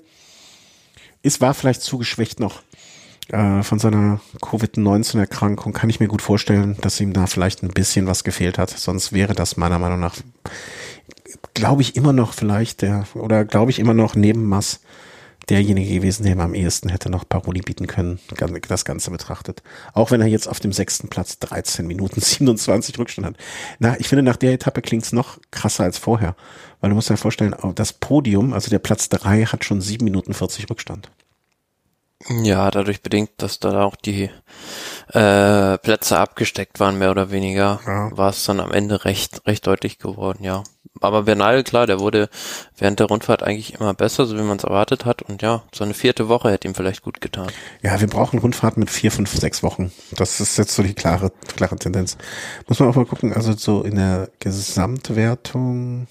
ist, 1.24 1.42
war 1.42 1.54
vielleicht 1.54 1.82
zu 1.82 1.98
geschwächt 1.98 2.40
noch 2.40 2.62
äh, 3.30 3.64
von 3.64 3.80
seiner 3.80 4.20
Covid-19-Erkrankung 4.42 5.74
kann 5.74 5.90
ich 5.90 6.00
mir 6.00 6.08
gut 6.08 6.22
vorstellen, 6.22 6.78
dass 6.82 7.00
ihm 7.00 7.14
da 7.14 7.28
vielleicht 7.28 7.64
ein 7.64 7.70
bisschen 7.70 8.08
was 8.08 8.24
gefehlt 8.24 8.58
hat. 8.58 8.70
Sonst 8.70 9.14
wäre 9.14 9.34
das 9.34 9.58
meiner 9.58 9.80
Meinung 9.80 10.00
nach, 10.00 10.16
glaube 11.54 11.82
ich, 11.82 11.96
immer 11.96 12.14
noch 12.14 12.34
vielleicht 12.34 12.82
der, 12.82 13.06
oder 13.16 13.46
glaube 13.46 13.72
ich 13.72 13.80
immer 13.80 13.94
noch 13.94 14.16
neben 14.16 14.46
Mass 14.46 14.82
derjenige 15.50 15.94
gewesen, 15.94 16.24
der 16.24 16.34
ihm 16.34 16.40
am 16.40 16.56
ehesten 16.56 16.90
hätte 16.90 17.10
noch 17.10 17.28
Paroli 17.28 17.62
bieten 17.62 17.88
können, 17.88 18.20
das 18.68 18.86
Ganze 18.86 19.12
betrachtet. 19.12 19.62
Auch 19.94 20.12
wenn 20.12 20.22
er 20.22 20.28
jetzt 20.28 20.48
auf 20.48 20.60
dem 20.60 20.74
sechsten 20.74 21.08
Platz 21.10 21.40
13 21.40 21.86
Minuten 21.86 22.22
27 22.22 22.98
Rückstand 22.98 23.28
hat. 23.28 23.38
Na, 23.80 24.00
ich 24.00 24.08
finde, 24.08 24.24
nach 24.24 24.38
der 24.38 24.54
Etappe 24.54 24.82
klingt's 24.82 25.14
noch 25.14 25.40
krasser 25.52 25.84
als 25.84 25.98
vorher. 25.98 26.36
Weil 26.82 26.90
du 26.90 26.96
musst 26.96 27.10
dir 27.10 27.18
vorstellen, 27.18 27.56
das 27.76 27.94
Podium, 27.94 28.54
also 28.54 28.70
der 28.70 28.80
Platz 28.80 29.10
drei, 29.10 29.46
hat 29.46 29.64
schon 29.64 29.82
sieben 29.82 30.06
Minuten 30.06 30.34
40 30.34 30.70
Rückstand. 30.70 31.12
Ja, 32.28 32.72
dadurch 32.72 33.02
bedingt, 33.02 33.32
dass 33.38 33.60
da 33.60 33.84
auch 33.84 33.96
die 33.96 34.30
äh, 35.14 35.78
Plätze 35.78 36.18
abgesteckt 36.18 36.80
waren, 36.80 36.98
mehr 36.98 37.12
oder 37.12 37.30
weniger, 37.30 37.80
ja. 37.86 38.18
war 38.18 38.30
es 38.30 38.44
dann 38.46 38.60
am 38.60 38.72
Ende 38.72 39.06
recht, 39.06 39.46
recht 39.46 39.68
deutlich 39.68 40.00
geworden, 40.00 40.44
ja. 40.44 40.64
Aber 41.02 41.24
Bernal, 41.24 41.64
klar, 41.64 41.88
der 41.88 42.00
wurde 42.00 42.30
während 42.78 43.00
der 43.00 43.08
Rundfahrt 43.08 43.44
eigentlich 43.44 43.76
immer 43.76 43.94
besser, 43.94 44.26
so 44.26 44.38
wie 44.38 44.42
man 44.42 44.58
es 44.58 44.64
erwartet 44.64 45.06
hat. 45.06 45.22
Und 45.22 45.42
ja, 45.42 45.64
so 45.74 45.84
eine 45.84 45.94
vierte 45.94 46.30
Woche 46.30 46.50
hätte 46.50 46.68
ihm 46.68 46.74
vielleicht 46.74 47.04
gut 47.04 47.20
getan. 47.20 47.52
Ja, 47.82 48.00
wir 48.00 48.08
brauchen 48.08 48.40
Rundfahrt 48.40 48.78
mit 48.78 48.90
vier, 48.90 49.12
fünf, 49.12 49.34
sechs 49.36 49.62
Wochen. 49.62 49.92
Das 50.12 50.40
ist 50.40 50.58
jetzt 50.58 50.74
so 50.74 50.84
die 50.84 50.94
klare, 50.94 51.32
klare 51.58 51.76
Tendenz. 51.76 52.18
Muss 52.68 52.80
man 52.80 52.90
auch 52.90 52.96
mal 52.96 53.06
gucken, 53.06 53.34
also 53.34 53.54
so 53.54 53.84
in 53.84 53.96
der 53.96 54.30
Gesamtwertung 54.40 56.08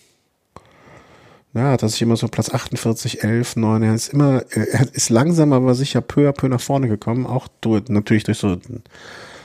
ja, 1.55 1.77
dass 1.77 1.95
ich 1.95 2.03
immer 2.03 2.17
so 2.17 2.27
Platz 2.29 2.51
48, 2.51 3.23
11, 3.23 3.57
9, 3.57 3.83
er 3.83 3.95
ist 3.95 4.13
immer, 4.13 4.45
er 4.51 4.93
ist 4.93 5.09
langsam, 5.09 5.53
aber 5.53 5.75
sicher 5.75 6.01
peu 6.01 6.29
à 6.29 6.33
peu 6.33 6.49
nach 6.49 6.61
vorne 6.61 6.89
gekommen, 6.89 7.27
auch 7.27 7.47
durch, 7.61 7.85
natürlich 7.89 8.25
durch 8.25 8.39
so 8.39 8.59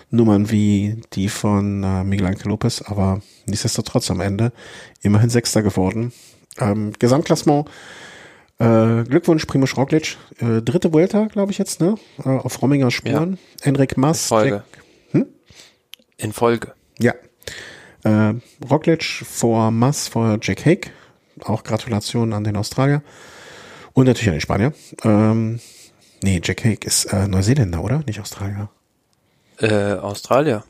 Nummern 0.10 0.50
wie 0.50 1.02
die 1.13 1.30
von 1.30 1.84
äh, 1.84 2.04
Miguel 2.04 2.26
Angel 2.28 2.48
Lopez, 2.48 2.82
aber 2.82 3.22
nichtsdestotrotz 3.45 4.10
am 4.10 4.22
Ende 4.22 4.52
immerhin 5.02 5.30
Sechster 5.30 5.62
geworden. 5.62 6.12
Ähm, 6.58 6.93
Gesamtklassement, 6.98 7.69
äh, 8.58 9.04
Glückwunsch, 9.04 9.45
Primoz 9.45 9.78
Roglic, 9.78 10.17
äh, 10.39 10.63
dritte 10.63 10.91
Vuelta, 10.91 11.28
glaube 11.28 11.52
ich 11.52 11.60
jetzt, 11.60 11.80
ne, 11.80 11.93
äh, 12.26 12.30
auf 12.30 12.60
Romminger 12.62 12.89
Spuren. 12.89 13.38
Ja. 13.60 13.67
Enric 13.67 13.98
Mas. 13.98 14.24
In 14.24 14.28
Folge. 14.28 14.63
hm? 15.12 15.26
In 16.17 16.34
Folge. 16.34 16.74
Ja. 16.98 17.13
Äh, 18.04 18.34
Roglic 18.67 19.04
vor 19.04 19.69
Mas, 19.69 20.08
vor 20.08 20.39
Jack 20.41 20.65
Hake 20.65 20.89
auch 21.45 21.63
Gratulation 21.63 22.34
an 22.34 22.43
den 22.43 22.58
Australier. 22.58 23.02
Und 23.93 24.06
natürlich 24.06 24.30
an 24.30 24.36
den 24.36 24.41
Spanier. 24.41 24.73
Ähm, 25.04 25.60
nee, 26.21 26.41
Jack 26.43 26.63
Hake 26.63 26.88
ist 26.88 27.06
äh, 27.06 27.28
Neuseeländer, 27.28 27.84
oder? 27.84 28.04
Nicht 28.06 28.19
Australier. 28.19 28.69
Äh, 29.58 29.93
Australier. 29.93 30.63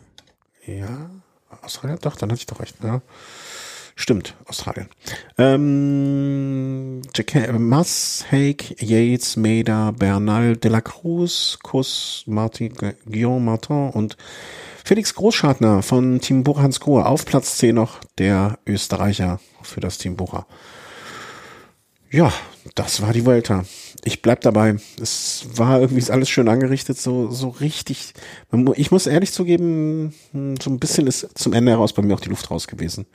Ja, 0.65 1.09
Australier? 1.61 1.97
Doch, 2.01 2.15
dann 2.15 2.31
hatte 2.31 2.39
ich 2.39 2.45
doch 2.45 2.59
recht. 2.59 2.75
Ja. 2.83 3.01
Stimmt, 3.99 4.33
Australien. 4.45 4.87
Ähm, 5.37 7.01
Mas, 7.57 8.25
Hake, 8.31 8.73
Yates, 8.79 9.35
Maida, 9.35 9.91
Bernal, 9.91 10.55
De 10.55 10.71
La 10.71 10.79
Cruz, 10.79 11.59
Kuss, 11.63 12.23
Martin, 12.25 12.71
Guillaume 13.05 13.43
Martin 13.43 13.89
und 13.89 14.15
Felix 14.85 15.13
Großschartner 15.15 15.83
von 15.83 16.21
Team 16.21 16.45
Bucher 16.45 16.61
Hans 16.61 16.79
Grohe 16.79 17.05
auf 17.05 17.25
Platz 17.25 17.57
10 17.57 17.75
noch 17.75 17.99
der 18.17 18.57
Österreicher 18.65 19.41
für 19.63 19.81
das 19.81 19.97
Team 19.97 20.15
Bucher. 20.15 20.47
Ja, 22.09 22.31
das 22.75 23.01
war 23.01 23.11
die 23.11 23.25
Vuelta. 23.25 23.65
Ich 24.05 24.21
bleib 24.21 24.39
dabei. 24.41 24.77
Es 25.01 25.45
war 25.55 25.81
irgendwie 25.81 26.09
alles 26.09 26.29
schön 26.29 26.47
angerichtet, 26.47 26.97
so, 26.97 27.31
so 27.31 27.49
richtig. 27.49 28.13
Ich 28.77 28.91
muss 28.91 29.07
ehrlich 29.07 29.33
zugeben, 29.33 30.13
hm, 30.31 30.55
so 30.61 30.69
ein 30.69 30.79
bisschen 30.79 31.05
ist 31.05 31.37
zum 31.37 31.51
Ende 31.51 31.73
heraus 31.73 31.91
bei 31.91 32.01
mir 32.01 32.13
auch 32.13 32.21
die 32.21 32.29
Luft 32.29 32.49
raus 32.49 32.65
gewesen. 32.65 33.05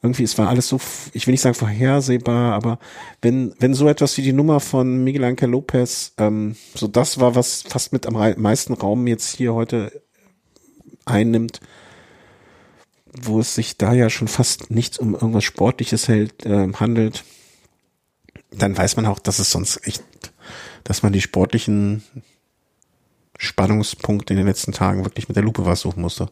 Irgendwie, 0.00 0.22
es 0.22 0.38
war 0.38 0.48
alles 0.48 0.68
so, 0.68 0.80
ich 1.12 1.26
will 1.26 1.32
nicht 1.32 1.40
sagen 1.40 1.54
vorhersehbar, 1.54 2.54
aber 2.54 2.78
wenn, 3.20 3.54
wenn 3.58 3.74
so 3.74 3.88
etwas 3.88 4.16
wie 4.16 4.22
die 4.22 4.32
Nummer 4.32 4.60
von 4.60 5.02
Miguel 5.02 5.24
Angel 5.24 5.50
Lopez, 5.50 6.12
ähm, 6.18 6.54
so 6.74 6.86
das 6.86 7.18
war, 7.18 7.34
was 7.34 7.62
fast 7.62 7.92
mit 7.92 8.06
am 8.06 8.14
meisten 8.40 8.74
Raum 8.74 9.06
jetzt 9.08 9.34
hier 9.34 9.54
heute 9.54 10.02
einnimmt, 11.04 11.60
wo 13.20 13.40
es 13.40 13.56
sich 13.56 13.76
da 13.76 13.92
ja 13.92 14.08
schon 14.08 14.28
fast 14.28 14.70
nichts 14.70 14.98
um 14.98 15.14
irgendwas 15.14 15.44
Sportliches 15.44 16.06
hält, 16.06 16.46
äh, 16.46 16.72
handelt, 16.74 17.24
dann 18.50 18.76
weiß 18.76 18.96
man 18.96 19.06
auch, 19.06 19.18
dass 19.18 19.40
es 19.40 19.50
sonst 19.50 19.86
echt, 19.86 20.04
dass 20.84 21.02
man 21.02 21.12
die 21.12 21.20
sportlichen 21.20 22.02
Spannungspunkte 23.36 24.32
in 24.32 24.38
den 24.38 24.46
letzten 24.46 24.72
Tagen 24.72 25.04
wirklich 25.04 25.28
mit 25.28 25.36
der 25.36 25.44
Lupe 25.44 25.64
was 25.64 25.80
suchen 25.80 26.02
musste. 26.02 26.30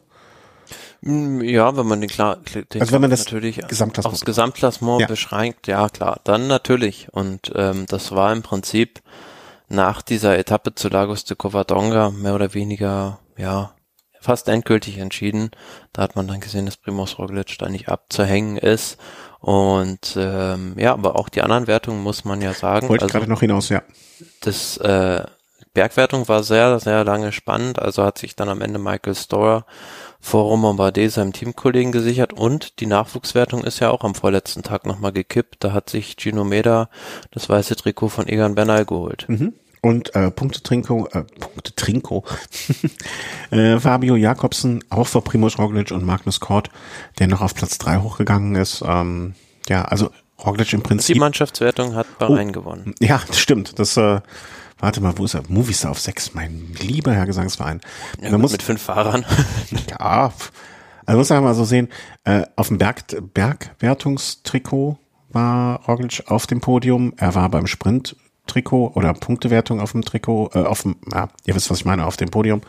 Mm, 1.01 1.41
ja, 1.41 1.75
wenn 1.77 1.85
man 1.85 2.01
den 2.01 2.09
klar, 2.09 2.37
den 2.37 2.81
also 2.81 2.91
wenn 2.91 3.01
man 3.01 3.09
das 3.09 3.25
natürlich 3.25 3.57
Gesamtklassement 3.67 4.13
aufs 4.13 4.25
Gesamtklassement 4.25 5.01
ja. 5.01 5.07
beschränkt, 5.07 5.67
ja 5.67 5.89
klar, 5.89 6.19
dann 6.23 6.47
natürlich. 6.47 7.07
Und 7.11 7.51
ähm, 7.55 7.85
das 7.87 8.11
war 8.11 8.31
im 8.31 8.41
Prinzip 8.41 9.01
nach 9.69 10.01
dieser 10.01 10.37
Etappe 10.37 10.75
zu 10.75 10.89
Lagos 10.89 11.25
de 11.25 11.35
Covadonga 11.37 12.11
mehr 12.11 12.35
oder 12.35 12.53
weniger, 12.53 13.19
ja, 13.37 13.73
fast 14.19 14.47
endgültig 14.47 14.97
entschieden. 14.97 15.51
Da 15.93 16.01
hat 16.01 16.15
man 16.15 16.27
dann 16.27 16.39
gesehen, 16.39 16.65
dass 16.65 16.77
Primoz 16.77 17.17
Roglic 17.17 17.57
da 17.59 17.69
nicht 17.69 17.89
abzuhängen 17.89 18.57
ist. 18.57 18.97
Und 19.39 20.15
ähm, 20.17 20.73
ja, 20.77 20.93
aber 20.93 21.15
auch 21.15 21.29
die 21.29 21.41
anderen 21.41 21.67
Wertungen 21.67 22.01
muss 22.01 22.25
man 22.25 22.41
ja 22.41 22.53
sagen. 22.53 22.89
Wollte 22.89 23.05
also, 23.05 23.19
gerade 23.19 23.29
noch 23.29 23.41
hinaus, 23.41 23.69
ja. 23.69 23.83
Das 24.41 24.77
äh, 24.77 25.23
Bergwertung 25.73 26.27
war 26.27 26.43
sehr, 26.43 26.79
sehr 26.79 27.03
lange 27.03 27.31
spannend. 27.31 27.79
Also 27.79 28.03
hat 28.03 28.17
sich 28.17 28.35
dann 28.35 28.49
am 28.49 28.61
Ende 28.61 28.79
Michael 28.79 29.15
Storer 29.15 29.65
vor 30.27 30.43
Romain 30.43 30.75
Bardet 30.75 31.13
seinem 31.13 31.31
Teamkollegen 31.31 31.93
gesichert 31.93 32.33
und 32.33 32.81
die 32.81 32.85
Nachwuchswertung 32.85 33.63
ist 33.63 33.79
ja 33.79 33.91
auch 33.91 34.03
am 34.03 34.13
vorletzten 34.13 34.61
Tag 34.61 34.85
nochmal 34.85 35.13
gekippt. 35.13 35.63
Da 35.63 35.71
hat 35.71 35.89
sich 35.89 36.17
Gino 36.19 36.43
Meda 36.43 36.89
das 37.31 37.47
weiße 37.47 37.77
Trikot 37.77 38.09
von 38.09 38.27
Egan 38.27 38.53
Bernal 38.53 38.83
geholt. 38.83 39.23
Mhm. 39.29 39.53
Und 39.81 40.13
äh, 40.15 40.29
Punkte 40.29 40.61
Trinko, 40.61 41.07
äh, 41.13 41.23
Punkte 41.39 41.73
Trinko, 41.75 42.25
äh, 43.51 43.79
Fabio 43.79 44.17
Jakobsen, 44.17 44.83
auch 44.89 45.07
vor 45.07 45.23
Primoz 45.23 45.57
Roglic 45.57 45.91
und 45.91 46.03
Magnus 46.03 46.41
Kort, 46.41 46.71
der 47.19 47.27
noch 47.27 47.39
auf 47.39 47.55
Platz 47.55 47.77
drei 47.77 47.99
hochgegangen 47.99 48.55
ist. 48.55 48.83
Ähm, 48.85 49.33
ja, 49.69 49.83
also 49.83 50.09
Roglic 50.45 50.73
im 50.73 50.81
Prinzip. 50.81 51.13
Die 51.13 51.19
Mannschaftswertung 51.21 51.95
hat 51.95 52.19
Bahrain 52.19 52.49
oh, 52.49 52.51
gewonnen. 52.51 52.95
Ja, 52.99 53.21
das 53.25 53.39
stimmt. 53.39 53.79
Das, 53.79 53.95
äh, 53.95 54.19
warte 54.79 55.01
mal, 55.01 55.17
wo 55.17 55.25
ist 55.25 55.33
er? 55.33 55.43
Movistar 55.47 55.91
auf 55.91 55.99
sechs, 55.99 56.33
mein 56.33 56.73
lieber 56.79 57.13
Herr 57.13 57.25
Gesangsverein. 57.25 57.81
Ja, 58.21 58.29
gut, 58.29 58.39
muss, 58.39 58.51
mit 58.51 58.63
fünf 58.63 58.81
Fahrern. 58.81 59.25
ja, 59.89 60.31
also 61.05 61.17
muss 61.17 61.29
man 61.29 61.43
mal 61.43 61.55
so 61.55 61.63
sehen, 61.63 61.89
äh, 62.25 62.43
auf 62.55 62.67
dem 62.67 62.77
Berg, 62.77 63.05
Bergwertungstrikot 63.33 64.97
war 65.29 65.83
Roglic 65.87 66.23
auf 66.27 66.47
dem 66.47 66.61
Podium. 66.61 67.13
Er 67.17 67.35
war 67.35 67.49
beim 67.49 67.67
Sprint 67.67 68.15
Trikot 68.47 68.91
oder 68.95 69.13
Punktewertung 69.13 69.79
auf 69.79 69.91
dem 69.91 70.03
Trikot, 70.03 70.51
äh, 70.53 70.59
auf 70.59 70.81
dem, 70.81 70.95
ja, 71.11 71.29
ihr 71.45 71.55
wisst, 71.55 71.69
was 71.69 71.79
ich 71.79 71.85
meine, 71.85 72.05
auf 72.05 72.17
dem 72.17 72.29
Podium. 72.29 72.61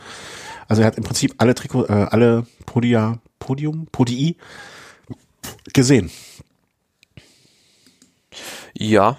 Also 0.67 0.81
er 0.83 0.87
hat 0.87 0.97
im 0.97 1.03
Prinzip 1.03 1.35
alle 1.37 1.55
Trikot, 1.55 1.85
äh, 1.85 2.07
alle 2.11 2.45
Podia, 2.65 3.17
Podium, 3.39 3.87
Podii 3.91 4.37
gesehen. 5.73 6.11
Ja, 8.73 9.17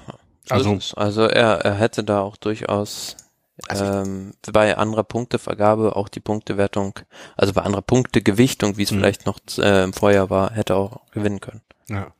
Also, 0.51 0.79
also 0.97 1.23
er, 1.23 1.65
er 1.65 1.75
hätte 1.75 2.05
da 2.05 2.21
auch 2.21 2.37
durchaus 2.37 3.17
also 3.69 3.85
ähm, 3.85 4.33
bei 4.53 4.77
anderer 4.77 5.05
Punktevergabe 5.05 5.97
auch 5.97 6.09
die 6.09 6.21
Punktewertung, 6.21 6.99
also 7.37 7.53
bei 7.53 7.63
anderer 7.63 7.83
Punktegewichtung, 7.83 8.77
wie 8.77 8.85
es 8.85 8.91
mhm. 8.91 8.97
vielleicht 8.97 9.27
noch 9.27 9.39
äh, 9.59 9.85
im 9.85 9.93
Vorjahr 9.93 10.31
war, 10.31 10.53
hätte 10.53 10.77
auch 10.77 11.01
gewinnen 11.13 11.41
können. 11.41 11.61
Ja. 11.89 12.13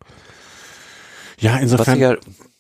Ja, 1.39 1.57
insofern. 1.59 1.87
Was 1.87 1.95
ich 1.95 2.01
ja, 2.01 2.17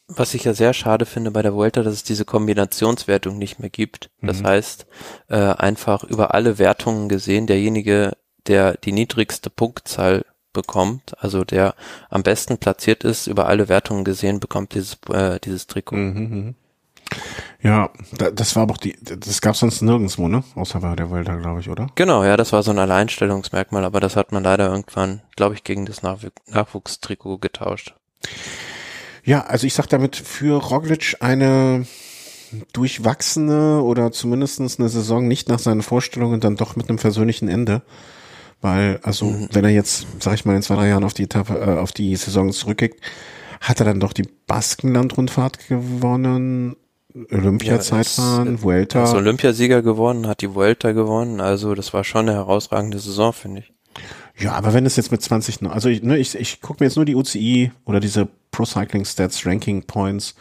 was 0.08 0.34
ich 0.34 0.44
ja 0.44 0.54
sehr 0.54 0.72
schade 0.72 1.06
finde 1.06 1.30
bei 1.30 1.42
der 1.42 1.54
Vuelta, 1.54 1.82
dass 1.82 1.94
es 1.94 2.02
diese 2.02 2.24
Kombinationswertung 2.24 3.38
nicht 3.38 3.60
mehr 3.60 3.70
gibt. 3.70 4.10
Das 4.20 4.40
mhm. 4.40 4.46
heißt, 4.46 4.86
äh, 5.28 5.36
einfach 5.36 6.02
über 6.04 6.34
alle 6.34 6.58
Wertungen 6.58 7.08
gesehen, 7.08 7.46
derjenige, 7.46 8.16
der 8.46 8.76
die 8.76 8.92
niedrigste 8.92 9.50
Punktzahl 9.50 10.24
bekommt, 10.53 11.14
also 11.22 11.44
der 11.44 11.74
am 12.09 12.22
besten 12.22 12.59
platziert 12.59 13.05
ist, 13.05 13.26
über 13.26 13.46
alle 13.46 13.68
Wertungen 13.68 14.05
gesehen, 14.05 14.40
bekommt 14.40 14.74
dieses, 14.74 14.98
äh, 15.11 15.38
dieses 15.40 15.66
Trikot. 15.66 15.96
Mhm, 15.96 16.30
mhm. 16.30 16.55
Ja, 17.62 17.90
das 18.34 18.57
war 18.57 18.62
aber 18.62 18.74
auch 18.74 18.78
die, 18.78 18.96
das 19.03 19.40
gab 19.40 19.57
sonst 19.57 19.82
nirgendwo, 19.82 20.28
ne? 20.28 20.44
Außer 20.55 20.80
bei 20.80 20.96
der 20.96 21.11
Vuelta, 21.11 21.34
glaube 21.36 21.61
ich, 21.61 21.68
oder? 21.68 21.88
Genau, 21.94 22.24
ja, 22.24 22.36
das 22.36 22.53
war 22.53 22.62
so 22.62 22.70
ein 22.70 22.78
Alleinstellungsmerkmal, 22.78 23.84
aber 23.84 24.01
das 24.01 24.16
hat 24.16 24.32
man 24.32 24.44
leider 24.44 24.70
irgendwann, 24.70 25.22
glaube 25.36 25.55
ich, 25.55 25.64
gegen 25.64 25.86
das 25.86 26.03
Nachw 26.03 26.30
Nachwuchstrikot 26.46 27.38
getauscht. 27.38 27.94
Ja, 29.24 29.42
also 29.42 29.66
ich 29.66 29.74
sag 29.74 29.88
damit 29.88 30.16
für 30.16 30.62
Roglic 30.62 31.16
eine 31.20 31.86
durchwachsene 32.72 33.82
oder 33.82 34.11
zumindestens 34.12 34.78
eine 34.78 34.88
Saison 34.88 35.28
nicht 35.28 35.48
nach 35.48 35.59
seinen 35.59 35.82
Vorstellungen 35.82 36.40
dann 36.40 36.57
doch 36.57 36.76
mit 36.76 36.88
einem 36.88 36.98
versöhnlichen 36.98 37.48
Ende. 37.48 37.82
Weil, 38.61 39.00
also, 39.02 39.26
mhm. 39.26 39.48
wenn 39.52 39.64
er 39.64 39.70
jetzt, 39.70 40.06
sag 40.20 40.34
ich 40.34 40.44
mal, 40.44 40.54
in 40.54 40.62
zwei, 40.62 40.74
drei 40.74 40.88
Jahren 40.88 41.04
auf 41.04 41.14
die 41.14 41.24
Etappe, 41.24 41.54
äh, 41.54 41.78
auf 41.78 41.92
die 41.92 42.14
Saison 42.16 42.52
zurückkickt, 42.52 43.00
hat 43.61 43.80
er 43.80 43.86
dann 43.86 44.00
doch 44.00 44.12
die 44.12 44.28
Baskenland-Rundfahrt 44.46 45.68
gewonnen, 45.68 46.76
Olympiazeitfahren, 47.30 48.56
ja, 48.56 48.62
Vuelta. 48.62 49.04
Ist 49.04 49.14
Olympiasieger 49.14 49.82
gewonnen, 49.82 50.26
hat 50.26 50.42
die 50.42 50.54
Vuelta 50.54 50.92
gewonnen, 50.92 51.40
also 51.40 51.74
das 51.74 51.92
war 51.92 52.04
schon 52.04 52.28
eine 52.28 52.34
herausragende 52.34 52.98
Saison, 52.98 53.32
finde 53.32 53.61
ich. 53.61 53.72
Ja, 54.38 54.52
aber 54.52 54.72
wenn 54.72 54.86
es 54.86 54.96
jetzt 54.96 55.11
mit 55.11 55.20
20, 55.20 55.68
also 55.68 55.88
ich, 55.88 56.02
ne, 56.02 56.16
ich, 56.16 56.34
ich 56.34 56.61
gucke 56.62 56.82
mir 56.82 56.86
jetzt 56.86 56.96
nur 56.96 57.04
die 57.04 57.14
UCI 57.14 57.72
oder 57.84 58.00
diese 58.00 58.26
Pro 58.50 58.64
Cycling 58.64 59.04
Stats 59.04 59.44
Ranking 59.44 59.82
Points, 59.82 60.34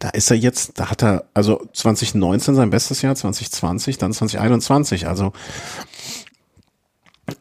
da 0.00 0.08
ist 0.08 0.30
er 0.30 0.36
jetzt, 0.36 0.80
da 0.80 0.90
hat 0.90 1.04
er, 1.04 1.26
also 1.34 1.64
2019 1.72 2.56
sein 2.56 2.70
bestes 2.70 3.02
Jahr, 3.02 3.14
2020, 3.14 3.98
dann 3.98 4.12
2021, 4.12 5.06
also 5.06 5.32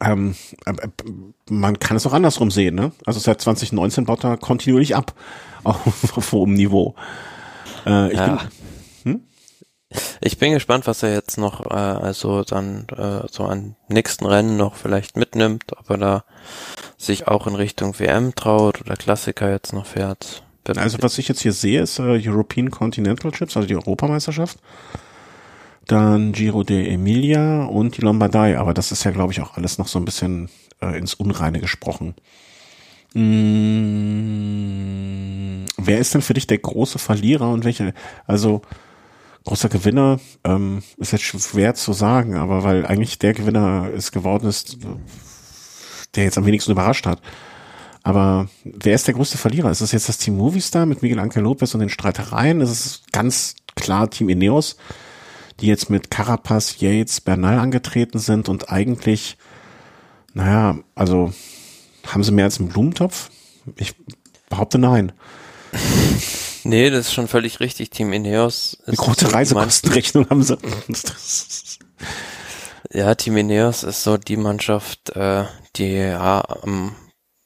ähm, 0.04 0.36
äh, 0.66 0.74
man 1.50 1.80
kann 1.80 1.98
es 1.98 2.06
auch 2.06 2.14
andersrum 2.14 2.52
sehen, 2.52 2.76
ne? 2.76 2.92
Also 3.06 3.20
seit 3.20 3.42
2019 3.42 4.06
baut 4.06 4.24
er 4.24 4.38
kontinuierlich 4.38 4.96
ab 4.96 5.14
auf, 5.64 6.18
auf 6.18 6.32
hohem 6.32 6.54
Niveau. 6.54 6.96
Äh, 7.86 8.12
ich, 8.12 8.18
ja. 8.18 8.28
bin, 9.04 9.14
hm? 9.14 9.22
ich 10.22 10.38
bin 10.38 10.54
gespannt, 10.54 10.88
was 10.88 11.04
er 11.04 11.14
jetzt 11.14 11.38
noch, 11.38 11.66
äh, 11.66 11.74
also 11.74 12.44
dann 12.44 12.88
äh, 12.90 13.28
so 13.30 13.44
an 13.44 13.76
nächsten 13.88 14.26
Rennen 14.26 14.58
noch 14.58 14.76
vielleicht 14.76 15.18
mitnimmt, 15.18 15.66
ob 15.78 15.90
er 15.90 15.98
da 15.98 16.24
sich 16.98 17.28
auch 17.28 17.48
in 17.48 17.56
Richtung 17.56 17.98
WM 18.00 18.36
traut 18.36 18.82
oder 18.82 18.96
Klassiker 18.96 19.50
jetzt 19.50 19.74
noch 19.74 19.86
fährt. 19.86 20.44
Also 20.78 20.98
was 21.02 21.18
ich 21.18 21.28
jetzt 21.28 21.42
hier 21.42 21.52
sehe, 21.52 21.82
ist 21.82 22.00
äh, 22.00 22.22
European 22.26 22.72
Continental 22.72 23.32
Chips, 23.32 23.58
also 23.58 23.68
die 23.68 23.76
Europameisterschaft 23.76 24.60
dann 25.88 26.32
Giro 26.32 26.64
de 26.64 26.88
Emilia 26.90 27.66
und 27.66 27.98
die 27.98 28.02
Lombardei. 28.02 28.58
Aber 28.58 28.74
das 28.74 28.92
ist 28.92 29.04
ja, 29.04 29.12
glaube 29.12 29.34
ich, 29.34 29.42
auch 29.42 29.58
alles 29.58 29.78
noch 29.78 29.88
so 29.88 30.00
ein 30.00 30.06
bisschen 30.06 30.50
äh, 30.82 30.98
ins 30.98 31.14
Unreine 31.14 31.60
gesprochen. 31.60 32.16
Mmh, 33.14 34.06
wer 35.78 36.00
ist 36.00 36.14
denn 36.14 36.22
für 36.22 36.34
dich 36.34 36.48
der 36.48 36.58
große 36.58 36.98
Verlierer 37.00 37.50
und 37.50 37.64
welche, 37.64 37.94
also 38.26 38.64
großer 39.44 39.70
Gewinner, 39.70 40.20
ähm, 40.44 40.82
ist 40.98 41.12
jetzt 41.12 41.24
schwer 41.24 41.76
zu 41.76 41.94
sagen, 41.94 42.36
aber 42.36 42.64
weil 42.64 42.86
eigentlich 42.86 43.20
der 43.20 43.34
Gewinner 43.34 43.90
es 43.96 44.12
geworden 44.12 44.48
ist, 44.48 44.78
der 46.16 46.24
jetzt 46.24 46.38
am 46.38 46.46
wenigsten 46.46 46.72
überrascht 46.72 47.06
hat. 47.06 47.22
Aber 48.04 48.48
wer 48.64 48.96
ist 48.96 49.08
der 49.08 49.14
größte 49.14 49.38
Verlierer? 49.38 49.72
Ist 49.72 49.82
es 49.82 49.94
jetzt 49.94 50.10
das 50.10 50.18
Team 50.18 50.36
Movistar 50.38 50.86
mit 50.86 51.02
Miguel 51.02 51.20
Angel 51.20 51.44
Lopez 51.44 51.74
und 51.74 51.80
den 51.80 51.90
Streitereien? 51.90 52.60
Ist 52.62 52.70
es 52.70 53.04
ganz 53.12 53.56
klar 53.76 54.10
Team 54.10 54.30
Ineos? 54.30 54.76
Die 55.64 55.70
jetzt 55.70 55.90
mit 55.90 56.12
Carapaz, 56.12 56.82
Yates, 56.82 57.22
Bernal 57.22 57.58
angetreten 57.58 58.20
sind 58.20 58.50
und 58.50 58.70
eigentlich, 58.70 59.38
naja, 60.34 60.78
also 60.94 61.34
haben 62.06 62.24
sie 62.24 62.34
mehr 62.34 62.46
als 62.46 62.60
einen 62.60 62.68
Blumentopf? 62.68 63.32
Ich 63.78 63.96
behaupte 64.50 64.78
nein. 64.78 65.14
Nee, 66.66 66.90
das 66.90 67.08
ist 67.08 67.14
schon 67.14 67.28
völlig 67.28 67.60
richtig. 67.60 67.90
Team 67.90 68.14
Ineos 68.14 68.76
ist. 68.76 68.88
Eine 68.88 68.96
große 68.96 69.34
Reisekostenrechnung 69.34 70.30
haben 70.30 70.44
sie. 70.44 70.58
ja, 72.94 73.16
Team 73.16 73.36
Ineos 73.36 73.84
ist 73.84 74.02
so 74.02 74.16
die 74.16 74.38
Mannschaft, 74.38 75.10
äh, 75.10 75.44
die 75.76 75.92
ja 75.92 76.42
am, 76.62 76.96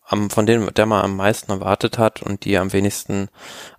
am, 0.06 0.30
von 0.30 0.46
denen 0.46 0.72
der 0.76 0.86
man 0.86 1.04
am 1.04 1.16
meisten 1.16 1.52
erwartet 1.52 1.98
hat 1.98 2.22
und 2.22 2.46
die 2.46 2.60
am 2.60 2.72
wenigsten 2.74 3.30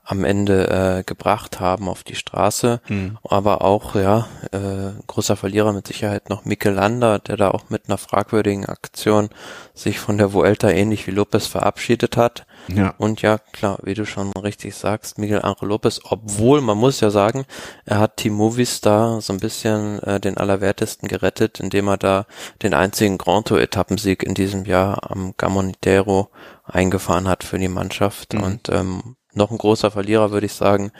am 0.08 0.24
Ende 0.24 0.68
äh, 0.70 1.02
gebracht 1.04 1.60
haben 1.60 1.86
auf 1.86 2.02
die 2.02 2.14
Straße. 2.14 2.80
Mhm. 2.88 3.18
Aber 3.22 3.60
auch, 3.60 3.94
ja, 3.94 4.26
äh, 4.52 4.98
großer 5.06 5.36
Verlierer 5.36 5.74
mit 5.74 5.86
Sicherheit 5.86 6.30
noch 6.30 6.46
Landa, 6.46 7.18
der 7.18 7.36
da 7.36 7.50
auch 7.50 7.68
mit 7.68 7.88
einer 7.88 7.98
fragwürdigen 7.98 8.64
Aktion 8.64 9.28
sich 9.74 10.00
von 10.00 10.16
der 10.16 10.32
Vuelta 10.32 10.70
ähnlich 10.70 11.06
wie 11.06 11.10
Lopez 11.10 11.46
verabschiedet 11.46 12.16
hat. 12.16 12.46
Ja. 12.68 12.94
Und 12.96 13.20
ja, 13.20 13.36
klar, 13.52 13.80
wie 13.82 13.92
du 13.92 14.06
schon 14.06 14.32
richtig 14.32 14.74
sagst, 14.76 15.18
Miguel 15.18 15.42
Angel 15.42 15.68
Lopez, 15.68 16.00
obwohl 16.04 16.62
man 16.62 16.78
muss 16.78 17.00
ja 17.00 17.10
sagen, 17.10 17.44
er 17.84 17.98
hat 17.98 18.16
Team 18.16 18.32
Movistar 18.32 19.20
so 19.20 19.34
ein 19.34 19.40
bisschen 19.40 20.02
äh, 20.04 20.20
den 20.20 20.38
Allerwertesten 20.38 21.06
gerettet, 21.06 21.60
indem 21.60 21.86
er 21.86 21.98
da 21.98 22.26
den 22.62 22.72
einzigen 22.72 23.18
Grand 23.18 23.48
Tour 23.48 23.60
Etappensieg 23.60 24.22
in 24.22 24.32
diesem 24.32 24.64
Jahr 24.64 25.10
am 25.10 25.34
Gamonitero 25.36 26.30
eingefahren 26.64 27.28
hat 27.28 27.44
für 27.44 27.58
die 27.58 27.68
Mannschaft. 27.68 28.32
Mhm. 28.32 28.42
Und 28.42 28.68
ähm, 28.70 29.16
noch 29.38 29.50
ein 29.50 29.56
großer 29.58 29.90
Verlierer, 29.90 30.30
würde 30.30 30.46
ich 30.46 30.52
sagen, 30.52 30.92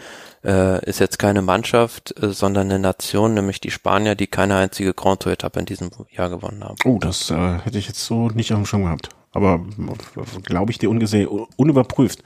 äh, 0.44 0.82
ist 0.88 1.00
jetzt 1.00 1.18
keine 1.18 1.42
Mannschaft, 1.42 2.14
äh, 2.22 2.30
sondern 2.30 2.70
eine 2.70 2.78
Nation, 2.78 3.34
nämlich 3.34 3.60
die 3.60 3.70
Spanier, 3.70 4.14
die 4.14 4.26
keine 4.26 4.56
einzige 4.56 4.94
Grand 4.94 5.20
Tour 5.20 5.32
Etappe 5.32 5.60
in 5.60 5.66
diesem 5.66 5.90
Jahr 6.10 6.30
gewonnen 6.30 6.64
haben. 6.64 6.76
Oh, 6.84 6.98
das 6.98 7.30
äh, 7.30 7.58
hätte 7.58 7.78
ich 7.78 7.88
jetzt 7.88 8.04
so 8.04 8.28
nicht 8.28 8.52
auf 8.52 8.58
dem 8.58 8.66
Schirm 8.66 8.84
gehabt. 8.84 9.10
Aber 9.32 9.60
glaube 10.44 10.72
ich 10.72 10.78
dir 10.78 10.88
ungesehen, 10.88 11.28
unüberprüft. 11.56 12.22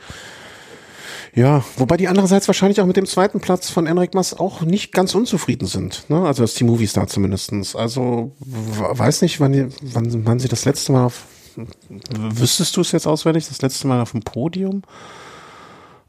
Ja, 1.35 1.65
wobei 1.79 1.97
die 1.97 2.09
andererseits 2.09 2.47
wahrscheinlich 2.47 2.81
auch 2.81 2.87
mit 2.87 2.97
dem 2.97 3.07
zweiten 3.07 3.41
Platz 3.41 3.71
von 3.71 3.87
Enric 3.87 4.15
Mas 4.15 4.39
auch 4.39 4.61
nicht 4.61 4.93
ganz 4.93 5.15
unzufrieden 5.15 5.67
sind. 5.67 6.05
Ne? 6.11 6.27
Also 6.27 6.43
das 6.43 6.55
Team 6.55 6.67
Movistar 6.67 7.07
zumindestens. 7.07 7.75
Also 7.75 8.33
weiß 8.41 9.23
nicht, 9.23 9.41
wann, 9.41 9.73
wann, 9.81 10.27
wann 10.27 10.39
sie 10.39 10.49
das 10.49 10.67
letzte 10.67 10.93
Mal 10.93 11.07
auf, 11.07 11.25
wüsstest 12.11 12.77
du 12.77 12.83
es 12.83 12.93
jetzt 12.93 13.07
auswendig, 13.07 13.49
das 13.49 13.63
letzte 13.63 13.87
Mal 13.89 14.01
auf 14.03 14.13
dem 14.13 14.21
Podium? 14.21 14.83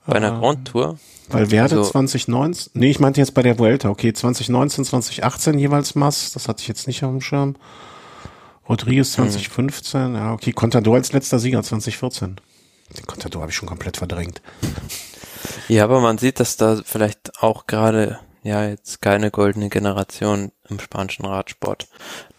Bei 0.06 0.16
einer 0.16 0.40
Grand 0.40 0.68
Tour? 0.68 0.98
Weil 1.30 1.52
Werde 1.52 1.78
also, 1.78 1.90
2019, 1.92 2.72
nee, 2.76 2.92
ich 2.92 3.00
meinte 3.00 3.22
jetzt 3.22 3.34
bei 3.34 3.42
der 3.42 3.58
Vuelta, 3.58 3.90
okay, 3.90 4.14
2019, 4.14 4.86
2018 4.86 5.58
jeweils 5.58 5.96
Mass, 5.96 6.32
das 6.32 6.48
hatte 6.48 6.62
ich 6.62 6.68
jetzt 6.68 6.88
nicht 6.88 7.04
auf 7.04 7.12
dem 7.12 7.22
Schirm. 7.22 7.56
Rodriguez 8.68 9.14
2015, 9.14 10.10
mhm. 10.10 10.16
ja, 10.16 10.34
okay, 10.34 10.52
Contador 10.52 10.96
als 10.96 11.14
letzter 11.14 11.40
Sieger 11.40 11.64
2014. 11.64 12.40
Den 12.98 13.08
Contador 13.08 13.42
habe 13.42 13.52
ich 13.52 13.56
schon 13.56 13.70
komplett 13.70 13.98
verdrängt. 13.98 14.42
Ja, 15.68 15.86
aber 15.86 16.02
man 16.02 16.18
sieht, 16.18 16.40
dass 16.40 16.58
da 16.58 16.82
vielleicht 16.84 17.42
auch 17.42 17.66
gerade, 17.68 18.20
ja, 18.44 18.68
jetzt 18.68 19.02
keine 19.02 19.32
goldene 19.32 19.70
Generation 19.70 20.52
im 20.70 20.80
spanischen 20.80 21.26
Radsport. 21.26 21.88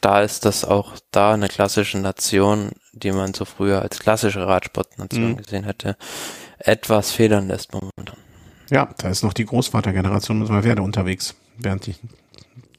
Da 0.01 0.23
ist 0.23 0.45
das 0.45 0.65
auch 0.65 0.93
da 1.11 1.33
eine 1.33 1.49
klassische 1.49 1.99
Nation, 1.99 2.73
die 2.93 3.13
man 3.13 3.35
so 3.35 3.45
früher 3.45 3.83
als 3.83 3.99
klassische 3.99 4.47
Radsportnation 4.47 5.33
mhm. 5.33 5.37
gesehen 5.39 5.65
hätte 5.65 5.97
etwas 6.65 7.13
federn 7.13 7.49
lässt 7.49 7.73
momentan. 7.73 8.17
Ja, 8.71 8.89
da 8.99 9.09
ist 9.11 9.23
noch 9.23 9.33
die 9.33 9.45
Großvatergeneration 9.45 10.39
mit 10.39 10.49
Valverde 10.49 10.83
unterwegs, 10.83 11.35
während 11.59 11.87
die, 11.87 11.95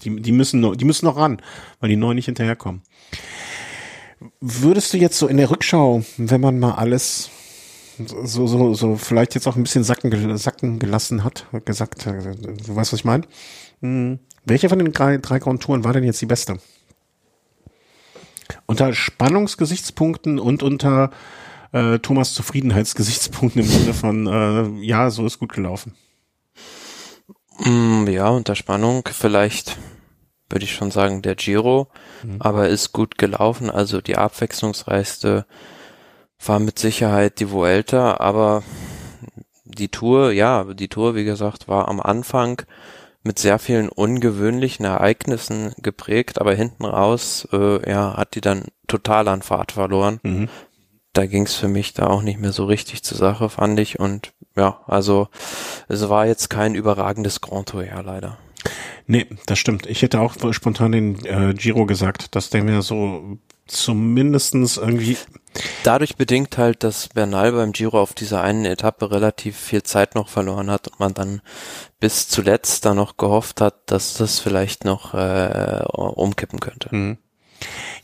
die, 0.02 0.22
die 0.22 0.32
müssen 0.32 0.60
noch, 0.60 0.76
die 0.76 0.86
müssen 0.86 1.06
noch 1.06 1.18
ran, 1.18 1.42
weil 1.80 1.90
die 1.90 1.96
neuen 1.96 2.16
nicht 2.16 2.26
hinterherkommen. 2.26 2.82
Würdest 4.42 4.94
du 4.94 4.98
jetzt 4.98 5.18
so 5.18 5.28
in 5.28 5.38
der 5.38 5.52
Rückschau, 5.52 6.04
wenn 6.18 6.42
man 6.42 6.60
mal 6.60 6.74
alles 6.74 7.30
so, 7.98 8.48
so, 8.48 8.74
so 8.74 8.96
vielleicht 8.98 9.36
jetzt 9.36 9.48
auch 9.48 9.56
ein 9.56 9.64
bisschen 9.64 9.84
sacken, 9.84 10.38
sacken 10.38 10.80
gelassen 10.80 11.24
hat, 11.24 11.46
gesagt, 11.64 12.06
äh, 12.08 12.36
du 12.36 12.76
weißt, 12.76 12.92
was 12.92 13.00
ich 13.00 13.06
meine? 13.06 13.24
Hm, 13.82 14.20
welche 14.44 14.70
von 14.70 14.80
den 14.80 14.92
drei, 14.92 15.18
drei 15.18 15.40
Grand 15.40 15.68
war 15.68 15.94
denn 15.94 16.04
jetzt 16.04 16.22
die 16.22 16.26
beste? 16.26 16.58
Unter 18.66 18.94
Spannungsgesichtspunkten 18.94 20.40
und 20.40 20.62
unter 20.62 21.12
äh, 21.72 22.00
Thomas 22.00 22.34
Zufriedenheitsgesichtspunkten 22.34 23.62
im 23.62 23.68
Sinne 23.68 23.94
von, 23.94 24.28
äh, 24.28 24.86
ja, 24.86 25.10
so 25.10 25.26
ist 25.26 25.40
gut 25.40 25.54
gelaufen. 25.54 25.94
Mm, 27.60 28.08
ja, 28.08 28.30
unter 28.30 28.56
Spannung 28.56 29.08
vielleicht 29.12 29.78
würde 30.50 30.66
ich 30.66 30.74
schon 30.74 30.92
sagen 30.92 31.22
der 31.22 31.36
Giro, 31.36 31.88
mhm. 32.24 32.38
aber 32.40 32.70
ist 32.70 32.92
gut 32.92 33.18
gelaufen. 33.18 33.70
Also 33.70 34.02
die 34.02 34.18
abwechslungsreichste 34.18 35.46
war 36.46 36.60
mit 36.60 36.78
Sicherheit 36.80 37.40
die 37.40 37.50
Vuelta, 37.50 38.18
aber 38.18 38.64
die 39.64 39.90
Tour, 39.90 40.32
ja, 40.32 40.64
die 40.64 40.88
Tour, 40.88 41.16
wie 41.16 41.26
gesagt, 41.26 41.68
war 41.68 41.88
am 41.88 42.00
Anfang 42.00 42.62
mit 43.24 43.40
sehr 43.40 43.58
vielen 43.58 43.90
ungewöhnlichen 43.90 44.86
Ereignissen 44.86 45.74
geprägt, 45.82 46.40
aber 46.40 46.54
hinten 46.54 46.86
raus, 46.86 47.48
äh, 47.52 47.90
ja, 47.90 48.16
hat 48.16 48.36
die 48.36 48.42
dann 48.42 48.66
total 48.88 49.28
an 49.28 49.42
Fahrt 49.42 49.72
verloren. 49.72 50.20
Mhm. 50.22 50.50
Da 51.16 51.28
ging 51.28 51.44
es 51.44 51.56
für 51.56 51.70
mich 51.70 51.94
da 51.94 52.08
auch 52.08 52.22
nicht 52.22 52.42
mehr 52.42 52.52
so 52.52 52.66
richtig 52.66 53.02
zur 53.02 53.18
Sache, 53.18 53.50
fand 53.50 53.80
ich. 53.80 54.00
Und 54.00 54.34
ja, 54.58 54.82
also 54.86 55.30
es 55.88 56.10
war 56.10 56.28
jetzt 56.28 56.50
kein 56.50 56.76
überragendes 56.76 57.40
Grand 57.40 57.70
Tour, 57.70 57.86
ja, 57.86 58.02
leider. 58.02 58.38
Nee, 59.08 59.26
das 59.46 59.58
stimmt. 59.58 59.86
Ich 59.86 60.02
hätte 60.02 60.20
auch 60.20 60.36
spontan 60.52 60.92
den 60.92 61.24
äh, 61.26 61.54
Giro 61.54 61.86
gesagt, 61.86 62.36
dass 62.36 62.50
der 62.50 62.66
mir 62.66 62.82
so 62.82 63.38
zumindestens 63.66 64.76
irgendwie 64.76 65.18
dadurch 65.84 66.18
bedingt 66.18 66.58
halt, 66.58 66.84
dass 66.84 67.08
Bernal 67.08 67.54
beim 67.54 67.72
Giro 67.72 68.02
auf 68.02 68.14
dieser 68.14 68.42
einen 68.42 68.66
Etappe 68.66 69.10
relativ 69.10 69.58
viel 69.58 69.84
Zeit 69.84 70.16
noch 70.16 70.28
verloren 70.28 70.70
hat 70.70 70.90
und 70.90 71.00
man 71.00 71.14
dann 71.14 71.42
bis 72.02 72.28
zuletzt 72.28 72.84
da 72.84 72.94
noch 72.94 73.16
gehofft 73.16 73.62
hat, 73.62 73.76
dass 73.86 74.16
das 74.16 74.40
vielleicht 74.40 74.84
noch 74.84 75.14
äh, 75.14 75.82
umkippen 75.94 76.60
könnte. 76.60 76.94
Mhm. 76.94 77.18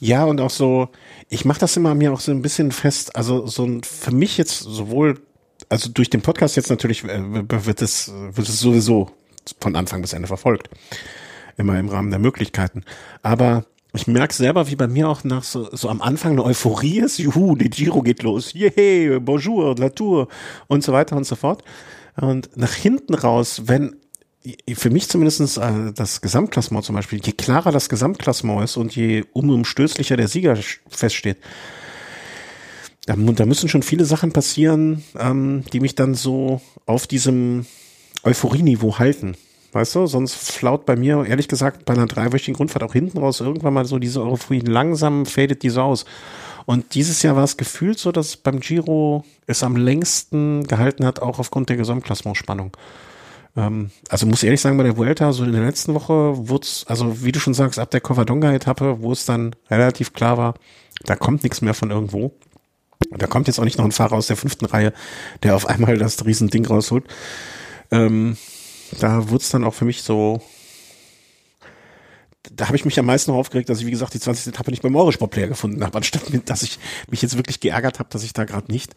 Ja, 0.02 0.26
und 0.26 0.42
auch 0.42 0.50
so, 0.50 0.90
ich 1.30 1.46
mache 1.46 1.60
das 1.60 1.78
immer 1.78 1.94
mir 1.94 2.12
auch 2.12 2.22
so 2.22 2.32
ein 2.32 2.42
bisschen 2.42 2.72
fest, 2.72 3.16
also 3.16 3.46
so 3.46 3.64
ein, 3.66 3.84
für 3.84 4.10
mich 4.10 4.36
jetzt 4.36 4.58
sowohl, 4.58 5.22
also 5.70 5.92
durch 5.92 6.10
den 6.10 6.24
Podcast 6.24 6.56
jetzt 6.56 6.72
natürlich 6.72 7.04
äh, 7.04 7.22
wird 7.22 7.84
es, 7.84 8.12
wird 8.12 8.50
es 8.50 8.60
sowieso 8.60 9.12
von 9.60 9.76
Anfang 9.76 10.02
bis 10.02 10.14
Ende 10.14 10.28
verfolgt. 10.28 10.72
Immer 11.56 11.78
im 11.78 11.88
Rahmen 11.88 12.10
der 12.10 12.18
Möglichkeiten. 12.18 12.84
Aber 13.22 13.66
ich 13.94 14.08
merke 14.08 14.34
selber, 14.34 14.72
wie 14.72 14.76
bei 14.76 14.88
mir 14.88 15.08
auch 15.08 15.24
nach 15.24 15.44
so, 15.44 15.70
so 15.72 15.88
am 15.88 16.02
Anfang 16.02 16.32
eine 16.32 16.46
Euphorie 16.46 17.00
ist. 17.00 17.20
Juhu, 17.20 17.56
die 17.56 17.70
Giro 17.70 18.02
geht 18.02 18.24
los. 18.24 18.54
Yay, 18.54 19.20
bonjour, 19.20 19.76
la 19.78 19.90
tour 19.90 20.30
und 20.66 20.84
so 20.84 20.94
weiter 20.94 21.16
und 21.16 21.26
so 21.26 21.36
fort. 21.36 21.64
Und 22.20 22.50
nach 22.58 22.74
hinten 22.74 23.14
raus, 23.14 23.64
wenn 23.66 23.98
für 24.74 24.90
mich 24.90 25.08
zumindestens 25.08 25.58
äh, 25.58 25.94
das 25.94 26.22
Gesamtklassement 26.22 26.84
zum 26.84 26.96
Beispiel, 26.96 27.20
je 27.24 27.32
klarer 27.32 27.72
das 27.72 27.90
Gesamtklassement 27.90 28.64
ist 28.64 28.78
und 28.78 28.96
je 28.96 29.24
unumstößlicher 29.34 30.18
der 30.18 30.28
Sieger 30.28 30.58
feststeht, 30.90 31.38
da, 33.06 33.16
müssen 33.16 33.70
schon 33.70 33.84
viele 33.84 34.06
Sachen 34.06 34.32
passieren, 34.32 35.04
ähm, 35.20 35.64
die 35.74 35.80
mich 35.80 35.96
dann 35.96 36.14
so 36.16 36.62
auf 36.86 37.08
diesem 37.08 37.66
Euphorieniveau 38.24 39.00
halten. 39.00 39.36
Weißt 39.74 39.96
du, 39.96 40.06
sonst 40.06 40.36
flaut 40.52 40.86
bei 40.86 40.96
mir, 40.96 41.26
ehrlich 41.26 41.48
gesagt, 41.48 41.86
bei 41.86 41.94
einer 41.94 42.06
dreiwöchigen 42.06 42.56
Grundfahrt 42.56 42.84
auch 42.84 42.94
hinten 42.94 43.18
raus 43.18 43.40
irgendwann 43.40 43.74
mal 43.74 43.86
so 43.86 44.00
diese 44.00 44.22
Euphorie 44.22 44.60
langsam 44.60 45.26
fadet 45.26 45.64
die 45.64 45.70
so 45.70 45.82
aus. 45.82 46.06
Und 46.66 46.94
dieses 46.94 47.24
Jahr 47.24 47.36
war 47.36 47.44
es 47.46 47.58
gefühlt 47.58 47.98
so, 47.98 48.12
dass 48.12 48.38
beim 48.38 48.60
Giro 48.60 49.24
es 49.48 49.64
am 49.64 49.76
längsten 49.76 50.68
gehalten 50.68 51.06
hat, 51.06 51.22
auch 51.22 51.40
aufgrund 51.40 51.70
der 51.70 51.78
Gesamtklassementspannung. 51.78 52.76
Ähm, 53.56 53.92
also 54.10 54.26
muss 54.26 54.44
ehrlich 54.44 54.62
sagen, 54.62 54.78
bei 54.78 54.84
der 54.84 54.98
Vuelta, 54.98 55.32
so 55.34 55.44
in 55.44 55.52
der 55.52 55.64
letzten 55.64 55.94
Woche 55.94 56.48
wurde 56.48 56.64
es, 56.64 56.86
also 56.88 57.24
wie 57.24 57.32
du 57.32 57.40
schon 57.40 57.54
sagst, 57.54 57.80
ab 57.80 57.92
der 57.92 58.02
Covadonga-Etappe, 58.02 59.02
wo 59.02 59.12
es 59.12 59.26
dann 59.26 59.56
relativ 59.70 60.14
klar 60.14 60.38
war, 60.38 60.56
da 61.04 61.16
kommt 61.16 61.44
nichts 61.44 61.62
mehr 61.62 61.74
von 61.74 61.92
irgendwo. 61.92 62.34
Und 63.10 63.22
da 63.22 63.28
kommt 63.28 63.48
jetzt 63.48 63.60
auch 63.60 63.64
nicht 63.64 63.78
noch 63.78 63.86
ein 63.86 63.92
Fahrer 63.92 64.16
aus 64.16 64.28
der 64.28 64.38
fünften 64.38 64.66
Reihe, 64.66 64.94
der 65.44 65.56
auf 65.56 65.66
einmal 65.66 65.98
das 65.98 66.24
Riesending 66.26 66.66
rausholt. 66.66 67.06
Ähm, 67.90 68.38
da 69.00 69.30
wurde 69.30 69.42
es 69.42 69.50
dann 69.50 69.64
auch 69.64 69.74
für 69.74 69.86
mich 69.86 70.04
so, 70.04 70.42
da 72.56 72.68
habe 72.68 72.76
ich 72.76 72.86
mich 72.86 73.00
am 73.00 73.06
meisten 73.06 73.32
noch 73.32 73.38
aufgeregt, 73.38 73.70
dass 73.70 73.80
ich, 73.80 73.86
wie 73.86 73.92
gesagt, 73.92 74.14
die 74.14 74.20
20. 74.20 74.48
Etappe 74.48 74.72
nicht 74.72 74.84
beim 74.84 74.96
Eurosport-Player 74.96 75.48
gefunden 75.48 75.84
habe, 75.84 75.98
anstatt 75.98 76.24
dass 76.46 76.64
ich 76.64 76.80
mich 77.10 77.22
jetzt 77.22 77.38
wirklich 77.38 77.60
geärgert 77.60 78.00
habe, 78.00 78.10
dass 78.10 78.24
ich 78.24 78.34
da 78.34 78.46
gerade 78.46 78.72
nicht 78.72 78.96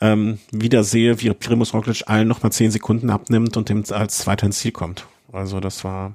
ähm, 0.00 0.38
wieder 0.50 0.84
sehe, 0.84 1.20
wie 1.20 1.30
Primus 1.32 1.74
Roglic 1.74 2.04
allen 2.06 2.28
nochmal 2.28 2.52
10 2.52 2.70
Sekunden 2.70 3.10
abnimmt 3.10 3.56
und 3.56 3.68
dem 3.68 3.84
als 3.90 4.18
Zweiter 4.18 4.46
ins 4.46 4.58
Ziel 4.58 4.72
kommt. 4.72 5.06
Also 5.32 5.60
das 5.60 5.84
war 5.84 6.14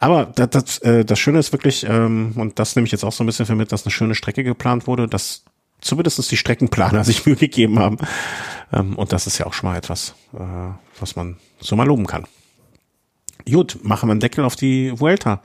aber 0.00 0.26
das, 0.26 0.50
das, 0.50 0.78
äh, 0.78 1.04
das 1.04 1.18
Schöne 1.18 1.38
ist 1.38 1.52
wirklich, 1.52 1.86
ähm, 1.88 2.32
und 2.36 2.58
das 2.58 2.76
nehme 2.76 2.86
ich 2.86 2.92
jetzt 2.92 3.04
auch 3.04 3.12
so 3.12 3.24
ein 3.24 3.26
bisschen 3.26 3.46
für 3.46 3.54
mit, 3.54 3.72
dass 3.72 3.84
eine 3.84 3.90
schöne 3.90 4.14
Strecke 4.14 4.44
geplant 4.44 4.86
wurde, 4.86 5.08
dass 5.08 5.44
zumindest 5.80 6.30
die 6.30 6.36
Streckenplaner 6.36 7.04
sich 7.04 7.26
Mühe 7.26 7.36
gegeben 7.36 7.78
haben. 7.78 7.98
Ähm, 8.72 8.96
und 8.96 9.12
das 9.12 9.26
ist 9.26 9.38
ja 9.38 9.46
auch 9.46 9.52
schon 9.52 9.70
mal 9.70 9.76
etwas, 9.76 10.14
äh, 10.34 10.38
was 11.00 11.16
man 11.16 11.36
so 11.60 11.76
mal 11.76 11.86
loben 11.86 12.06
kann. 12.06 12.26
Gut, 13.50 13.78
machen 13.82 14.08
wir 14.08 14.12
einen 14.12 14.20
Deckel 14.20 14.44
auf 14.44 14.56
die 14.56 14.98
Vuelta. 14.98 15.42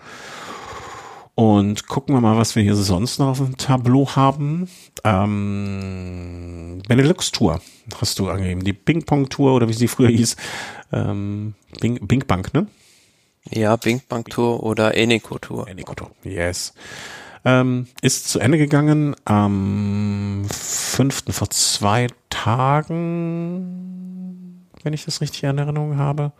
Und 1.39 1.87
gucken 1.87 2.13
wir 2.15 2.19
mal, 2.19 2.35
was 2.35 2.57
wir 2.57 2.63
hier 2.63 2.75
sonst 2.75 3.17
noch 3.17 3.27
auf 3.27 3.37
dem 3.37 3.55
Tableau 3.55 4.13
haben. 4.13 4.67
Ähm, 5.05 6.81
Benelux 6.85 7.31
Tour 7.31 7.61
hast 8.01 8.19
du 8.19 8.29
angegeben. 8.29 8.65
Die 8.65 8.73
Ping 8.73 9.05
Pong 9.05 9.29
Tour 9.29 9.53
oder 9.53 9.69
wie 9.69 9.73
sie 9.73 9.87
früher 9.87 10.09
hieß. 10.09 10.35
Ähm, 10.91 11.53
Bing, 11.79 12.05
Bing 12.05 12.25
Bank, 12.27 12.53
ne? 12.53 12.67
Ja, 13.51 13.77
Bing 13.77 14.01
Bank 14.09 14.31
Tour 14.31 14.63
oder 14.63 14.97
Eneco 14.97 15.37
Tour. 15.37 15.65
Eneco 15.69 15.93
Tour, 15.93 16.11
yes 16.25 16.73
ähm, 17.45 17.87
ist 18.01 18.27
zu 18.29 18.39
Ende 18.39 18.57
gegangen 18.57 19.15
am 19.23 20.45
fünften 20.51 21.31
vor 21.31 21.49
zwei 21.49 22.07
Tagen, 22.29 23.65
wenn 24.83 24.91
ich 24.93 25.05
das 25.05 25.21
richtig 25.21 25.43
in 25.43 25.57
Erinnerung 25.57 25.95
habe. 25.97 26.33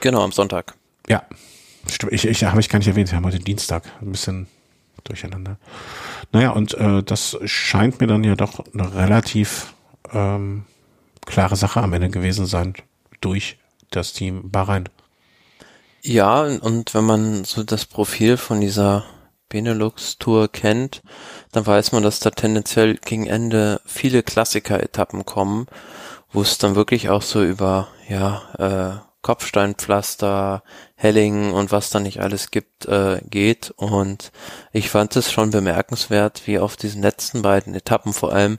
Genau, 0.00 0.22
am 0.22 0.32
Sonntag. 0.32 0.76
Ja, 1.08 1.24
ich, 2.10 2.24
ich 2.26 2.44
habe 2.44 2.60
ich 2.60 2.68
gar 2.68 2.78
nicht 2.78 2.88
erwähnt, 2.88 3.10
wir 3.10 3.16
haben 3.16 3.26
heute 3.26 3.38
Dienstag, 3.38 3.84
ein 4.00 4.12
bisschen 4.12 4.46
durcheinander. 5.04 5.58
Naja, 6.32 6.50
und 6.50 6.74
äh, 6.74 7.02
das 7.02 7.38
scheint 7.44 8.00
mir 8.00 8.06
dann 8.06 8.24
ja 8.24 8.36
doch 8.36 8.64
eine 8.72 8.94
relativ 8.94 9.74
ähm, 10.12 10.64
klare 11.26 11.56
Sache 11.56 11.80
am 11.80 11.92
Ende 11.92 12.10
gewesen 12.10 12.46
sein 12.46 12.74
durch 13.20 13.58
das 13.90 14.12
Team 14.12 14.50
Bahrain. 14.50 14.88
Ja, 16.02 16.42
und 16.42 16.94
wenn 16.94 17.04
man 17.04 17.44
so 17.44 17.64
das 17.64 17.86
Profil 17.86 18.36
von 18.36 18.60
dieser 18.60 19.04
Benelux-Tour 19.48 20.48
kennt, 20.48 21.02
dann 21.52 21.66
weiß 21.66 21.92
man, 21.92 22.02
dass 22.02 22.20
da 22.20 22.30
tendenziell 22.30 22.96
gegen 22.96 23.26
Ende 23.26 23.80
viele 23.86 24.22
Klassiker-Etappen 24.22 25.24
kommen, 25.24 25.66
wo 26.32 26.42
es 26.42 26.58
dann 26.58 26.74
wirklich 26.74 27.08
auch 27.08 27.22
so 27.22 27.42
über, 27.42 27.88
ja, 28.08 29.00
äh, 29.02 29.07
Kopfsteinpflaster, 29.22 30.62
Hellingen 30.94 31.52
und 31.52 31.72
was 31.72 31.90
da 31.90 32.00
nicht 32.00 32.20
alles 32.20 32.50
gibt, 32.50 32.86
äh, 32.86 33.20
geht. 33.28 33.72
Und 33.76 34.32
ich 34.72 34.90
fand 34.90 35.16
es 35.16 35.32
schon 35.32 35.50
bemerkenswert, 35.50 36.42
wie 36.46 36.58
auf 36.58 36.76
diesen 36.76 37.02
letzten 37.02 37.42
beiden 37.42 37.74
Etappen 37.74 38.12
vor 38.12 38.32
allem 38.32 38.58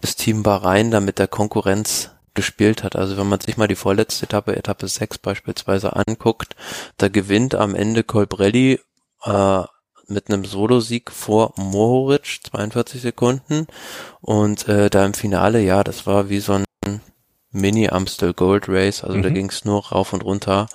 das 0.00 0.16
Team 0.16 0.42
Bahrain 0.42 0.90
da 0.90 1.00
mit 1.00 1.18
der 1.18 1.28
Konkurrenz 1.28 2.10
gespielt 2.34 2.82
hat. 2.82 2.96
Also 2.96 3.16
wenn 3.16 3.28
man 3.28 3.40
sich 3.40 3.56
mal 3.56 3.68
die 3.68 3.76
vorletzte 3.76 4.26
Etappe, 4.26 4.56
Etappe 4.56 4.88
6 4.88 5.18
beispielsweise 5.18 5.94
anguckt, 5.96 6.56
da 6.98 7.08
gewinnt 7.08 7.54
am 7.54 7.74
Ende 7.74 8.02
Colbrelli 8.02 8.80
äh, 9.24 9.62
mit 10.08 10.28
einem 10.28 10.44
Solo-Sieg 10.44 11.10
vor 11.10 11.54
Mohoric, 11.56 12.40
42 12.50 13.00
Sekunden. 13.00 13.66
Und 14.20 14.68
äh, 14.68 14.90
da 14.90 15.06
im 15.06 15.14
Finale, 15.14 15.60
ja, 15.60 15.82
das 15.84 16.06
war 16.06 16.28
wie 16.28 16.40
so 16.40 16.52
ein 16.52 16.64
Mini-Amstel 17.54 18.34
Gold 18.34 18.68
Race, 18.68 19.02
also 19.02 19.16
mhm. 19.16 19.22
da 19.22 19.30
ging 19.30 19.48
es 19.48 19.64
nur 19.64 19.86
rauf 19.86 20.12
und 20.12 20.24
runter. 20.24 20.66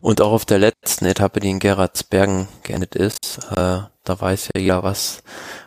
Und 0.00 0.20
auch 0.20 0.32
auf 0.32 0.44
der 0.44 0.58
letzten 0.58 1.06
Etappe, 1.06 1.40
die 1.40 1.50
in 1.50 1.58
Gerardsbergen 1.58 2.48
geendet 2.62 2.94
ist, 2.94 3.38
äh, 3.50 3.80
da 4.04 4.20
weiß 4.20 4.50
ja 4.54 4.60
jeder, 4.60 4.82
was, 4.82 5.22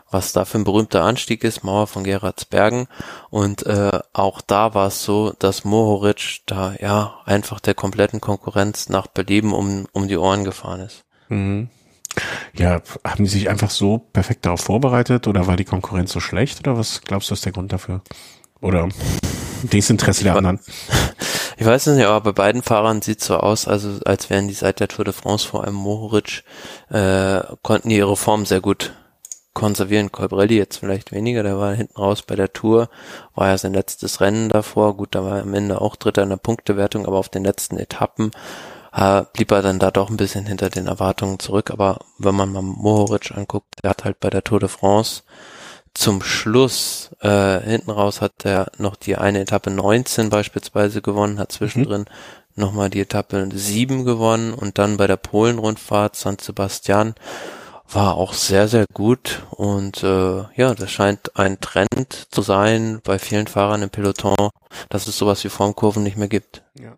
was 0.10 0.32
da 0.32 0.46
für 0.46 0.58
ein 0.60 0.64
berühmter 0.64 1.04
Anstieg 1.04 1.44
ist, 1.44 1.64
Mauer 1.64 1.88
von 1.88 2.04
Gerardsbergen. 2.04 2.88
Und 3.30 3.66
äh, 3.66 4.00
auch 4.14 4.42
da 4.42 4.74
war 4.74 4.88
es 4.88 5.04
so, 5.04 5.34
dass 5.40 5.66
Mohoric 5.66 6.42
da 6.46 6.76
ja 6.80 7.16
einfach 7.26 7.60
der 7.60 7.74
kompletten 7.74 8.22
Konkurrenz 8.22 8.90
nach 8.90 9.08
Belieben 9.08 9.54
um, 9.54 9.88
um 9.92 10.08
die 10.08 10.18
Ohren 10.18 10.44
gefahren 10.44 10.82
ist. 10.82 11.04
Mhm. 11.30 11.70
Ja, 12.54 12.82
haben 13.06 13.24
die 13.24 13.30
sich 13.30 13.50
einfach 13.50 13.70
so 13.70 14.00
perfekt 14.00 14.46
darauf 14.46 14.62
vorbereitet 14.62 15.28
oder 15.28 15.48
war 15.48 15.56
die 15.56 15.66
Konkurrenz 15.66 16.12
so 16.12 16.20
schlecht 16.20 16.60
oder 16.60 16.78
was 16.78 17.02
glaubst 17.02 17.30
du 17.30 17.34
ist 17.34 17.46
der 17.46 17.52
Grund 17.52 17.72
dafür? 17.72 18.02
Oder 18.62 18.90
Desinteresse 19.64 20.24
der 20.24 20.36
anderen? 20.36 20.60
Ich 21.58 21.66
weiß 21.66 21.88
es 21.88 21.98
nicht, 21.98 22.06
aber 22.06 22.22
bei 22.22 22.32
beiden 22.32 22.62
Fahrern 22.62 23.02
sieht 23.02 23.22
so 23.22 23.36
aus, 23.36 23.68
also 23.68 24.00
als 24.06 24.30
wären 24.30 24.48
die 24.48 24.54
seit 24.54 24.80
der 24.80 24.88
Tour 24.88 25.04
de 25.04 25.14
France, 25.14 25.46
vor 25.46 25.66
allem 25.66 25.76
Mohoric, 25.76 26.44
äh, 26.90 27.42
konnten 27.62 27.90
die 27.90 27.98
ihre 27.98 28.16
Form 28.16 28.46
sehr 28.46 28.62
gut 28.62 28.94
konservieren. 29.54 30.12
Colbrelli 30.12 30.56
jetzt 30.56 30.78
vielleicht 30.78 31.12
weniger, 31.12 31.44
der 31.44 31.58
war 31.58 31.74
hinten 31.74 31.98
raus 31.98 32.22
bei 32.22 32.38
der 32.38 32.54
Tour, 32.54 32.90
war 33.36 33.48
ja 33.50 33.58
sein 33.58 33.74
letztes 33.74 34.22
Rennen 34.22 34.48
davor, 34.48 34.96
gut, 34.96 35.16
da 35.16 35.24
war 35.26 35.38
er 35.38 35.44
am 35.44 35.54
Ende 35.54 35.82
auch 35.82 35.98
Dritter 35.98 36.24
in 36.24 36.30
der 36.30 36.38
Punktewertung, 36.38 37.06
aber 37.06 37.18
auf 37.18 37.28
den 37.28 37.44
letzten 37.44 37.78
Etappen 37.78 38.32
äh, 38.94 39.24
blieb 39.34 39.52
er 39.52 39.62
dann 39.62 39.80
da 39.80 39.92
doch 39.92 40.10
ein 40.10 40.18
bisschen 40.18 40.46
hinter 40.46 40.70
den 40.70 40.88
Erwartungen 40.88 41.40
zurück. 41.40 41.72
Aber 41.72 42.00
wenn 42.18 42.36
man 42.36 42.52
mal 42.52 42.62
Mohoric 42.62 43.32
anguckt, 43.36 43.84
der 43.84 43.92
hat 43.92 44.06
halt 44.06 44.20
bei 44.20 44.30
der 44.30 44.44
Tour 44.44 44.60
de 44.60 44.70
France 44.70 45.24
zum 46.00 46.22
Schluss, 46.24 47.10
äh, 47.20 47.60
hinten 47.60 47.92
raus 47.92 48.22
hat 48.22 48.46
er 48.46 48.72
noch 48.78 48.96
die 48.96 49.18
eine 49.18 49.42
Etappe 49.42 49.70
19 49.70 50.30
beispielsweise 50.30 51.02
gewonnen, 51.02 51.40
hat 51.40 51.52
zwischendrin 51.52 52.02
mhm. 52.02 52.06
nochmal 52.56 52.90
die 52.90 53.02
Etappe 53.02 53.50
7 53.52 54.06
gewonnen 54.06 54.54
und 54.54 54.78
dann 54.78 54.96
bei 54.96 55.08
der 55.08 55.18
Polen-Rundfahrt 55.18 56.16
San 56.16 56.38
Sebastian 56.40 57.16
war 57.92 58.16
auch 58.16 58.32
sehr, 58.32 58.70
sehr 58.70 58.86
gut 58.94 59.44
und 59.50 60.02
äh, 60.04 60.44
ja, 60.56 60.74
das 60.74 60.90
scheint 60.90 61.36
ein 61.36 61.60
Trend 61.60 62.28
zu 62.32 62.44
sein 62.44 63.02
bei 63.04 63.20
vielen 63.20 63.48
Fahrern 63.48 63.82
im 63.82 63.90
Peloton, 63.90 64.50
dass 64.88 65.08
es 65.08 65.18
sowas 65.18 65.44
wie 65.44 65.50
Formkurven 65.50 66.04
nicht 66.04 66.16
mehr 66.16 66.30
gibt. 66.30 66.64
Ja. 66.80 66.96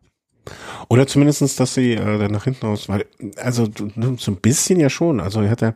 Oder 0.90 1.08
zumindestens, 1.08 1.56
dass 1.56 1.74
sie 1.74 1.94
äh, 1.94 2.20
dann 2.20 2.32
nach 2.32 2.44
hinten 2.44 2.68
aus, 2.68 2.88
weil, 2.88 3.06
also 3.38 3.68
so 4.18 4.32
ein 4.32 4.38
bisschen 4.42 4.80
ja 4.80 4.92
schon. 4.92 5.20
Also 5.20 5.42
er 5.42 5.50
hat 5.50 5.62
ja, 5.62 5.74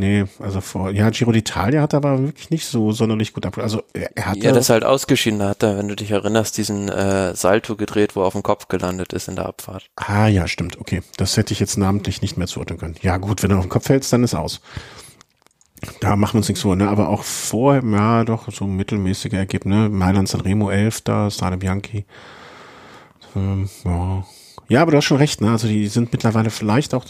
nee, 0.00 0.24
also 0.40 0.60
vor, 0.60 0.90
ja, 0.90 1.10
Giro 1.10 1.30
d'Italia 1.30 1.80
hat 1.80 1.92
er 1.92 1.98
aber 1.98 2.18
wirklich 2.20 2.50
nicht 2.50 2.66
so 2.66 2.90
sonderlich 2.90 3.32
gut 3.32 3.46
ab. 3.46 3.58
Also 3.58 3.82
er, 3.92 4.10
hat 4.24 4.38
ja, 4.38 4.50
das 4.50 4.64
ist 4.64 4.70
halt 4.70 4.84
ausgeschieden. 4.84 5.38
Da 5.38 5.50
hat 5.50 5.62
er, 5.62 5.78
wenn 5.78 5.86
du 5.86 5.94
dich 5.94 6.10
erinnerst, 6.10 6.56
diesen 6.56 6.88
äh, 6.88 7.36
Salto 7.36 7.76
gedreht, 7.76 8.16
wo 8.16 8.22
er 8.22 8.26
auf 8.26 8.32
dem 8.32 8.42
Kopf 8.42 8.68
gelandet 8.68 9.12
ist 9.12 9.28
in 9.28 9.36
der 9.36 9.46
Abfahrt. 9.46 9.90
Ah 9.96 10.26
ja, 10.26 10.48
stimmt. 10.48 10.80
Okay, 10.80 11.02
das 11.16 11.36
hätte 11.36 11.52
ich 11.52 11.60
jetzt 11.60 11.78
namentlich 11.78 12.22
nicht 12.22 12.36
mehr 12.36 12.48
zuordnen 12.48 12.78
können. 12.78 12.96
Ja 13.02 13.18
gut, 13.18 13.42
wenn 13.42 13.50
er 13.50 13.58
auf 13.58 13.64
den 13.64 13.70
Kopf 13.70 13.86
fällt, 13.86 14.10
dann 14.12 14.24
ist 14.24 14.34
aus. 14.34 14.60
Da 16.00 16.16
machen 16.16 16.34
wir 16.34 16.38
uns 16.38 16.48
nichts 16.48 16.62
vor, 16.62 16.76
ne? 16.76 16.88
Aber 16.88 17.08
auch 17.08 17.22
vorher, 17.22 17.82
ja, 17.84 18.24
doch, 18.24 18.52
so 18.52 18.66
mittelmäßige 18.66 19.34
Ergebnisse. 19.34 19.88
Mailand 19.88 20.28
Sanremo 20.28 20.70
11, 20.70 21.02
da, 21.02 21.30
Stane 21.30 21.56
Bianchi. 21.56 22.04
Ähm, 23.36 23.68
ja. 23.84 24.24
ja, 24.68 24.82
aber 24.82 24.90
du 24.90 24.96
hast 24.98 25.04
schon 25.04 25.16
recht, 25.18 25.40
ne? 25.40 25.50
Also 25.50 25.68
die 25.68 25.86
sind 25.88 26.12
mittlerweile 26.12 26.50
vielleicht 26.50 26.94
auch, 26.94 27.04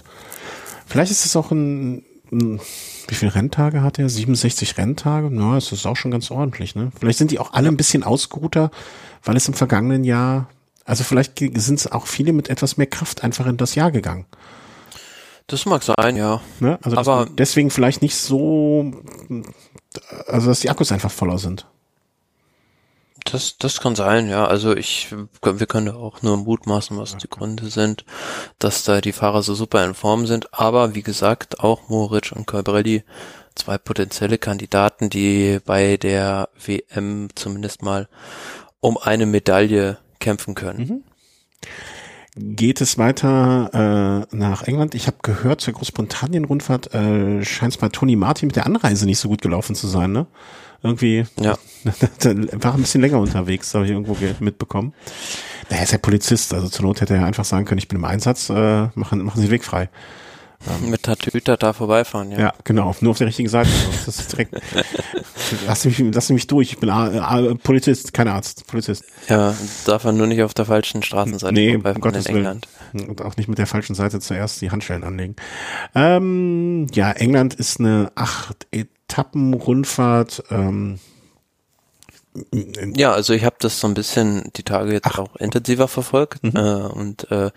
vielleicht 0.87 1.11
ist 1.11 1.25
es 1.25 1.35
auch 1.37 1.51
ein 1.51 2.05
wie 2.31 3.15
viele 3.15 3.35
Renntage 3.35 3.83
hat 3.83 3.99
er? 3.99 4.09
67 4.09 4.79
Renntage? 4.79 5.35
Ja, 5.35 5.55
das 5.55 5.73
ist 5.73 5.87
auch 5.87 5.97
schon 5.97 6.11
ganz 6.11 6.31
ordentlich, 6.31 6.75
ne? 6.75 6.93
Vielleicht 6.99 7.19
sind 7.19 7.31
die 7.31 7.39
auch 7.39 7.53
alle 7.53 7.69
ein 7.69 7.77
bisschen 7.77 8.05
ausgeruhter, 8.05 8.71
weil 9.25 9.37
es 9.37 9.49
im 9.49 9.55
vergangenen 9.55 10.05
Jahr, 10.05 10.49
also 10.85 11.03
vielleicht 11.03 11.39
sind 11.39 11.81
es 11.81 11.91
auch 11.91 12.07
viele 12.07 12.33
mit 12.33 12.49
etwas 12.49 12.77
mehr 12.77 12.87
Kraft 12.87 13.25
einfach 13.25 13.47
in 13.47 13.57
das 13.57 13.75
Jahr 13.75 13.91
gegangen. 13.91 14.27
Das 15.49 15.67
mag 15.67 15.83
sein, 15.83 16.17
ja. 16.17 16.41
Ne? 16.61 16.79
Also 16.83 16.97
aber 16.97 17.27
deswegen 17.29 17.71
vielleicht 17.71 18.03
nicht 18.03 18.15
so, 18.15 18.93
also 20.29 20.47
dass 20.47 20.61
die 20.61 20.71
Akkus 20.71 20.93
einfach 20.93 21.11
voller 21.11 21.39
sind. 21.39 21.67
Das, 23.25 23.59
das 23.59 23.81
kann 23.81 23.95
sein, 23.95 24.29
ja. 24.29 24.47
Also 24.47 24.77
ich, 24.77 25.15
wir 25.43 25.67
können 25.67 25.87
da 25.87 25.95
auch 25.95 26.23
nur 26.23 26.37
mutmaßen, 26.37 26.97
was 26.97 27.17
die 27.17 27.29
Gründe 27.29 27.69
sind, 27.69 28.05
dass 28.59 28.85
da 28.85 29.01
die 29.01 29.13
Fahrer 29.13 29.43
so 29.43 29.55
super 29.55 29.85
in 29.85 29.95
Form 29.95 30.27
sind. 30.27 30.53
Aber 30.55 30.95
wie 30.95 31.03
gesagt, 31.03 31.61
auch 31.61 31.89
Moritz 31.89 32.33
und 32.33 32.47
Colbrelli, 32.47 33.05
zwei 33.55 33.79
potenzielle 33.79 34.39
Kandidaten, 34.39 35.11
die 35.11 35.61
bei 35.65 35.97
der 35.97 36.49
WM 36.65 37.29
zumindest 37.35 37.83
mal 37.83 38.09
um 38.81 38.97
eine 38.97 39.27
Medaille 39.27 39.99
kämpfen 40.19 40.55
können. 40.55 40.79
Mhm. 40.79 41.03
Geht 42.57 42.81
es 42.81 42.97
weiter 42.97 44.27
äh, 44.33 44.37
nach 44.37 44.63
England? 44.63 44.95
Ich 44.95 45.09
habe 45.09 45.17
gehört, 45.23 45.61
zur 45.61 45.75
Großbritannien-Rundfahrt 45.75 46.95
äh, 46.95 47.45
scheint 47.45 47.73
es 47.73 47.79
bei 47.79 47.89
Tony 47.89 48.15
Martin 48.15 48.47
mit 48.47 48.57
der 48.57 48.67
Anreise 48.67 49.05
nicht 49.05 49.19
so 49.19 49.29
gut 49.29 49.43
gelaufen 49.43 49.75
zu 49.75 49.89
sein, 49.89 50.13
ne? 50.13 50.27
Irgendwie 50.83 51.25
ja. 51.41 51.57
war 52.25 52.75
ein 52.75 52.81
bisschen 52.81 53.01
länger 53.01 53.19
unterwegs, 53.19 53.75
habe 53.75 53.85
ich 53.85 53.91
irgendwo 53.91 54.17
mitbekommen. 54.41 54.95
Er 55.69 55.83
ist 55.83 55.93
ja 55.93 55.99
Polizist, 55.99 56.53
also 56.55 56.69
zur 56.69 56.85
Not 56.85 57.01
hätte 57.01 57.15
er 57.15 57.25
einfach 57.25 57.45
sagen 57.45 57.65
können, 57.65 57.79
ich 57.79 57.89
bin 57.89 57.99
im 57.99 58.05
Einsatz, 58.05 58.51
äh, 58.51 58.89
machen, 58.95 59.23
machen 59.25 59.41
Sie 59.41 59.47
den 59.47 59.53
Weg 59.53 59.65
frei. 59.65 59.89
Ähm, 60.69 60.91
Mit 60.91 61.05
Tatüter 61.05 61.57
da 61.57 61.73
vorbeifahren, 61.73 62.33
ja. 62.33 62.39
Ja, 62.39 62.55
genau, 62.65 62.95
nur 63.01 63.13
auf 63.13 63.19
der 63.19 63.29
richtigen 63.29 63.49
Seite. 63.49 63.71
Das 64.07 64.19
ist 64.19 64.33
direkt, 64.33 64.55
lass 65.67 65.85
mich, 65.85 65.99
lass 65.99 66.31
mich 66.31 66.47
durch, 66.47 66.73
ich 66.73 66.79
bin 66.79 66.91
A, 66.91 67.07
A, 67.07 67.55
Polizist, 67.55 68.13
kein 68.13 68.29
Arzt, 68.29 68.67
Polizist. 68.67 69.05
Ja, 69.29 69.55
darf 69.85 70.05
er 70.05 70.13
nur 70.13 70.27
nicht 70.27 70.43
auf 70.43 70.55
der 70.55 70.65
falschen 70.65 71.03
Straßenseite 71.03 71.55
nee, 71.55 71.73
vorbeifahren 71.73 72.03
um 72.03 72.21
in 72.21 72.27
England. 72.27 72.69
Willen. 72.93 73.09
Und 73.09 73.23
auch 73.23 73.37
nicht 73.37 73.49
mit 73.49 73.59
der 73.59 73.67
falschen 73.67 73.95
Seite 73.95 74.21
zuerst 74.21 74.61
die 74.61 74.71
Handschellen 74.71 75.05
anlegen. 75.05 75.37
Ähm, 75.95 76.87
ja, 76.93 77.13
England 77.13 77.55
ist 77.55 77.79
eine 77.79 78.11
acht 78.15 78.67
Etappenrundfahrt. 78.71 80.45
Ähm, 80.51 80.99
ja, 82.95 83.13
also 83.13 83.33
ich 83.33 83.45
habe 83.45 83.57
das 83.59 83.81
so 83.81 83.89
ein 83.89 83.95
bisschen 83.95 84.51
die 84.55 84.63
Tage 84.63 84.93
jetzt 84.93 85.07
Ach. 85.07 85.19
auch 85.19 85.37
intensiver 85.37 85.89
verfolgt 85.89 86.43
mhm. 86.45 86.53
äh, 86.55 86.61
und 86.61 87.31
äh, 87.31 87.51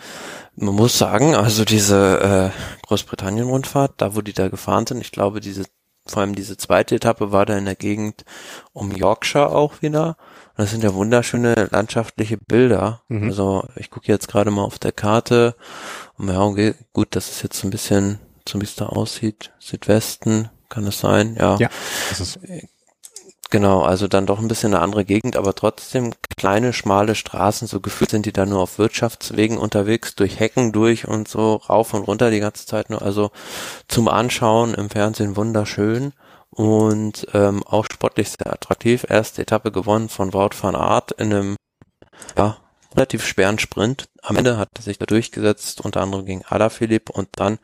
man 0.56 0.76
muss 0.76 0.98
sagen, 0.98 1.36
also 1.36 1.64
diese 1.64 2.52
äh, 2.54 2.88
Großbritannien-Rundfahrt, 2.88 3.94
da 3.98 4.16
wo 4.16 4.22
die 4.22 4.34
da 4.34 4.48
gefahren 4.48 4.88
sind, 4.88 5.02
ich 5.02 5.12
glaube, 5.12 5.42
diese 5.42 5.66
vor 6.06 6.22
allem 6.22 6.36
diese 6.36 6.58
zweite 6.58 6.96
Etappe 6.96 7.32
war 7.32 7.46
da 7.46 7.58
in 7.58 7.66
der 7.66 7.76
Gegend 7.76 8.26
um 8.74 8.92
Yorkshire 8.92 9.50
auch 9.56 9.82
wieder. 9.82 10.18
Und 10.50 10.58
das 10.58 10.72
sind 10.72 10.84
ja 10.84 10.94
wunderschöne 10.94 11.70
landschaftliche 11.72 12.38
Bilder. 12.38 13.04
Mhm. 13.08 13.24
Also 13.24 13.68
ich 13.78 13.90
gucke 13.90 14.12
jetzt 14.12 14.28
gerade 14.28 14.52
mal 14.52 14.64
auf 14.64 14.80
der 14.80 14.92
Karte. 14.92 15.56
Und 16.18 16.28
ja, 16.28 16.42
okay, 16.42 16.76
gut, 16.92 17.16
das 17.16 17.30
ist 17.30 17.44
jetzt 17.44 17.58
so 17.58 17.68
ein 17.68 17.72
bisschen, 17.72 18.20
so 18.48 18.60
wie 18.60 18.66
es 18.66 18.76
da 18.76 18.88
aussieht. 18.88 19.54
Südwesten, 19.60 20.50
kann 20.68 20.86
es 20.86 21.00
sein? 21.00 21.38
Ja. 21.40 21.58
Ja, 21.58 21.70
das 22.10 22.20
ist 22.20 22.40
Genau, 23.54 23.84
also 23.84 24.08
dann 24.08 24.26
doch 24.26 24.40
ein 24.40 24.48
bisschen 24.48 24.74
eine 24.74 24.82
andere 24.82 25.06
Gegend, 25.06 25.36
aber 25.36 25.54
trotzdem 25.54 26.16
kleine, 26.38 26.74
schmale 26.74 27.14
Straßen, 27.14 27.68
so 27.68 27.82
gefühlt 27.82 28.10
sind 28.10 28.26
die 28.26 28.34
da 28.34 28.48
nur 28.48 28.62
auf 28.62 28.80
Wirtschaftswegen 28.80 29.60
unterwegs, 29.60 30.16
durch 30.16 30.40
Hecken 30.40 30.72
durch 30.72 31.08
und 31.08 31.28
so 31.28 31.58
rauf 31.58 31.94
und 31.94 32.02
runter 32.02 32.32
die 32.32 32.40
ganze 32.40 32.66
Zeit 32.66 32.90
nur. 32.90 33.04
Also 33.04 33.30
zum 33.88 34.08
Anschauen 34.08 34.74
im 34.74 34.90
Fernsehen 34.90 35.36
wunderschön 35.36 36.14
und 36.50 37.28
ähm, 37.36 37.64
auch 37.64 37.86
sportlich 37.94 38.30
sehr 38.30 38.52
attraktiv. 38.52 39.06
Erste 39.08 39.44
Etappe 39.44 39.72
gewonnen 39.72 40.10
von 40.10 40.34
Wout 40.34 40.56
van 40.60 40.76
Aert 40.76 41.12
in 41.12 41.32
einem 41.32 41.56
ja, 42.36 42.58
relativ 42.96 43.24
schweren 43.24 43.60
Sprint. 43.60 44.06
Am 44.24 44.36
Ende 44.36 44.58
hat 44.58 44.70
er 44.78 44.82
sich 44.82 44.98
da 44.98 45.06
durchgesetzt, 45.06 45.80
unter 45.82 46.02
anderem 46.02 46.26
gegen 46.26 46.44
Alaphilippe 46.44 47.14
und 47.14 47.30
dann 47.34 47.60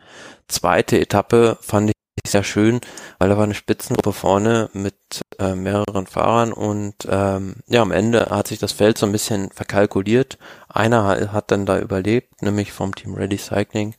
zweite 0.48 1.00
Etappe 1.00 1.58
fand 1.62 1.90
ich 2.24 2.32
sehr 2.32 2.44
schön, 2.44 2.82
weil 3.18 3.30
da 3.30 3.38
war 3.38 3.44
eine 3.44 3.54
Spitzengruppe 3.54 4.14
vorne 4.14 4.70
mit 4.74 4.96
äh, 5.40 5.56
mehreren 5.56 6.08
Fahrern 6.08 6.54
und 6.54 6.96
ähm, 7.10 7.56
ja, 7.68 7.82
am 7.82 7.92
Ende 7.92 8.28
hat 8.30 8.48
sich 8.48 8.60
das 8.60 8.72
Feld 8.72 8.98
so 8.98 9.06
ein 9.06 9.12
bisschen 9.12 9.50
verkalkuliert. 9.52 10.38
Einer 10.68 11.32
hat 11.32 11.52
dann 11.52 11.66
da 11.66 11.80
überlebt, 11.80 12.42
nämlich 12.42 12.72
vom 12.72 12.96
Team 12.96 13.16
Ready 13.16 13.38
Cycling, 13.38 13.96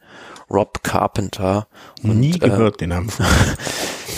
Rob 0.51 0.83
Carpenter. 0.83 1.69
Und, 2.03 2.19
Nie 2.19 2.39
gehört 2.39 2.77
äh, 2.77 2.79
den 2.79 2.89
Namen. 2.91 3.13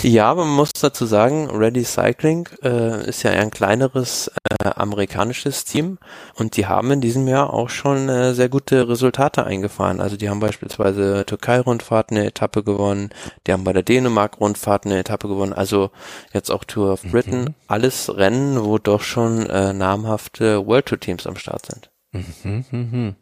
Ja, 0.03 0.29
aber 0.29 0.43
man 0.43 0.55
muss 0.55 0.73
dazu 0.73 1.05
sagen, 1.05 1.49
Ready 1.49 1.85
Cycling 1.85 2.49
äh, 2.61 3.07
ist 3.07 3.23
ja 3.23 3.31
ein 3.31 3.51
kleineres 3.51 4.29
äh, 4.59 4.67
amerikanisches 4.67 5.63
Team 5.63 5.97
und 6.35 6.57
die 6.57 6.65
haben 6.65 6.91
in 6.91 6.99
diesem 6.99 7.25
Jahr 7.25 7.53
auch 7.53 7.69
schon 7.69 8.09
äh, 8.09 8.33
sehr 8.33 8.49
gute 8.49 8.89
Resultate 8.89 9.45
eingefahren. 9.45 10.01
Also 10.01 10.17
die 10.17 10.29
haben 10.29 10.41
beispielsweise 10.41 11.23
Türkei-Rundfahrt 11.25 12.11
eine 12.11 12.25
Etappe 12.25 12.63
gewonnen, 12.63 13.11
die 13.47 13.53
haben 13.53 13.63
bei 13.63 13.71
der 13.71 13.83
Dänemark-Rundfahrt 13.83 14.85
eine 14.85 14.99
Etappe 14.99 15.29
gewonnen, 15.29 15.53
also 15.53 15.89
jetzt 16.33 16.49
auch 16.49 16.65
Tour 16.65 16.91
of 16.91 17.03
Britain. 17.03 17.45
Mhm. 17.45 17.55
Alles 17.67 18.13
Rennen, 18.13 18.61
wo 18.61 18.79
doch 18.79 19.03
schon 19.03 19.45
äh, 19.49 19.71
namhafte 19.71 20.67
World 20.67 20.87
Tour 20.87 20.99
Teams 20.99 21.25
am 21.27 21.37
Start 21.37 21.67
sind. 21.67 21.91
Mhm, 22.11 22.65
mh. 22.71 23.13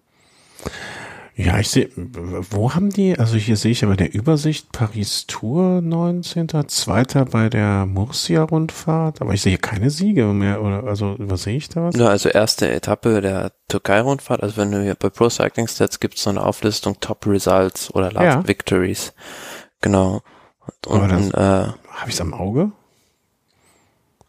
Ja, 1.44 1.60
ich 1.60 1.70
sehe, 1.70 1.90
wo 1.96 2.76
haben 2.76 2.92
die, 2.92 3.18
also 3.18 3.36
hier 3.36 3.58
sehe 3.58 3.72
ich 3.72 3.84
aber 3.84 3.96
der 3.96 4.14
Übersicht 4.14 4.72
Paris 4.72 5.26
Tour 5.26 5.82
19. 5.82 6.50
Zweiter 6.68 7.26
bei 7.26 7.50
der 7.50 7.88
Murcia-Rundfahrt, 7.88 9.22
aber 9.22 9.34
ich 9.34 9.42
sehe 9.42 9.58
keine 9.58 9.90
Siege 9.90 10.26
mehr, 10.26 10.62
oder, 10.62 10.84
also 10.84 11.16
übersehe 11.16 11.58
ich 11.58 11.70
da 11.70 11.84
was? 11.84 11.96
Ja, 11.96 12.08
also 12.08 12.30
erste 12.30 12.70
Etappe 12.70 13.22
der 13.22 13.54
Türkei-Rundfahrt, 13.70 14.44
also 14.44 14.58
wenn 14.58 14.72
du 14.72 14.84
hier 14.84 14.96
bei 14.96 15.10
Pro 15.10 15.30
Cycling 15.30 15.68
Stats 15.68 16.00
gibt 16.00 16.16
es 16.16 16.24
so 16.24 16.30
eine 16.30 16.46
Auflistung 16.46 17.00
Top 17.00 17.26
Results 17.26 17.94
oder 17.94 18.12
Last 18.12 18.24
ja. 18.24 18.48
Victories. 18.48 19.14
Genau. 19.82 20.22
Und, 20.86 21.12
und 21.12 21.34
äh, 21.34 21.38
habe 21.38 22.08
ich 22.08 22.14
es 22.14 22.22
am 22.22 22.36
Auge? 22.36 22.72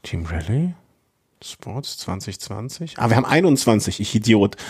Team 0.03 0.25
Rally? 0.25 0.75
Sports 1.45 1.99
2020? 1.99 2.99
Ah, 2.99 3.11
wir 3.11 3.17
haben 3.17 3.25
21, 3.25 4.01
ich 4.01 4.15
Idiot. 4.15 4.57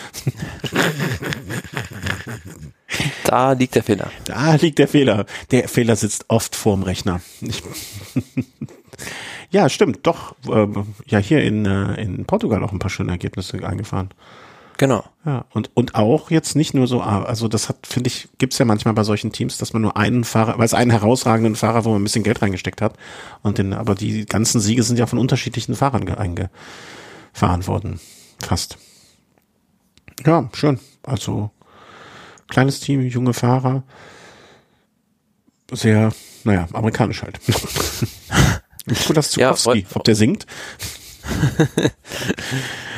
Da 3.23 3.53
liegt 3.53 3.73
der 3.75 3.83
Fehler. 3.83 4.11
Da 4.25 4.55
liegt 4.55 4.77
der 4.77 4.87
Fehler. 4.87 5.25
Der 5.51 5.67
Fehler 5.67 5.95
sitzt 5.95 6.25
oft 6.27 6.55
vorm 6.55 6.83
Rechner. 6.83 7.21
Ich 7.41 7.63
ja, 9.49 9.69
stimmt, 9.69 10.05
doch. 10.05 10.35
Äh, 10.47 10.67
ja, 11.07 11.19
hier 11.19 11.41
in, 11.41 11.65
äh, 11.65 11.99
in 12.01 12.25
Portugal 12.25 12.63
auch 12.63 12.71
ein 12.71 12.79
paar 12.79 12.91
schöne 12.91 13.11
Ergebnisse 13.11 13.65
eingefahren. 13.65 14.09
Genau. 14.83 15.05
Ja, 15.23 15.45
und, 15.53 15.71
und 15.75 15.95
auch 15.95 16.29
jetzt 16.29 16.57
nicht 16.57 16.73
nur 16.73 16.87
so, 16.87 17.01
ah, 17.01 17.23
also 17.23 17.47
das 17.47 17.69
hat, 17.69 17.87
finde 17.87 18.09
ich, 18.09 18.27
gibt's 18.37 18.57
ja 18.57 18.65
manchmal 18.65 18.93
bei 18.93 19.05
solchen 19.05 19.31
Teams, 19.31 19.57
dass 19.57 19.71
man 19.71 19.81
nur 19.81 19.95
einen 19.95 20.25
Fahrer, 20.25 20.57
weil 20.57 20.65
es 20.65 20.73
einen 20.73 20.91
herausragenden 20.91 21.55
Fahrer, 21.55 21.85
wo 21.85 21.91
man 21.91 22.01
ein 22.01 22.03
bisschen 22.03 22.25
Geld 22.25 22.41
reingesteckt 22.41 22.81
hat. 22.81 22.97
Und 23.43 23.59
den, 23.59 23.71
aber 23.71 23.95
die 23.95 24.25
ganzen 24.25 24.59
Siege 24.59 24.83
sind 24.83 24.99
ja 24.99 25.05
von 25.05 25.19
unterschiedlichen 25.19 25.73
Fahrern 25.73 26.05
eingefahren 26.09 27.65
worden. 27.65 28.01
Fast. 28.45 28.77
Ja, 30.25 30.49
schön. 30.51 30.81
Also 31.03 31.51
kleines 32.49 32.81
Team, 32.81 32.99
junge 33.03 33.33
Fahrer. 33.33 33.83
Sehr, 35.71 36.11
naja, 36.43 36.67
amerikanisch 36.73 37.23
halt. 37.23 37.39
Nikolas 38.85 39.31
Zukowski, 39.31 39.79
ja, 39.79 39.95
ob 39.95 40.03
der 40.03 40.15
singt. 40.15 40.45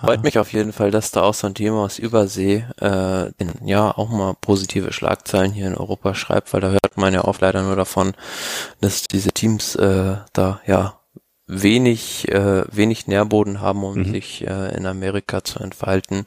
Freut 0.00 0.22
mich 0.22 0.38
auf 0.38 0.52
jeden 0.52 0.72
Fall, 0.72 0.90
dass 0.90 1.10
da 1.10 1.22
auch 1.22 1.34
so 1.34 1.46
ein 1.46 1.54
Team 1.54 1.74
aus 1.74 1.98
Übersee 1.98 2.64
äh, 2.80 3.26
in, 3.36 3.52
ja 3.64 3.90
auch 3.90 4.08
mal 4.08 4.34
positive 4.40 4.92
Schlagzeilen 4.92 5.52
hier 5.52 5.66
in 5.66 5.76
Europa 5.76 6.14
schreibt, 6.14 6.52
weil 6.54 6.62
da 6.62 6.70
hört 6.70 6.96
man 6.96 7.12
ja 7.12 7.24
oft 7.24 7.42
leider 7.42 7.62
nur 7.62 7.76
davon, 7.76 8.14
dass 8.80 9.02
diese 9.02 9.32
Teams 9.32 9.76
äh, 9.76 10.16
da 10.32 10.60
ja 10.66 10.98
wenig 11.46 12.28
äh, 12.32 12.64
wenig 12.74 13.06
Nährboden 13.06 13.60
haben, 13.60 13.84
um 13.84 13.98
mhm. 13.98 14.12
sich 14.12 14.46
äh, 14.46 14.74
in 14.74 14.86
Amerika 14.86 15.44
zu 15.44 15.58
entfalten. 15.58 16.24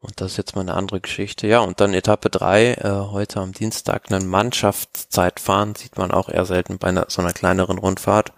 Und 0.00 0.20
das 0.20 0.32
ist 0.32 0.36
jetzt 0.38 0.54
mal 0.54 0.62
eine 0.62 0.74
andere 0.74 1.00
Geschichte. 1.00 1.46
Ja, 1.46 1.60
und 1.60 1.80
dann 1.80 1.92
Etappe 1.92 2.30
drei 2.30 2.72
äh, 2.74 2.88
heute 2.88 3.40
am 3.40 3.52
Dienstag, 3.52 4.10
einen 4.10 4.28
Mannschaftszeitfahren, 4.28 5.74
sieht 5.74 5.98
man 5.98 6.10
auch 6.10 6.30
eher 6.30 6.46
selten 6.46 6.78
bei 6.78 6.88
einer, 6.88 7.06
so 7.08 7.20
einer 7.20 7.34
kleineren 7.34 7.76
Rundfahrt, 7.76 8.32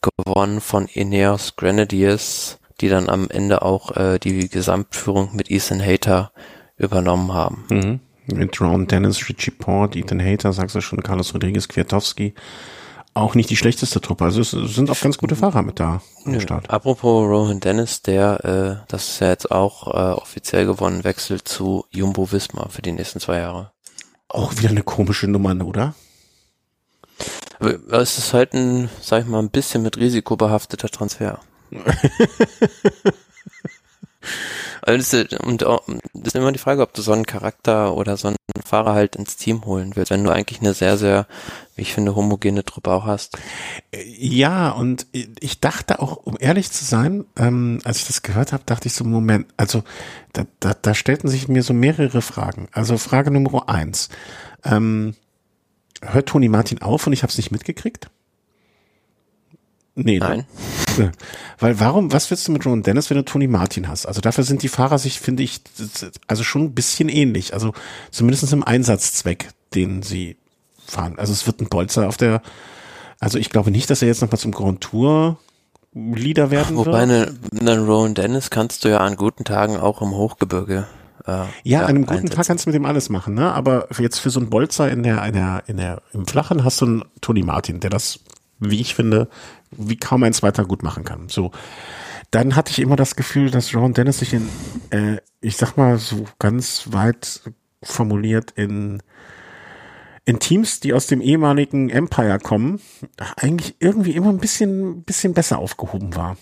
gewonnen 0.00 0.60
von 0.60 0.86
Ineos 0.86 1.54
Grenadiers, 1.54 2.58
die 2.80 2.88
dann 2.88 3.08
am 3.08 3.28
Ende 3.30 3.62
auch 3.62 3.96
äh, 3.96 4.18
die 4.18 4.48
Gesamtführung 4.48 5.34
mit 5.34 5.50
Ethan 5.50 5.84
Hater 5.84 6.32
übernommen 6.76 7.32
haben. 7.32 7.64
Mhm. 7.70 8.00
Mit 8.26 8.60
Ron 8.60 8.86
Dennis, 8.86 9.28
Richie 9.28 9.52
Port, 9.52 9.94
Ethan 9.94 10.20
Hater, 10.20 10.52
sagst 10.52 10.74
du 10.74 10.80
schon, 10.80 11.02
Carlos 11.02 11.32
Rodriguez, 11.32 11.68
Kwiatowski 11.68 12.34
auch 13.16 13.34
nicht 13.34 13.48
die 13.48 13.56
schlechteste 13.56 14.00
Truppe. 14.00 14.24
Also 14.24 14.42
es 14.42 14.50
sind 14.50 14.90
auch 14.90 15.00
ganz 15.00 15.16
gute 15.16 15.36
Fahrer 15.36 15.62
mit 15.62 15.80
da 15.80 16.02
im 16.26 16.38
Start. 16.38 16.68
Apropos 16.68 17.26
Rohan 17.26 17.60
Dennis, 17.60 18.02
der, 18.02 18.44
äh, 18.44 18.86
das 18.88 19.08
ist 19.08 19.20
ja 19.20 19.28
jetzt 19.28 19.50
auch 19.50 19.86
äh, 19.88 20.12
offiziell 20.12 20.66
gewonnen, 20.66 21.02
wechselt 21.02 21.48
zu 21.48 21.86
Jumbo 21.90 22.30
Visma 22.30 22.68
für 22.68 22.82
die 22.82 22.92
nächsten 22.92 23.18
zwei 23.18 23.38
Jahre. 23.38 23.72
Auch 24.28 24.58
wieder 24.58 24.68
eine 24.68 24.82
komische 24.82 25.28
Nummer, 25.28 25.56
oder? 25.64 25.94
Es 27.90 28.18
ist 28.18 28.34
halt 28.34 28.52
ein, 28.52 28.90
sag 29.00 29.22
ich 29.22 29.28
mal, 29.28 29.38
ein 29.38 29.50
bisschen 29.50 29.82
mit 29.82 29.96
Risiko 29.96 30.36
behafteter 30.36 30.88
Transfer. 30.88 31.40
Also 34.82 34.98
das 34.98 35.12
ist, 35.12 35.40
und 35.40 35.62
das 35.62 35.80
ist 36.24 36.36
immer 36.36 36.52
die 36.52 36.58
Frage, 36.58 36.82
ob 36.82 36.94
du 36.94 37.02
so 37.02 37.12
einen 37.12 37.26
Charakter 37.26 37.94
oder 37.94 38.16
so 38.16 38.28
einen 38.28 38.36
Fahrer 38.64 38.94
halt 38.94 39.16
ins 39.16 39.36
Team 39.36 39.64
holen 39.64 39.96
willst, 39.96 40.10
wenn 40.10 40.22
du 40.22 40.30
eigentlich 40.30 40.60
eine 40.60 40.74
sehr, 40.74 40.96
sehr, 40.96 41.26
wie 41.74 41.82
ich 41.82 41.92
finde, 41.92 42.14
homogene 42.14 42.64
Truppe 42.64 42.90
auch 42.92 43.04
hast. 43.04 43.36
Ja, 43.92 44.70
und 44.70 45.06
ich 45.12 45.60
dachte 45.60 46.00
auch, 46.00 46.16
um 46.24 46.36
ehrlich 46.38 46.70
zu 46.70 46.84
sein, 46.84 47.24
ähm, 47.36 47.80
als 47.84 47.98
ich 47.98 48.06
das 48.06 48.22
gehört 48.22 48.52
habe, 48.52 48.62
dachte 48.64 48.86
ich 48.86 48.94
so, 48.94 49.04
Moment, 49.04 49.46
also 49.56 49.82
da, 50.32 50.46
da, 50.60 50.74
da 50.74 50.94
stellten 50.94 51.28
sich 51.28 51.48
mir 51.48 51.62
so 51.62 51.74
mehrere 51.74 52.22
Fragen. 52.22 52.68
Also 52.72 52.98
Frage 52.98 53.30
Nummer 53.30 53.68
eins. 53.68 54.08
Ähm, 54.64 55.14
hört 56.02 56.28
Toni 56.28 56.48
Martin 56.48 56.82
auf 56.82 57.06
und 57.06 57.12
ich 57.12 57.22
habe 57.22 57.30
es 57.30 57.38
nicht 57.38 57.50
mitgekriegt? 57.50 58.08
Nee, 59.96 60.18
Nein. 60.18 60.44
Ne? 60.98 61.12
Weil 61.58 61.80
warum, 61.80 62.12
was 62.12 62.30
willst 62.30 62.46
du 62.46 62.52
mit 62.52 62.66
Ron 62.66 62.82
Dennis, 62.82 63.08
wenn 63.08 63.16
du 63.16 63.24
Tony 63.24 63.46
Martin 63.46 63.88
hast? 63.88 64.06
Also 64.06 64.20
dafür 64.20 64.44
sind 64.44 64.62
die 64.62 64.68
Fahrer 64.68 64.98
sich, 64.98 65.20
finde 65.20 65.42
ich, 65.42 65.60
also 66.26 66.44
schon 66.44 66.64
ein 66.64 66.74
bisschen 66.74 67.08
ähnlich. 67.08 67.54
Also 67.54 67.72
zumindest 68.10 68.52
im 68.52 68.62
Einsatzzweck, 68.62 69.48
den 69.74 70.02
sie 70.02 70.36
fahren. 70.86 71.18
Also 71.18 71.32
es 71.32 71.46
wird 71.46 71.60
ein 71.60 71.68
Bolzer 71.68 72.08
auf 72.08 72.18
der, 72.18 72.42
also 73.20 73.38
ich 73.38 73.48
glaube 73.48 73.70
nicht, 73.70 73.88
dass 73.88 74.02
er 74.02 74.08
jetzt 74.08 74.20
nochmal 74.20 74.38
zum 74.38 74.52
Grand 74.52 74.82
Tour 74.82 75.38
Leader 75.94 76.50
werden 76.50 76.76
Wobei 76.76 76.84
wird. 76.84 76.94
Wobei 76.94 77.02
einen 77.02 77.40
eine 77.58 77.78
Rowan 77.78 78.14
Dennis 78.14 78.50
kannst 78.50 78.84
du 78.84 78.90
ja 78.90 78.98
an 78.98 79.16
guten 79.16 79.44
Tagen 79.44 79.78
auch 79.78 80.02
im 80.02 80.10
Hochgebirge 80.10 80.86
äh, 81.26 81.30
ja, 81.30 81.46
ja, 81.64 81.80
an 81.80 81.86
einem 81.86 82.02
guten 82.02 82.18
einsetzen. 82.18 82.36
Tag 82.36 82.46
kannst 82.46 82.66
du 82.66 82.70
mit 82.70 82.74
dem 82.74 82.84
alles 82.84 83.08
machen, 83.08 83.34
ne? 83.34 83.52
Aber 83.52 83.88
jetzt 83.98 84.18
für 84.18 84.30
so 84.30 84.38
einen 84.38 84.50
Bolzer 84.50 84.90
in 84.90 85.02
der, 85.02 85.24
in 85.24 85.32
der, 85.32 85.62
in 85.66 85.76
der, 85.78 86.02
im 86.12 86.26
Flachen 86.26 86.64
hast 86.64 86.80
du 86.82 86.84
einen 86.84 87.04
Tony 87.20 87.42
Martin, 87.42 87.80
der 87.80 87.90
das 87.90 88.20
wie 88.58 88.80
ich 88.80 88.94
finde, 88.94 89.28
wie 89.70 89.96
kaum 89.96 90.22
ein 90.22 90.32
zweiter 90.32 90.64
gut 90.64 90.82
machen 90.82 91.04
kann. 91.04 91.28
So. 91.28 91.50
Dann 92.30 92.56
hatte 92.56 92.72
ich 92.72 92.80
immer 92.80 92.96
das 92.96 93.16
Gefühl, 93.16 93.50
dass 93.50 93.74
Ron 93.74 93.94
Dennis 93.94 94.18
sich 94.18 94.34
in, 94.34 94.48
äh, 94.90 95.18
ich 95.40 95.56
sag 95.56 95.76
mal 95.76 95.98
so 95.98 96.24
ganz 96.38 96.88
weit 96.92 97.42
formuliert 97.82 98.52
in 98.56 99.02
in 100.26 100.40
Teams, 100.40 100.80
die 100.80 100.92
aus 100.92 101.06
dem 101.06 101.20
ehemaligen 101.20 101.88
Empire 101.88 102.40
kommen, 102.40 102.80
eigentlich 103.36 103.76
irgendwie 103.78 104.10
immer 104.10 104.28
ein 104.30 104.38
bisschen, 104.38 105.04
bisschen 105.04 105.34
besser 105.34 105.58
aufgehoben 105.58 106.16
war. 106.16 106.36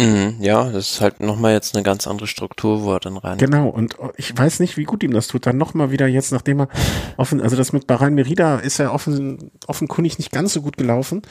Mhm, 0.00 0.36
ja, 0.40 0.70
das 0.70 0.92
ist 0.92 1.00
halt 1.00 1.20
nochmal 1.20 1.52
jetzt 1.52 1.74
eine 1.74 1.82
ganz 1.82 2.06
andere 2.06 2.26
Struktur, 2.26 2.82
wo 2.82 2.92
er 2.92 3.00
dann 3.00 3.16
rein. 3.18 3.38
Genau, 3.38 3.68
und 3.68 3.96
ich 4.16 4.36
weiß 4.36 4.60
nicht, 4.60 4.76
wie 4.76 4.84
gut 4.84 5.02
ihm 5.02 5.12
das 5.12 5.28
tut. 5.28 5.46
Dann 5.46 5.58
nochmal 5.58 5.90
wieder 5.90 6.06
jetzt, 6.06 6.32
nachdem 6.32 6.62
er 6.62 6.68
offen, 7.16 7.40
also 7.40 7.56
das 7.56 7.72
mit 7.72 7.86
Bahrain 7.86 8.14
Merida 8.14 8.58
ist 8.58 8.78
ja 8.78 8.92
offen, 8.92 9.50
offenkundig 9.66 10.18
nicht 10.18 10.32
ganz 10.32 10.54
so 10.54 10.62
gut 10.62 10.76
gelaufen. 10.76 11.22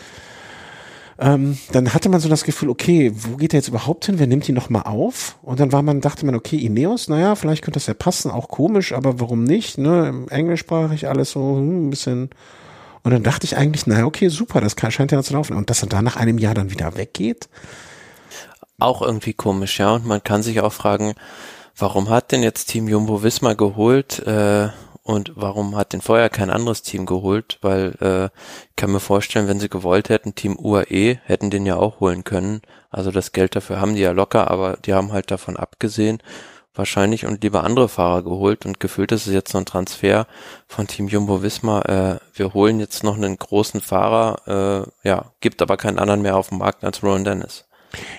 Ähm, 1.19 1.57
dann 1.71 1.93
hatte 1.93 2.09
man 2.09 2.19
so 2.19 2.29
das 2.29 2.43
Gefühl, 2.43 2.69
okay, 2.69 3.11
wo 3.13 3.37
geht 3.37 3.53
er 3.53 3.59
jetzt 3.59 3.67
überhaupt 3.67 4.05
hin? 4.05 4.17
Wer 4.17 4.25
nimmt 4.25 4.49
ihn 4.49 4.55
nochmal 4.55 4.83
auf? 4.83 5.37
Und 5.43 5.59
dann 5.59 5.71
war 5.71 5.83
man, 5.83 6.01
dachte 6.01 6.25
man, 6.25 6.33
okay, 6.33 6.57
Ineos, 6.57 7.09
naja, 7.09 7.35
vielleicht 7.35 7.63
könnte 7.63 7.77
das 7.77 7.85
ja 7.85 7.93
passen, 7.93 8.31
auch 8.31 8.47
komisch, 8.47 8.91
aber 8.91 9.19
warum 9.19 9.43
nicht? 9.43 9.77
Ne? 9.77 10.25
Englischsprachig 10.29 11.07
alles 11.07 11.31
so 11.31 11.57
hm, 11.57 11.87
ein 11.87 11.89
bisschen. 11.91 12.29
Und 13.03 13.11
dann 13.11 13.23
dachte 13.23 13.45
ich 13.45 13.55
eigentlich, 13.55 13.85
naja, 13.85 14.05
okay, 14.05 14.29
super, 14.29 14.61
das 14.61 14.75
kann, 14.75 14.91
scheint 14.91 15.11
ja 15.11 15.21
zu 15.21 15.33
laufen. 15.33 15.55
Und 15.55 15.69
dass 15.69 15.83
er 15.83 15.89
da 15.89 16.01
nach 16.01 16.15
einem 16.15 16.37
Jahr 16.39 16.55
dann 16.55 16.71
wieder 16.71 16.97
weggeht, 16.97 17.49
auch 18.81 19.01
irgendwie 19.01 19.33
komisch, 19.33 19.79
ja. 19.79 19.93
Und 19.93 20.05
man 20.05 20.23
kann 20.23 20.43
sich 20.43 20.61
auch 20.61 20.73
fragen, 20.73 21.13
warum 21.77 22.09
hat 22.09 22.31
denn 22.31 22.43
jetzt 22.43 22.65
Team 22.65 22.87
Jumbo 22.87 23.23
Wismar 23.23 23.55
geholt 23.55 24.19
äh, 24.19 24.69
und 25.03 25.31
warum 25.35 25.75
hat 25.75 25.93
denn 25.93 26.01
vorher 26.01 26.29
kein 26.29 26.49
anderes 26.49 26.81
Team 26.81 27.05
geholt? 27.05 27.57
Weil 27.61 27.95
äh, 28.01 28.25
ich 28.69 28.75
kann 28.75 28.91
mir 28.91 28.99
vorstellen, 28.99 29.47
wenn 29.47 29.59
sie 29.59 29.69
gewollt 29.69 30.09
hätten, 30.09 30.35
Team 30.35 30.57
UAE 30.59 31.19
hätten 31.23 31.49
den 31.49 31.65
ja 31.65 31.77
auch 31.77 31.99
holen 31.99 32.23
können. 32.23 32.61
Also 32.89 33.11
das 33.11 33.31
Geld 33.31 33.55
dafür 33.55 33.79
haben 33.79 33.95
die 33.95 34.01
ja 34.01 34.11
locker, 34.11 34.51
aber 34.51 34.77
die 34.77 34.93
haben 34.93 35.11
halt 35.11 35.31
davon 35.31 35.57
abgesehen 35.57 36.21
wahrscheinlich 36.73 37.25
und 37.25 37.43
lieber 37.43 37.63
andere 37.63 37.89
Fahrer 37.89 38.23
geholt 38.23 38.65
und 38.65 38.79
gefühlt 38.79 39.11
ist 39.11 39.27
es 39.27 39.33
jetzt 39.33 39.51
so 39.51 39.57
ein 39.57 39.65
Transfer 39.65 40.25
von 40.67 40.87
Team 40.87 41.07
Jumbo 41.07 41.43
Visma. 41.43 41.81
Äh, 41.81 42.19
wir 42.33 42.53
holen 42.53 42.79
jetzt 42.79 43.03
noch 43.03 43.15
einen 43.17 43.37
großen 43.37 43.81
Fahrer, 43.81 44.85
äh, 45.03 45.07
ja, 45.07 45.31
gibt 45.41 45.61
aber 45.61 45.77
keinen 45.77 45.99
anderen 45.99 46.21
mehr 46.21 46.37
auf 46.37 46.49
dem 46.49 46.59
Markt 46.59 46.83
als 46.83 47.03
Rowan 47.03 47.23
Dennis. 47.25 47.65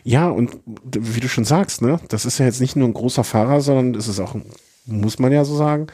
Ja, 0.04 0.28
und 0.28 0.58
wie 0.64 1.20
du 1.20 1.28
schon 1.28 1.44
sagst, 1.44 1.82
ne, 1.82 2.00
das 2.08 2.24
ist 2.24 2.38
ja 2.38 2.46
jetzt 2.46 2.60
nicht 2.60 2.76
nur 2.76 2.88
ein 2.88 2.94
großer 2.94 3.24
Fahrer, 3.24 3.60
sondern 3.60 3.94
es 3.94 4.08
ist 4.08 4.20
auch, 4.20 4.34
muss 4.86 5.18
man 5.18 5.32
ja 5.32 5.44
so 5.44 5.56
sagen, 5.56 5.86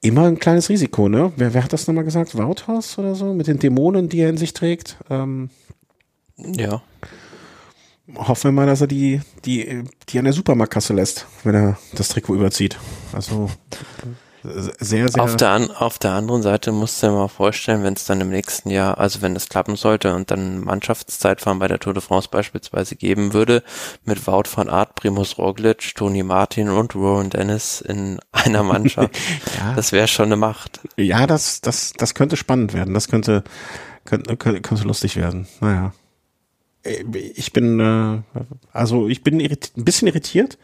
immer 0.00 0.26
ein 0.26 0.38
kleines 0.38 0.68
Risiko, 0.68 1.08
ne? 1.08 1.32
Wer, 1.36 1.54
wer 1.54 1.64
hat 1.64 1.72
das 1.72 1.86
nochmal 1.86 2.04
gesagt? 2.04 2.36
Wouthaus 2.36 2.98
oder 2.98 3.14
so? 3.14 3.34
Mit 3.34 3.46
den 3.46 3.58
Dämonen, 3.58 4.08
die 4.08 4.20
er 4.20 4.30
in 4.30 4.36
sich 4.36 4.52
trägt? 4.52 4.96
Ähm, 5.10 5.50
ja. 6.36 6.82
Hoffen 8.14 8.44
wir 8.44 8.52
mal, 8.52 8.66
dass 8.66 8.80
er 8.80 8.86
die, 8.86 9.20
die, 9.44 9.84
die 10.08 10.18
an 10.18 10.24
der 10.24 10.32
Supermarktkasse 10.32 10.94
lässt, 10.94 11.26
wenn 11.44 11.54
er 11.54 11.78
das 11.92 12.08
Trikot 12.08 12.36
überzieht. 12.36 12.78
Also 13.12 13.50
sehr, 14.78 15.08
sehr. 15.08 15.22
Auf 15.22 15.36
der, 15.36 15.50
an, 15.50 15.70
auf 15.70 15.98
der 15.98 16.12
anderen 16.12 16.42
Seite 16.42 16.72
musst 16.72 17.02
du 17.02 17.06
dir 17.06 17.12
mal 17.12 17.28
vorstellen, 17.28 17.82
wenn 17.82 17.94
es 17.94 18.04
dann 18.04 18.20
im 18.20 18.30
nächsten 18.30 18.70
Jahr, 18.70 18.98
also 18.98 19.22
wenn 19.22 19.36
es 19.36 19.48
klappen 19.48 19.76
sollte 19.76 20.14
und 20.14 20.30
dann 20.30 20.60
Mannschaftszeitfahren 20.60 21.58
bei 21.58 21.68
der 21.68 21.78
Tour 21.78 21.94
de 21.94 22.02
France 22.02 22.28
beispielsweise 22.30 22.96
geben 22.96 23.32
würde, 23.32 23.62
mit 24.04 24.26
Wout 24.26 24.44
van 24.54 24.68
Aert, 24.68 24.94
Primus 24.94 25.38
Roglic, 25.38 25.94
Toni 25.94 26.22
Martin 26.22 26.68
und 26.68 26.94
Rowan 26.94 27.30
Dennis 27.30 27.80
in 27.80 28.18
einer 28.32 28.62
Mannschaft. 28.62 29.16
ja. 29.58 29.74
Das 29.74 29.92
wäre 29.92 30.08
schon 30.08 30.26
eine 30.26 30.36
Macht. 30.36 30.80
Ja, 30.96 31.26
das, 31.26 31.60
das, 31.60 31.92
das 31.96 32.14
könnte 32.14 32.36
spannend 32.36 32.74
werden. 32.74 32.94
Das 32.94 33.08
könnte, 33.08 33.44
könnte, 34.04 34.36
könnte, 34.36 34.60
könnte 34.60 34.84
lustig 34.84 35.16
werden. 35.16 35.46
Naja. 35.60 35.92
Äh, 36.82 37.04
ich 37.34 37.52
bin, 37.52 37.80
äh, 37.80 38.40
also 38.72 39.08
ich 39.08 39.22
bin 39.22 39.40
ein 39.40 39.84
bisschen 39.84 40.08
irritiert 40.08 40.58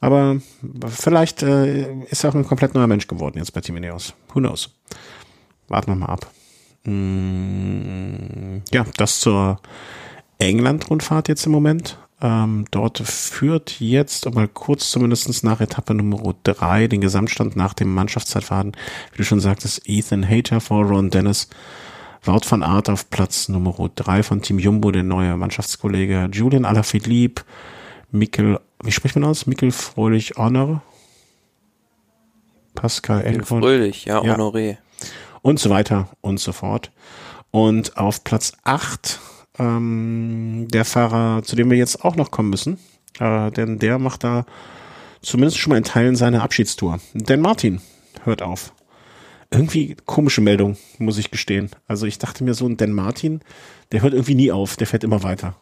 aber 0.00 0.40
vielleicht 0.88 1.42
äh, 1.42 1.92
ist 2.04 2.24
er 2.24 2.30
auch 2.30 2.34
ein 2.34 2.46
komplett 2.46 2.74
neuer 2.74 2.86
Mensch 2.86 3.06
geworden 3.06 3.38
jetzt 3.38 3.52
bei 3.52 3.60
Team 3.60 3.76
Ineos. 3.76 4.14
Who 4.32 4.40
knows? 4.40 4.70
Warten 5.68 5.92
wir 5.92 5.96
mal 5.96 6.06
ab. 6.06 6.30
Mm, 6.84 8.62
ja, 8.72 8.84
das 8.96 9.20
zur 9.20 9.60
England-Rundfahrt 10.38 11.28
jetzt 11.28 11.46
im 11.46 11.52
Moment. 11.52 11.98
Ähm, 12.22 12.64
dort 12.70 12.98
führt 12.98 13.78
jetzt, 13.78 14.32
mal 14.32 14.48
kurz 14.48 14.90
zumindest 14.90 15.44
nach 15.44 15.60
Etappe 15.60 15.92
Nummer 15.92 16.34
drei 16.44 16.86
den 16.86 17.02
Gesamtstand 17.02 17.56
nach 17.56 17.74
dem 17.74 17.92
Mannschaftszeitfaden, 17.92 18.72
wie 19.12 19.18
du 19.18 19.24
schon 19.24 19.40
sagtest, 19.40 19.82
Ethan 19.86 20.26
Hater 20.26 20.60
vor 20.60 20.84
Ron 20.84 21.10
Dennis, 21.10 21.48
Wout 22.24 22.40
van 22.48 22.62
Aert 22.62 22.88
auf 22.88 23.10
Platz 23.10 23.48
Nummer 23.48 23.74
drei 23.94 24.22
von 24.22 24.40
Team 24.40 24.58
Jumbo, 24.58 24.90
der 24.90 25.02
neue 25.02 25.36
Mannschaftskollege, 25.36 26.30
Julian 26.32 26.64
Alaphilippe, 26.64 27.42
Mikkel 28.16 28.60
wie 28.82 28.92
spricht 28.92 29.16
man 29.16 29.24
aus? 29.24 29.46
Mikkel 29.46 29.72
Fröhlich 29.72 30.34
Honor. 30.36 30.82
Pascal 32.74 33.24
Enkhorn. 33.24 33.62
Fröhlich, 33.62 34.04
ja, 34.04 34.22
ja, 34.22 34.36
Honoré. 34.36 34.76
Und 35.42 35.58
so 35.58 35.70
weiter 35.70 36.08
und 36.20 36.38
so 36.38 36.52
fort. 36.52 36.92
Und 37.50 37.96
auf 37.96 38.22
Platz 38.22 38.52
8 38.64 39.20
ähm, 39.58 40.68
der 40.70 40.84
Fahrer, 40.84 41.42
zu 41.42 41.56
dem 41.56 41.70
wir 41.70 41.78
jetzt 41.78 42.04
auch 42.04 42.16
noch 42.16 42.30
kommen 42.30 42.50
müssen, 42.50 42.78
äh, 43.18 43.50
denn 43.50 43.78
der 43.78 43.98
macht 43.98 44.24
da 44.24 44.44
zumindest 45.22 45.58
schon 45.58 45.70
mal 45.70 45.78
in 45.78 45.84
Teilen 45.84 46.16
seine 46.16 46.42
Abschiedstour. 46.42 47.00
Denn 47.14 47.40
Martin 47.40 47.80
hört 48.24 48.42
auf. 48.42 48.74
Irgendwie 49.50 49.96
komische 50.04 50.40
Meldung, 50.42 50.76
muss 50.98 51.18
ich 51.18 51.30
gestehen. 51.30 51.70
Also 51.86 52.04
ich 52.04 52.18
dachte 52.18 52.44
mir 52.44 52.52
so, 52.52 52.68
ein 52.68 52.76
Dan 52.76 52.92
Martin, 52.92 53.40
der 53.92 54.02
hört 54.02 54.12
irgendwie 54.12 54.34
nie 54.34 54.52
auf, 54.52 54.76
der 54.76 54.86
fährt 54.86 55.04
immer 55.04 55.22
weiter. 55.22 55.56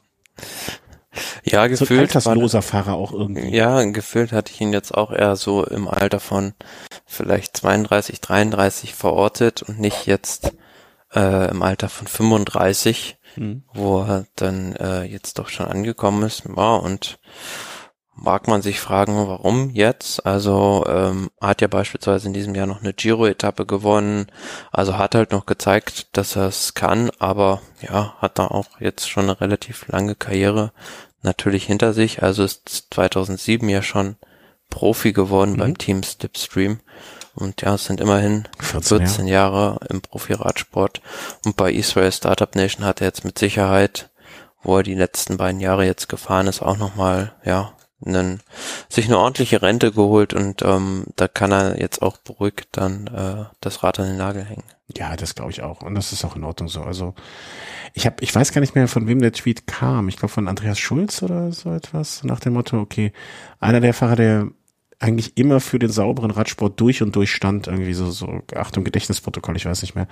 Ja, 1.45 1.61
So 1.61 1.65
ein 1.65 1.71
gefühlt. 1.71 2.15
war- 2.15 2.33
altersloser 2.33 2.63
Fahrer 2.63 2.95
auch 2.95 3.13
irgendwie. 3.13 3.55
Ja, 3.55 3.83
gefühlt 3.85 4.33
hatte 4.33 4.53
ich 4.53 4.61
ihn 4.61 4.73
jetzt 4.73 4.95
auch 4.95 5.11
eher 5.13 5.37
so 5.37 5.65
im 5.65 5.89
Alter 5.89 6.21
von 6.21 6.55
vielleicht 7.07 7.57
32, 7.57 8.21
33 8.21 8.95
verortet 8.95 9.63
und 9.63 9.79
nicht 9.79 10.07
jetzt 10.07 10.53
äh, 11.15 11.51
im 11.51 11.63
Alter 11.63 11.89
von 11.89 12.07
35, 12.07 13.19
Hm. 13.35 13.65
wo 13.75 14.03
er 14.03 14.27
dann 14.37 14.75
äh, 14.77 15.03
jetzt 15.03 15.39
doch 15.39 15.49
schon 15.49 15.67
angekommen 15.67 16.23
ist. 16.23 16.45
Ja, 16.57 16.77
und 16.77 17.19
mag 18.17 18.47
man 18.47 18.63
sich 18.63 18.79
fragen, 18.79 19.27
warum 19.27 19.71
jetzt? 19.71 20.25
Also 20.25 20.85
ähm, 20.89 21.31
hat 21.41 21.61
ja 21.61 21.67
beispielsweise 21.67 22.29
in 22.29 22.33
diesem 22.33 22.55
Jahr 22.55 22.67
noch 22.67 22.81
eine 22.81 22.93
Giro-Etappe 22.95 23.67
gewonnen, 23.67 24.27
also 24.71 24.97
hat 24.99 25.17
halt 25.17 25.33
noch 25.33 25.47
gezeigt, 25.47 26.17
dass 26.17 26.37
er 26.37 26.47
es 26.47 26.75
kann, 26.75 27.11
aber 27.19 27.61
ja, 27.83 28.15
hat 28.21 28.39
da 28.39 28.47
auch 28.47 28.79
jetzt 28.81 29.11
schon 29.11 29.25
eine 29.25 29.41
relativ 29.41 29.89
lange 29.89 30.15
Karriere 30.15 30.73
natürlich 31.25 31.65
hinter 31.67 31.93
sich. 31.93 32.23
Also 32.23 32.45
ist 32.45 32.87
2007 32.91 33.69
ja 33.69 33.83
schon 33.83 34.17
Profi 34.71 35.13
geworden 35.13 35.53
Mhm. 35.53 35.57
beim 35.59 35.79
Team 35.79 36.03
Slipstream. 36.03 36.81
Und 37.35 37.63
ja, 37.63 37.75
es 37.75 37.85
sind 37.87 38.01
immerhin 38.01 38.47
14 38.61 38.99
14 38.99 39.27
Jahre 39.27 39.81
im 39.89 40.01
Profi-Radsport. 40.01 41.01
Und 41.45 41.57
bei 41.57 41.73
Israel 41.73 42.13
Startup 42.13 42.55
Nation 42.55 42.85
hat 42.85 43.01
er 43.01 43.09
jetzt 43.09 43.25
mit 43.25 43.39
Sicherheit, 43.39 44.11
wo 44.63 44.77
er 44.79 44.83
die 44.85 44.95
letzten 44.95 45.37
beiden 45.37 45.61
Jahre 45.61 45.85
jetzt 45.85 46.09
gefahren 46.09 46.47
ist, 46.47 46.63
auch 46.63 46.77
nochmal, 46.77 47.35
ja, 47.45 47.74
einen, 48.07 48.41
sich 48.89 49.07
eine 49.07 49.19
ordentliche 49.19 49.63
Rente 49.63 49.93
geholt 49.93 50.35
und 50.35 50.63
ähm, 50.63 51.05
da 51.17 51.29
kann 51.29 51.53
er 51.53 51.81
jetzt 51.81 52.03
auch 52.03 52.19
beruhigt 52.19 52.69
dann 52.73 53.07
äh, 53.09 53.45
das 53.61 53.83
Rad 53.83 54.01
an 54.01 54.07
den 54.07 54.17
Nagel 54.17 54.45
hängen. 54.45 54.65
Ja, 54.97 55.17
das 55.17 55.35
glaube 55.35 55.51
ich 55.51 55.63
auch. 55.63 55.83
Und 55.83 55.95
das 55.95 56.13
ist 56.13 56.25
auch 56.25 56.37
in 56.37 56.45
Ordnung 56.45 56.69
so. 56.69 56.83
Also 56.83 57.15
ich 57.95 58.07
habe, 58.07 58.17
ich 58.21 58.35
weiß 58.35 58.53
gar 58.53 58.61
nicht 58.61 58.75
mehr, 58.75 58.89
von 58.89 59.07
wem 59.07 59.21
der 59.21 59.33
Tweet 59.33 59.67
kam. 59.67 60.09
Ich 60.09 60.17
glaube 60.17 60.33
von 60.33 60.49
Andreas 60.49 60.79
Schulz 60.79 61.23
oder 61.23 61.53
so 61.53 61.73
etwas. 61.73 62.23
Nach 62.25 62.41
dem 62.41 62.53
Motto, 62.53 62.79
okay, 62.79 63.13
einer 63.61 63.81
der 63.81 63.95
Fahrer, 63.95 64.17
der 64.17 64.49
eigentlich 65.01 65.37
immer 65.37 65.61
für 65.61 65.79
den 65.79 65.91
sauberen 65.91 66.31
Radsport 66.31 66.81
durch 66.81 67.03
und 67.03 67.15
durch 67.17 67.33
stand, 67.33 67.67
irgendwie 67.67 67.95
so, 67.95 68.11
so, 68.11 68.43
Achtung, 68.55 68.85
Gedächtnisprotokoll, 68.85 69.57
ich 69.57 69.67
weiß 69.67 69.83
nicht 69.83 69.95
mehr. 69.95 70.09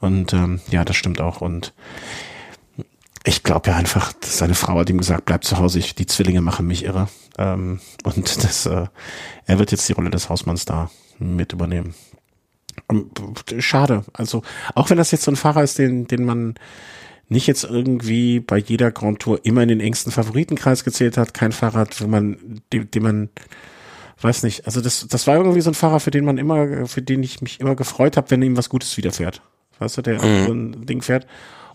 Und 0.00 0.32
ähm, 0.32 0.60
ja, 0.70 0.84
das 0.84 0.96
stimmt 0.96 1.20
auch. 1.20 1.40
Und 1.40 1.72
ich 3.24 3.42
glaube 3.42 3.70
ja 3.70 3.76
einfach, 3.76 4.12
seine 4.22 4.54
Frau 4.54 4.78
hat 4.78 4.90
ihm 4.90 4.98
gesagt, 4.98 5.24
bleib 5.24 5.44
zu 5.44 5.58
Hause, 5.58 5.78
ich, 5.78 5.94
die 5.94 6.06
Zwillinge 6.06 6.40
machen 6.40 6.66
mich 6.66 6.84
irre. 6.84 7.08
Ähm, 7.38 7.80
und 8.04 8.44
das, 8.44 8.66
äh, 8.66 8.86
er 9.46 9.58
wird 9.58 9.72
jetzt 9.72 9.88
die 9.88 9.92
Rolle 9.92 10.10
des 10.10 10.28
Hausmanns 10.28 10.64
da 10.64 10.90
mit 11.18 11.52
übernehmen. 11.52 11.94
Ähm, 12.90 13.10
Schade. 13.58 14.04
Also, 14.12 14.42
auch 14.74 14.90
wenn 14.90 14.98
das 14.98 15.10
jetzt 15.10 15.24
so 15.24 15.30
ein 15.30 15.36
Fahrer 15.36 15.62
ist, 15.62 15.78
den, 15.78 16.06
den 16.06 16.24
man 16.24 16.54
nicht 17.28 17.46
jetzt 17.46 17.64
irgendwie 17.64 18.40
bei 18.40 18.58
jeder 18.58 18.90
Grand 18.90 19.20
Tour 19.20 19.40
immer 19.44 19.62
in 19.62 19.68
den 19.68 19.80
engsten 19.80 20.12
Favoritenkreis 20.12 20.84
gezählt 20.84 21.16
hat, 21.16 21.32
kein 21.34 21.52
Fahrrad, 21.52 22.00
wo 22.02 22.06
man, 22.06 22.60
den, 22.72 22.90
den 22.90 23.02
man, 23.02 23.28
weiß 24.20 24.42
nicht, 24.42 24.66
also 24.66 24.80
das, 24.80 25.06
das 25.08 25.26
war 25.26 25.36
irgendwie 25.36 25.62
so 25.62 25.70
ein 25.70 25.74
Fahrer, 25.74 26.00
für 26.00 26.10
den 26.10 26.24
man 26.24 26.36
immer, 26.38 26.86
für 26.86 27.00
den 27.02 27.22
ich 27.22 27.40
mich 27.40 27.60
immer 27.60 27.76
gefreut 27.76 28.16
habe, 28.16 28.30
wenn 28.30 28.42
ihm 28.42 28.56
was 28.56 28.68
Gutes 28.68 28.96
widerfährt. 28.96 29.40
Weißt 29.78 29.96
du, 29.96 30.02
der 30.02 30.22
Mhm. 30.22 30.46
so 30.46 30.52
ein 30.52 30.86
Ding 30.86 31.02
fährt, 31.02 31.26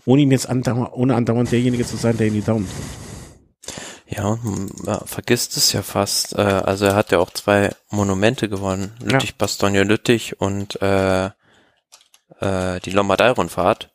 ohne 0.04 0.22
ihn 0.22 0.30
jetzt 0.30 0.48
andauernd, 0.48 0.92
ohne 0.92 1.14
andauernd 1.16 1.50
derjenige 1.50 1.84
zu 1.84 1.96
sein, 1.96 2.16
der 2.16 2.28
ihm 2.28 2.34
die 2.34 2.42
Daumen 2.42 2.66
drückt. 2.66 3.76
Ja, 4.12 4.38
man 4.42 4.68
vergisst 5.04 5.56
es 5.56 5.72
ja 5.72 5.82
fast. 5.82 6.36
Äh, 6.36 6.40
also 6.42 6.86
er 6.86 6.96
hat 6.96 7.12
ja 7.12 7.18
auch 7.20 7.30
zwei 7.30 7.70
Monumente 7.90 8.48
gewonnen. 8.48 8.92
Ja. 9.02 9.12
Lüttich, 9.12 9.36
Bastogne, 9.36 9.84
Lüttich 9.84 10.40
und 10.40 10.82
äh, 10.82 11.26
äh, 11.26 12.80
die 12.84 12.90
Lombardei-Rundfahrt. 12.90 13.90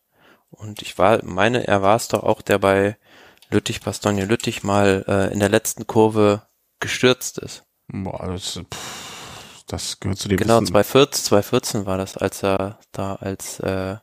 Und 0.51 0.81
ich 0.81 0.97
war, 0.97 1.19
meine, 1.23 1.67
er 1.67 1.81
war 1.81 1.97
es 1.97 2.07
doch 2.07 2.23
auch, 2.23 2.41
der 2.41 2.59
bei 2.59 2.97
Lüttich, 3.49 3.81
Bastogne, 3.81 4.23
Lüttich 4.25 4.63
mal 4.63 5.03
äh, 5.07 5.33
in 5.33 5.39
der 5.39 5.49
letzten 5.49 5.85
Kurve 5.85 6.43
gestürzt 6.79 7.37
ist. 7.37 7.63
Boah, 7.87 8.27
das, 8.31 8.61
pff, 8.73 9.63
das 9.67 9.99
gehört 9.99 10.17
zu 10.17 10.29
dem 10.29 10.37
Genau, 10.37 10.61
Wissen. 10.61 10.67
2014, 10.67 11.23
2014 11.25 11.85
war 11.85 11.97
das, 11.97 12.15
als 12.15 12.41
er 12.41 12.79
da 12.93 13.15
als 13.15 13.59
äh, 13.59 13.97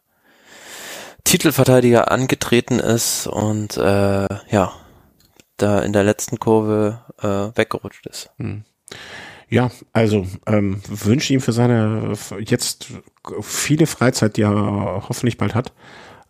Titelverteidiger 1.24 2.10
angetreten 2.10 2.80
ist 2.80 3.26
und 3.26 3.76
äh, 3.78 4.26
ja, 4.50 4.72
da 5.56 5.80
in 5.80 5.92
der 5.92 6.04
letzten 6.04 6.38
Kurve 6.38 7.00
äh, 7.20 7.56
weggerutscht 7.56 8.06
ist. 8.06 8.30
Ja, 9.48 9.70
also 9.92 10.26
ähm, 10.46 10.80
wünsche 10.88 11.32
ihm 11.32 11.40
für 11.40 11.52
seine 11.52 12.14
jetzt 12.40 12.88
viele 13.42 13.86
Freizeit, 13.86 14.36
die 14.36 14.42
er 14.42 15.04
hoffentlich 15.08 15.36
bald 15.36 15.54
hat, 15.54 15.72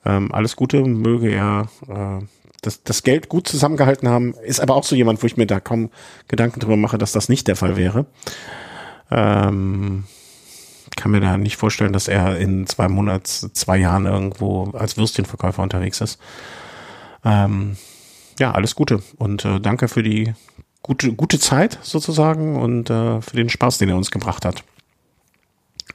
ähm, 0.05 0.33
alles 0.33 0.57
Gute. 0.57 0.85
Möge 0.85 1.31
er 1.31 1.69
äh, 1.89 2.25
das, 2.63 2.83
das 2.83 3.03
Geld 3.03 3.29
gut 3.29 3.49
zusammengehalten 3.49 4.09
haben. 4.09 4.35
Ist 4.43 4.61
aber 4.61 4.75
auch 4.75 4.85
so 4.85 4.97
jemand, 4.97 5.23
wo 5.23 5.27
ich 5.27 5.37
mir 5.37 5.47
da 5.47 5.61
kaum 5.61 5.91
Gedanken 6.29 6.61
drüber 6.61 6.77
mache, 6.77 6.99
dass 6.99 7.13
das 7.13 7.29
nicht 7.29 7.49
der 7.49 7.57
Fall 7.57 7.77
wäre. 7.77 8.07
Ähm, 9.11 10.05
kann 10.97 11.11
mir 11.11 11.21
da 11.21 11.37
nicht 11.37 11.57
vorstellen, 11.57 11.93
dass 11.93 12.09
er 12.09 12.39
in 12.39 12.67
zwei 12.67 12.89
Monats, 12.89 13.49
zwei 13.53 13.79
Jahren 13.79 14.07
irgendwo 14.07 14.71
als 14.73 14.97
Würstchenverkäufer 14.97 15.63
unterwegs 15.63 16.01
ist. 16.01 16.19
Ähm, 17.25 17.77
ja, 18.39 18.53
alles 18.53 18.75
Gute 18.75 19.03
und 19.19 19.45
äh, 19.45 19.61
danke 19.61 19.89
für 19.89 20.03
die 20.03 20.35
gute, 20.83 21.13
gute 21.13 21.39
Zeit 21.39 21.79
sozusagen 21.83 22.57
und 22.57 22.91
äh, 22.91 23.21
für 23.21 23.37
den 23.37 23.49
Spaß, 23.49 23.79
den 23.79 23.89
er 23.89 23.97
uns 23.97 24.11
gebracht 24.11 24.45
hat. 24.45 24.65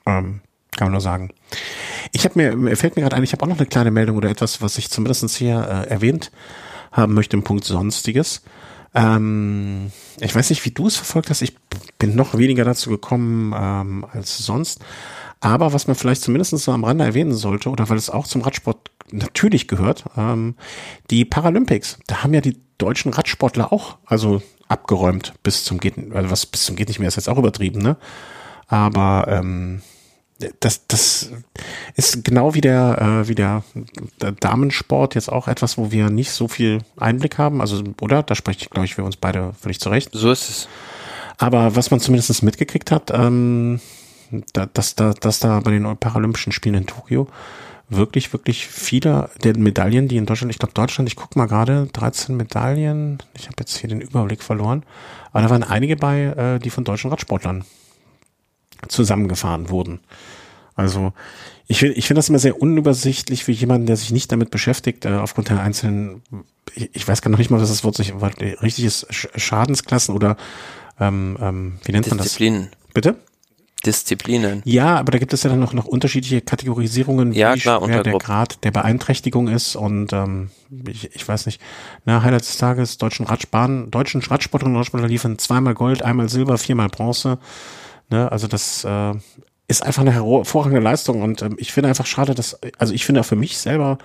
Ähm, 0.05 0.41
kann 0.75 0.87
man 0.87 0.91
nur 0.93 1.01
sagen. 1.01 1.31
Ich 2.11 2.23
habe 2.23 2.39
mir, 2.39 2.55
mir 2.55 2.77
fällt 2.77 2.95
mir 2.95 3.01
gerade 3.01 3.15
ein, 3.15 3.23
ich 3.23 3.33
habe 3.33 3.43
auch 3.43 3.49
noch 3.49 3.57
eine 3.57 3.65
kleine 3.65 3.91
Meldung 3.91 4.17
oder 4.17 4.29
etwas, 4.29 4.61
was 4.61 4.77
ich 4.77 4.89
zumindest 4.89 5.29
hier 5.35 5.67
äh, 5.67 5.89
erwähnt 5.89 6.31
haben 6.91 7.13
möchte 7.13 7.35
im 7.35 7.43
Punkt 7.43 7.65
Sonstiges. 7.65 8.43
Ähm, 8.93 9.91
ich 10.19 10.33
weiß 10.33 10.49
nicht, 10.49 10.63
wie 10.65 10.71
du 10.71 10.87
es 10.87 10.95
verfolgt 10.95 11.29
hast. 11.29 11.41
Ich 11.41 11.55
bin 11.99 12.15
noch 12.15 12.37
weniger 12.37 12.63
dazu 12.63 12.89
gekommen 12.89 13.53
ähm, 13.57 14.05
als 14.11 14.37
sonst. 14.37 14.79
Aber 15.39 15.73
was 15.73 15.87
man 15.87 15.95
vielleicht 15.95 16.23
zumindest 16.23 16.57
so 16.57 16.71
am 16.71 16.83
Rande 16.83 17.03
erwähnen 17.03 17.33
sollte, 17.33 17.69
oder 17.69 17.89
weil 17.89 17.97
es 17.97 18.09
auch 18.09 18.25
zum 18.25 18.41
Radsport 18.41 18.89
natürlich 19.11 19.67
gehört, 19.67 20.05
ähm, 20.17 20.55
die 21.09 21.25
Paralympics. 21.25 21.99
Da 22.07 22.23
haben 22.23 22.33
ja 22.33 22.41
die 22.41 22.57
deutschen 22.77 23.13
Radsportler 23.13 23.71
auch 23.73 23.97
also 24.05 24.41
abgeräumt 24.67 25.33
bis 25.43 25.63
zum 25.63 25.79
geht, 25.79 25.95
also 26.13 26.29
was 26.29 26.45
bis 26.45 26.65
zum 26.65 26.75
geht 26.75 26.89
nicht 26.89 26.99
mehr 26.99 27.07
ist 27.07 27.15
jetzt 27.15 27.29
auch 27.29 27.37
übertrieben, 27.37 27.81
ne? 27.81 27.97
Aber 28.67 29.27
ähm, 29.29 29.81
das, 30.59 30.85
das 30.87 31.31
ist 31.95 32.23
genau 32.23 32.53
wie 32.53 32.61
der, 32.61 33.23
äh, 33.23 33.27
wie 33.27 33.35
der, 33.35 33.63
der 34.21 34.33
Damensport 34.33 35.15
jetzt 35.15 35.31
auch 35.31 35.47
etwas, 35.47 35.77
wo 35.77 35.91
wir 35.91 36.09
nicht 36.09 36.31
so 36.31 36.47
viel 36.47 36.79
Einblick 36.97 37.37
haben. 37.37 37.61
Also, 37.61 37.83
oder? 38.01 38.23
Da 38.23 38.35
spreche 38.35 38.59
ich, 38.61 38.69
glaube 38.69 38.85
ich, 38.85 38.95
für 38.95 39.03
uns 39.03 39.15
beide 39.15 39.53
völlig 39.59 39.79
zurecht. 39.79 40.09
So 40.13 40.31
ist 40.31 40.49
es. 40.49 40.67
Aber 41.37 41.75
was 41.75 41.91
man 41.91 41.99
zumindest 41.99 42.43
mitgekriegt 42.43 42.91
hat, 42.91 43.11
ähm, 43.11 43.79
da, 44.53 44.65
dass, 44.67 44.95
da, 44.95 45.13
dass 45.13 45.39
da 45.39 45.59
bei 45.59 45.71
den 45.71 45.97
Paralympischen 45.97 46.51
Spielen 46.51 46.75
in 46.75 46.87
Tokio 46.87 47.27
wirklich, 47.89 48.33
wirklich 48.33 48.67
viele 48.67 49.29
der 49.43 49.57
Medaillen, 49.57 50.07
die 50.07 50.17
in 50.17 50.25
Deutschland, 50.25 50.51
ich 50.51 50.59
glaube 50.59 50.73
Deutschland, 50.73 51.07
ich 51.09 51.15
guck 51.15 51.35
mal 51.35 51.45
gerade, 51.47 51.87
13 51.93 52.35
Medaillen, 52.35 53.19
ich 53.33 53.43
habe 53.45 53.55
jetzt 53.59 53.77
hier 53.77 53.89
den 53.89 54.01
Überblick 54.01 54.43
verloren, 54.43 54.83
aber 55.31 55.43
da 55.43 55.49
waren 55.49 55.63
einige 55.63 55.95
bei, 55.95 56.23
äh, 56.23 56.59
die 56.59 56.69
von 56.69 56.83
deutschen 56.83 57.09
Radsportlern 57.09 57.63
zusammengefahren 58.87 59.69
wurden. 59.69 59.99
Also 60.75 61.13
ich, 61.67 61.79
find- 61.79 61.97
ich 61.97 62.05
finde 62.07 62.19
das 62.19 62.29
immer 62.29 62.39
sehr 62.39 62.61
unübersichtlich 62.61 63.43
für 63.43 63.51
jemanden, 63.51 63.87
der 63.87 63.97
sich 63.97 64.11
nicht 64.11 64.31
damit 64.31 64.51
beschäftigt, 64.51 65.05
äh, 65.05 65.15
aufgrund 65.15 65.49
der 65.49 65.59
einzelnen, 65.61 66.21
ich, 66.75 66.89
ich 66.93 67.07
weiß 67.07 67.21
gar 67.21 67.31
noch 67.31 67.39
nicht 67.39 67.49
mal, 67.49 67.59
was 67.59 67.69
das 67.69 67.83
Wort 67.83 67.95
sich, 67.95 68.13
was 68.19 68.33
richtig 68.61 68.85
ist, 68.85 69.09
Sch- 69.11 69.37
Schadensklassen 69.37 70.13
oder 70.13 70.37
ähm, 70.99 71.37
ähm, 71.41 71.79
wie 71.83 71.91
nennt 71.91 72.07
man 72.09 72.17
das? 72.19 72.27
Disziplinen. 72.27 72.69
Bitte? 72.93 73.15
Disziplinen. 73.87 74.61
Ja, 74.65 74.97
aber 74.97 75.13
da 75.13 75.17
gibt 75.17 75.33
es 75.33 75.43
ja 75.43 75.49
dann 75.49 75.59
noch, 75.59 75.73
noch 75.73 75.85
unterschiedliche 75.85 76.41
Kategorisierungen, 76.41 77.31
Ja, 77.31 77.55
wie 77.55 77.59
klar, 77.59 77.81
schwer 77.83 78.03
der. 78.03 78.17
Grad 78.17 78.63
der 78.63 78.71
Beeinträchtigung 78.71 79.47
ist 79.47 79.75
und 79.75 80.11
ähm, 80.11 80.49
ich, 80.87 81.15
ich 81.15 81.27
weiß 81.27 81.45
nicht, 81.45 81.61
na, 82.05 82.21
Highlight 82.21 82.41
des 82.41 82.57
Tages, 82.57 82.97
deutschen 82.97 83.25
Radspahn, 83.25 83.89
deutschen 83.89 84.21
Radsportlerinnen 84.21 84.75
und 84.75 84.81
Radsportler 84.81 85.07
liefern 85.07 85.39
zweimal 85.39 85.73
Gold, 85.73 86.03
einmal 86.03 86.29
Silber, 86.29 86.57
viermal 86.57 86.89
Bronze. 86.89 87.39
Ne, 88.09 88.31
also 88.31 88.47
das 88.47 88.83
äh, 88.83 89.13
ist 89.67 89.83
einfach 89.83 90.01
eine 90.01 90.13
hervorragende 90.13 90.81
Leistung 90.81 91.21
und 91.21 91.41
ähm, 91.41 91.55
ich 91.57 91.71
finde 91.71 91.89
einfach 91.89 92.05
schade, 92.05 92.35
dass, 92.35 92.59
also 92.77 92.93
ich 92.93 93.05
finde 93.05 93.21
auch 93.21 93.25
für 93.25 93.35
mich 93.35 93.57
selber 93.57 93.97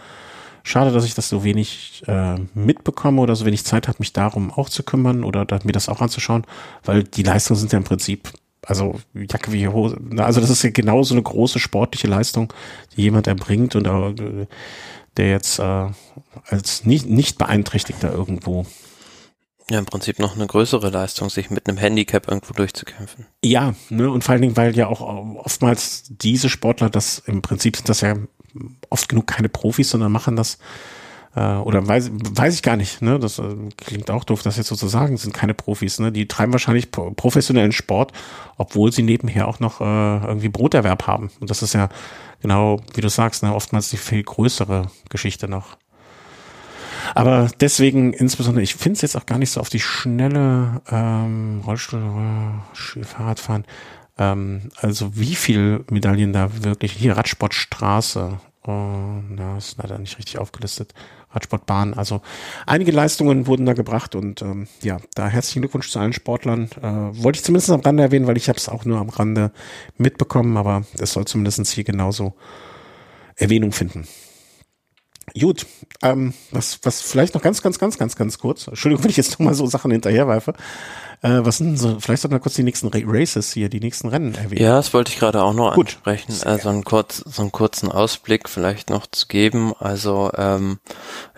schade, 0.65 0.93
dass 0.93 1.05
ich 1.05 1.15
das 1.15 1.29
so 1.29 1.45
wenig 1.45 2.03
äh, 2.07 2.37
mitbekomme 2.55 3.21
oder 3.21 3.35
so 3.37 3.45
wenig 3.45 3.65
Zeit 3.65 3.89
habe, 3.89 3.99
mich 3.99 4.13
darum 4.13 4.53
auch 4.53 4.69
zu 4.69 4.83
kümmern 4.83 5.25
oder 5.25 5.47
mir 5.65 5.73
das 5.73 5.89
auch 5.89 6.01
anzuschauen, 6.01 6.45
weil 6.85 7.03
die 7.03 7.23
Leistungen 7.23 7.59
sind 7.59 7.73
ja 7.73 7.79
im 7.79 7.85
Prinzip, 7.85 8.31
also 8.67 9.01
Jacke 9.15 9.53
wie 9.53 9.69
Hose, 9.69 9.97
na, 10.01 10.25
also 10.25 10.41
das 10.41 10.51
ist 10.51 10.63
ja 10.63 10.71
genau 10.71 11.03
so 11.03 11.15
eine 11.15 11.23
große 11.23 11.59
sportliche 11.59 12.07
Leistung, 12.07 12.53
die 12.97 13.03
jemand 13.03 13.27
erbringt 13.27 13.75
und 13.75 13.87
äh, 13.87 14.47
der 15.17 15.31
jetzt 15.31 15.59
äh, 15.59 15.89
als 16.47 16.85
nicht, 16.85 17.07
nicht 17.07 17.39
beeinträchtigter 17.39 18.13
irgendwo. 18.13 18.67
Ja, 19.71 19.79
im 19.79 19.85
Prinzip 19.85 20.19
noch 20.19 20.35
eine 20.35 20.47
größere 20.47 20.91
Leistung, 20.91 21.31
sich 21.31 21.51
mit 21.51 21.69
einem 21.69 21.79
Handicap 21.79 22.29
irgendwo 22.29 22.53
durchzukämpfen. 22.53 23.27
Ja, 23.45 23.75
ne, 23.91 24.11
und 24.11 24.25
vor 24.25 24.33
allen 24.33 24.43
Dingen, 24.43 24.57
weil 24.57 24.77
ja 24.77 24.87
auch 24.87 25.01
oftmals 25.01 26.05
diese 26.09 26.49
Sportler, 26.49 26.91
das 26.91 27.19
im 27.21 27.43
Prinzip 27.43 27.77
sind 27.77 27.89
das 27.89 28.01
ja 28.01 28.17
oft 28.91 29.09
genug 29.09 29.27
keine 29.27 29.49
Profis, 29.49 29.91
sondern 29.91 30.13
machen 30.13 30.37
das 30.37 30.59
äh, 31.35 31.41
oder 31.41 31.87
weiß, 31.87 32.11
weiß 32.13 32.55
ich 32.55 32.63
gar 32.63 32.77
nicht, 32.77 33.03
ne? 33.03 33.19
Das 33.19 33.39
äh, 33.39 33.55
klingt 33.77 34.11
auch 34.11 34.25
doof, 34.25 34.43
das 34.43 34.57
jetzt 34.57 34.69
so 34.69 34.77
zu 34.77 34.89
sagen, 34.89 35.17
sind 35.17 35.33
keine 35.33 35.55
Profis, 35.55 35.99
ne? 35.99 36.13
Die 36.13 36.29
treiben 36.29 36.53
wahrscheinlich 36.53 36.91
professionellen 36.91 37.73
Sport, 37.73 38.13
obwohl 38.57 38.93
sie 38.93 39.03
nebenher 39.03 39.49
auch 39.49 39.61
noch 39.61 39.81
äh, 39.81 39.85
irgendwie 39.85 40.49
Broterwerb 40.49 41.07
haben. 41.07 41.31
Und 41.41 41.51
das 41.51 41.63
ist 41.63 41.75
ja 41.75 41.89
genau, 42.43 42.81
wie 42.95 43.01
du 43.01 43.09
sagst, 43.09 43.43
ne, 43.43 43.55
oftmals 43.55 43.91
die 43.91 43.97
viel 43.97 44.23
größere 44.23 44.89
Geschichte 45.09 45.49
noch. 45.49 45.77
Aber 47.15 47.51
deswegen 47.61 48.13
insbesondere, 48.13 48.63
ich 48.63 48.75
finde 48.75 48.97
es 48.97 49.03
jetzt 49.03 49.17
auch 49.17 49.27
gar 49.27 49.39
nicht 49.39 49.51
so 49.51 49.61
auf 49.61 49.69
die 49.69 49.81
schnelle 49.81 50.83
ähm, 50.91 51.63
Rollstuhl, 51.67 52.03
Fahrradfahren. 52.75 53.65
Ähm, 54.19 54.71
also 54.77 55.17
wie 55.17 55.35
viel 55.35 55.85
Medaillen 55.91 56.33
da 56.33 56.65
wirklich, 56.65 56.93
hier 56.93 57.17
Radsportstraße, 57.17 58.39
Oh, 58.65 59.21
na, 59.29 59.57
ist 59.59 59.79
leider 59.79 59.99
nicht 59.99 60.19
richtig 60.19 60.39
aufgelistet. 60.39 60.95
Radsportbahn. 61.31 61.95
Also 61.95 62.21
einige 62.65 62.93
Leistungen 62.93 63.49
wurden 63.49 63.67
da 63.67 63.73
gebracht 63.73 64.15
und 64.15 64.41
ähm, 64.43 64.69
ja, 64.83 64.99
da 65.15 65.27
herzlichen 65.27 65.63
Glückwunsch 65.63 65.91
zu 65.91 65.99
allen 65.99 66.13
Sportlern. 66.13 66.71
Äh, 66.81 67.23
wollte 67.23 67.39
ich 67.39 67.45
zumindest 67.45 67.71
am 67.71 67.81
Rande 67.81 68.05
erwähnen, 68.05 68.29
weil 68.29 68.37
ich 68.37 68.49
habe 68.49 68.59
es 68.59 68.69
auch 68.69 68.85
nur 68.85 68.99
am 68.99 69.09
Rande 69.09 69.51
mitbekommen, 69.99 70.57
aber 70.57 70.85
es 70.99 71.13
soll 71.13 71.25
zumindest 71.25 71.67
hier 71.71 71.85
genauso 71.85 72.35
Erwähnung 73.35 73.73
finden. 73.73 74.07
Gut, 75.39 75.67
ähm, 76.03 76.35
was, 76.51 76.81
was 76.83 77.01
vielleicht 77.01 77.35
noch 77.35 77.43
ganz, 77.43 77.63
ganz, 77.63 77.79
ganz, 77.79 77.99
ganz, 77.99 78.17
ganz 78.17 78.39
kurz. 78.39 78.69
Entschuldigung, 78.69 79.03
wenn 79.05 79.11
ich 79.11 79.17
jetzt 79.17 79.33
nochmal 79.33 79.55
so 79.55 79.67
Sachen 79.67 79.91
hinterherwerfe. 79.91 80.55
Äh, 81.23 81.45
was 81.45 81.59
sind 81.59 81.77
so, 81.77 82.01
vielleicht 82.01 82.23
sollten 82.23 82.35
wir 82.35 82.41
kurz 82.41 82.55
die 82.55 82.65
nächsten 82.65 82.91
Races 82.93 83.53
hier, 83.53 83.69
die 83.69 83.79
nächsten 83.79 84.09
Rennen 84.09 84.35
erwähnen. 84.35 84.61
Ja, 84.61 84.75
das 84.75 84.93
wollte 84.93 85.13
ich 85.13 85.19
gerade 85.21 85.43
auch 85.43 85.55
noch 85.55 85.75
Gut. 85.75 85.87
ansprechen. 85.87 86.35
Also 86.45 86.69
einen, 86.69 86.83
kurz, 86.85 87.19
so 87.19 87.43
einen 87.43 87.53
kurzen 87.53 87.93
Ausblick 87.93 88.49
vielleicht 88.49 88.91
noch 88.91 89.07
zu 89.07 89.29
geben. 89.29 89.73
Also 89.79 90.33
ähm, 90.37 90.81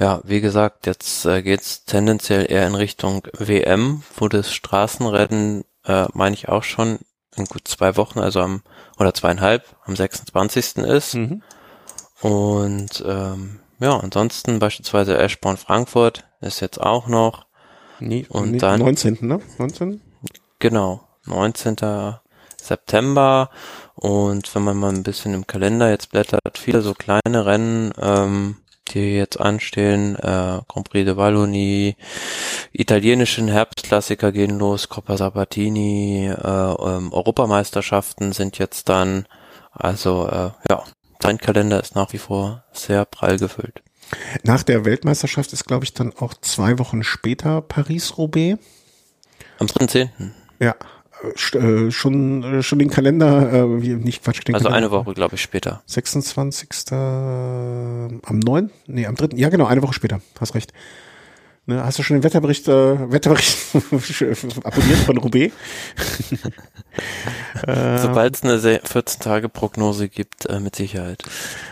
ja, 0.01 0.23
wie 0.25 0.41
gesagt, 0.41 0.87
jetzt 0.87 1.27
äh, 1.27 1.43
geht's 1.43 1.85
tendenziell 1.85 2.51
eher 2.51 2.67
in 2.67 2.75
Richtung 2.75 3.29
WM, 3.35 4.03
wo 4.17 4.29
das 4.29 4.55
Straßenrennen, 4.55 5.65
äh, 5.85 6.07
meine 6.15 6.35
ich 6.35 6.49
auch 6.49 6.63
schon 6.63 7.01
in 7.37 7.45
gut 7.45 7.69
zwei 7.69 7.97
Wochen, 7.97 8.21
also 8.21 8.41
am 8.41 8.63
oder 8.99 9.13
zweieinhalb, 9.13 9.65
am 9.85 9.97
26. 9.97 10.77
ist. 10.77 11.15
Mhm. 11.15 11.43
Und 12.23 13.05
ähm, 13.07 13.61
ja, 13.81 13.99
ansonsten 13.99 14.61
beispielsweise 14.61 15.19
Eschborn 15.19 15.59
Frankfurt 15.59 16.25
ist 16.41 16.61
jetzt 16.61 16.81
auch 16.81 17.07
noch. 17.07 17.45
Nee, 18.01 18.27
und 18.29 18.53
nee, 18.53 18.59
dann 18.59 18.81
19. 18.81 19.19
Ne? 19.21 19.41
19. 19.59 20.01
Genau, 20.59 21.01
19. 21.27 21.77
September. 22.61 23.51
Und 23.95 24.55
wenn 24.55 24.63
man 24.63 24.77
mal 24.77 24.93
ein 24.93 25.03
bisschen 25.03 25.35
im 25.35 25.47
Kalender 25.47 25.91
jetzt 25.91 26.11
blättert, 26.11 26.59
viele 26.59 26.83
so 26.83 26.95
kleine 26.95 27.47
Rennen, 27.47 27.93
ähm, 28.01 28.57
die 28.89 29.17
jetzt 29.17 29.41
anstehen, 29.41 30.17
äh, 30.17 30.61
Grand 30.69 30.91
Prix 30.91 31.07
de 31.07 31.17
Wallonie, 31.17 31.97
italienischen 32.73 33.49
Herbstklassiker 33.49 34.33
gehen 34.33 34.59
los, 34.59 34.89
Coppa 34.89 35.17
Sabatini, 35.17 36.27
äh, 36.29 36.39
ähm, 36.39 37.13
Europameisterschaften 37.13 38.33
sind 38.33 38.59
jetzt 38.59 38.89
dann, 38.89 39.27
also 39.73 40.29
äh, 40.29 40.51
ja, 40.69 40.85
sein 41.23 41.39
Kalender 41.39 41.81
ist 41.81 41.95
nach 41.95 42.13
wie 42.13 42.19
vor 42.19 42.65
sehr 42.73 43.05
prall 43.05 43.39
gefüllt. 43.39 43.83
Nach 44.43 44.63
der 44.63 44.85
Weltmeisterschaft 44.85 45.53
ist, 45.53 45.65
glaube 45.65 45.85
ich, 45.85 45.95
dann 45.95 46.13
auch 46.19 46.35
zwei 46.35 46.79
Wochen 46.79 47.03
später 47.03 47.61
Paris-Roubaix. 47.61 48.59
Am 49.59 49.67
3.10. 49.67 50.09
Ja, 50.61 50.75
äh, 51.55 51.91
schon, 51.91 52.43
äh, 52.43 52.63
schon 52.63 52.79
den 52.79 52.91
Kalender, 52.91 53.53
äh, 53.53 53.65
nicht 53.67 54.23
Quatsch, 54.23 54.47
den 54.47 54.55
Also 54.55 54.69
Kalender, 54.69 54.89
eine 54.89 54.91
Woche, 54.91 55.15
glaube 55.15 55.37
ich, 55.37 55.43
später. 55.43 55.83
26. 55.87 56.93
am 56.93 58.39
9. 58.39 58.71
Nee, 58.87 59.07
am 59.07 59.15
3. 59.15 59.37
Ja, 59.37 59.49
genau, 59.49 59.67
eine 59.67 59.83
Woche 59.83 59.95
später. 59.95 60.21
Hast 60.39 60.55
recht. 60.55 60.73
Ne, 61.67 61.83
hast 61.83 61.99
du 61.99 62.03
schon 62.03 62.19
den 62.19 62.25
Wetterbericht, 62.25 62.69
äh, 62.69 63.11
Wetterbericht 63.11 63.57
abonniert 64.65 64.99
von 64.99 65.17
Roubaix? 65.17 65.55
Äh, 67.67 67.99
Sobald 68.03 68.35
es 68.35 68.43
eine 68.43 68.59
14-Tage-Prognose 68.59 70.11
gibt, 70.11 70.45
äh, 70.45 70.61
mit 70.61 70.77
Sicherheit. 70.77 71.23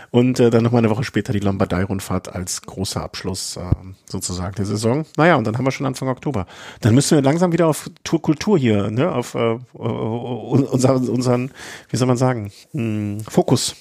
Und 0.09 0.39
äh, 0.39 0.49
dann 0.49 0.63
nochmal 0.63 0.79
eine 0.79 0.89
Woche 0.89 1.03
später 1.03 1.31
die 1.31 1.39
Lombardei-Rundfahrt 1.39 2.33
als 2.33 2.63
großer 2.63 3.03
Abschluss 3.03 3.55
äh, 3.57 3.61
sozusagen 4.05 4.55
der 4.55 4.65
Saison. 4.65 5.05
Naja, 5.15 5.35
und 5.35 5.45
dann 5.45 5.59
haben 5.59 5.65
wir 5.65 5.71
schon 5.71 5.85
Anfang 5.85 6.07
Oktober. 6.07 6.47
Dann 6.81 6.95
müssen 6.95 7.15
wir 7.15 7.21
langsam 7.21 7.51
wieder 7.51 7.67
auf 7.67 7.91
Tourkultur 8.03 8.57
hier, 8.57 8.89
ne, 8.89 9.11
auf 9.11 9.35
äh, 9.35 9.59
unseren, 9.73 11.07
unseren, 11.07 11.51
wie 11.89 11.97
soll 11.97 12.07
man 12.07 12.17
sagen, 12.17 12.51
mh, 12.73 12.81
hm, 12.81 13.19
Fokus 13.29 13.75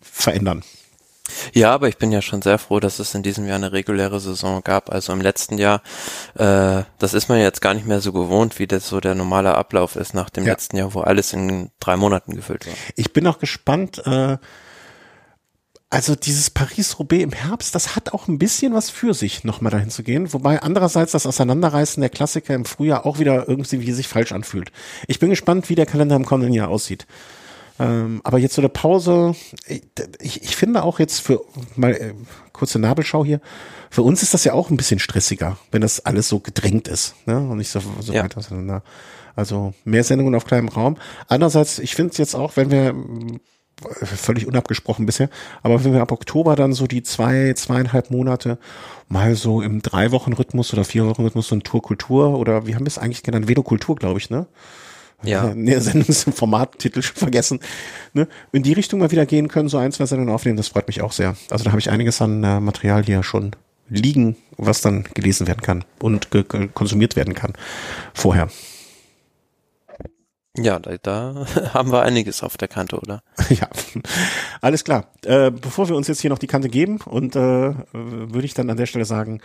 verändern. 0.00 0.62
Ja, 1.52 1.72
aber 1.72 1.88
ich 1.88 1.98
bin 1.98 2.12
ja 2.12 2.22
schon 2.22 2.42
sehr 2.42 2.58
froh, 2.58 2.80
dass 2.80 2.98
es 2.98 3.14
in 3.14 3.22
diesem 3.22 3.46
Jahr 3.46 3.56
eine 3.56 3.72
reguläre 3.72 4.20
Saison 4.20 4.62
gab. 4.62 4.90
Also 4.90 5.12
im 5.12 5.20
letzten 5.20 5.58
Jahr, 5.58 5.82
äh, 6.34 6.82
das 6.98 7.14
ist 7.14 7.28
man 7.28 7.38
jetzt 7.38 7.60
gar 7.60 7.74
nicht 7.74 7.86
mehr 7.86 8.00
so 8.00 8.12
gewohnt, 8.12 8.58
wie 8.58 8.66
das 8.66 8.88
so 8.88 9.00
der 9.00 9.14
normale 9.14 9.54
Ablauf 9.54 9.96
ist 9.96 10.14
nach 10.14 10.30
dem 10.30 10.44
ja. 10.44 10.52
letzten 10.52 10.76
Jahr, 10.76 10.94
wo 10.94 11.00
alles 11.00 11.32
in 11.32 11.70
drei 11.80 11.96
Monaten 11.96 12.34
gefüllt 12.34 12.66
war. 12.66 12.74
Ich 12.96 13.12
bin 13.12 13.26
auch 13.26 13.38
gespannt. 13.38 14.02
Äh, 14.06 14.38
also 15.90 16.14
dieses 16.14 16.50
Paris-Roubaix 16.50 17.22
im 17.22 17.32
Herbst, 17.32 17.74
das 17.74 17.96
hat 17.96 18.12
auch 18.12 18.28
ein 18.28 18.38
bisschen 18.38 18.74
was 18.74 18.90
für 18.90 19.14
sich, 19.14 19.44
nochmal 19.44 19.72
dahin 19.72 19.88
zu 19.88 20.02
gehen. 20.02 20.32
Wobei 20.34 20.60
andererseits 20.60 21.12
das 21.12 21.24
Auseinanderreißen 21.24 22.00
der 22.02 22.10
Klassiker 22.10 22.54
im 22.54 22.66
Frühjahr 22.66 23.06
auch 23.06 23.18
wieder 23.18 23.48
irgendwie 23.48 23.92
sich 23.92 24.06
falsch 24.06 24.32
anfühlt. 24.32 24.70
Ich 25.06 25.18
bin 25.18 25.30
gespannt, 25.30 25.70
wie 25.70 25.74
der 25.74 25.86
Kalender 25.86 26.16
im 26.16 26.26
kommenden 26.26 26.52
Jahr 26.52 26.68
aussieht. 26.68 27.06
Ähm, 27.78 28.20
aber 28.24 28.38
jetzt 28.38 28.54
so 28.54 28.60
eine 28.60 28.68
Pause, 28.68 29.34
ich, 30.20 30.42
ich 30.42 30.56
finde 30.56 30.82
auch 30.82 30.98
jetzt 30.98 31.20
für 31.20 31.40
mal 31.76 31.92
äh, 31.92 32.14
kurze 32.52 32.78
Nabelschau 32.78 33.24
hier, 33.24 33.40
für 33.90 34.02
uns 34.02 34.22
ist 34.22 34.34
das 34.34 34.44
ja 34.44 34.52
auch 34.52 34.70
ein 34.70 34.76
bisschen 34.76 34.98
stressiger, 34.98 35.58
wenn 35.70 35.80
das 35.80 36.04
alles 36.04 36.28
so 36.28 36.40
gedrängt 36.40 36.88
ist 36.88 37.14
ne? 37.26 37.38
und 37.38 37.58
nicht 37.58 37.70
so, 37.70 37.80
so 38.00 38.12
ja. 38.12 38.24
weit 38.24 38.36
auseinander. 38.36 38.82
Also 39.36 39.72
mehr 39.84 40.02
Sendungen 40.02 40.34
auf 40.34 40.44
kleinem 40.44 40.68
Raum. 40.68 40.96
Andererseits, 41.28 41.78
ich 41.78 41.94
finde 41.94 42.10
es 42.10 42.18
jetzt 42.18 42.34
auch, 42.34 42.56
wenn 42.56 42.72
wir 42.72 42.88
äh, 42.88 44.06
völlig 44.06 44.46
unabgesprochen 44.46 45.06
bisher, 45.06 45.30
aber 45.62 45.84
wenn 45.84 45.92
wir 45.92 46.02
ab 46.02 46.10
Oktober 46.10 46.56
dann 46.56 46.72
so 46.72 46.88
die 46.88 47.04
zwei, 47.04 47.52
zweieinhalb 47.54 48.10
Monate 48.10 48.58
mal 49.08 49.36
so 49.36 49.62
im 49.62 49.80
drei 49.80 50.10
Wochen 50.10 50.32
Rhythmus 50.32 50.72
oder 50.72 50.84
vier 50.84 51.06
Wochen 51.06 51.22
Rhythmus 51.22 51.48
so 51.48 51.54
ein 51.54 51.62
Tourkultur 51.62 52.36
oder 52.36 52.66
wie 52.66 52.74
haben 52.74 52.84
wir 52.84 52.88
es 52.88 52.98
eigentlich 52.98 53.22
genannt? 53.22 53.46
Velokultur, 53.46 53.94
glaube 53.94 54.18
ich, 54.18 54.30
ne? 54.30 54.48
Ja. 55.22 55.52
nee, 55.54 55.78
Sendungsformat-Titel 55.78 57.02
schon 57.02 57.16
vergessen, 57.16 57.60
ne, 58.12 58.28
in 58.52 58.62
die 58.62 58.72
Richtung 58.72 59.00
mal 59.00 59.10
wieder 59.10 59.26
gehen 59.26 59.48
können, 59.48 59.68
so 59.68 59.78
ein, 59.78 59.92
zwei 59.92 60.06
Sendungen 60.06 60.34
aufnehmen, 60.34 60.56
das 60.56 60.68
freut 60.68 60.86
mich 60.86 61.02
auch 61.02 61.12
sehr. 61.12 61.36
Also 61.50 61.64
da 61.64 61.70
habe 61.70 61.80
ich 61.80 61.90
einiges 61.90 62.20
an 62.22 62.44
äh, 62.44 62.60
Material 62.60 63.04
hier 63.04 63.22
schon 63.22 63.52
liegen, 63.88 64.36
was 64.56 64.80
dann 64.80 65.04
gelesen 65.14 65.46
werden 65.46 65.62
kann 65.62 65.84
und 65.98 66.28
konsumiert 66.74 67.16
werden 67.16 67.34
kann 67.34 67.54
vorher. 68.14 68.48
Ja, 70.56 70.78
da, 70.78 70.96
da 71.00 71.46
haben 71.74 71.92
wir 71.92 72.02
einiges 72.02 72.42
auf 72.42 72.56
der 72.56 72.68
Kante, 72.68 72.98
oder? 72.98 73.22
ja, 73.48 73.68
alles 74.60 74.84
klar. 74.84 75.06
Äh, 75.24 75.50
bevor 75.50 75.88
wir 75.88 75.96
uns 75.96 76.08
jetzt 76.08 76.20
hier 76.20 76.30
noch 76.30 76.38
die 76.38 76.46
Kante 76.46 76.68
geben 76.68 77.00
und 77.04 77.36
äh, 77.36 77.74
würde 77.92 78.44
ich 78.44 78.54
dann 78.54 78.70
an 78.70 78.76
der 78.76 78.86
Stelle 78.86 79.04
sagen, 79.04 79.40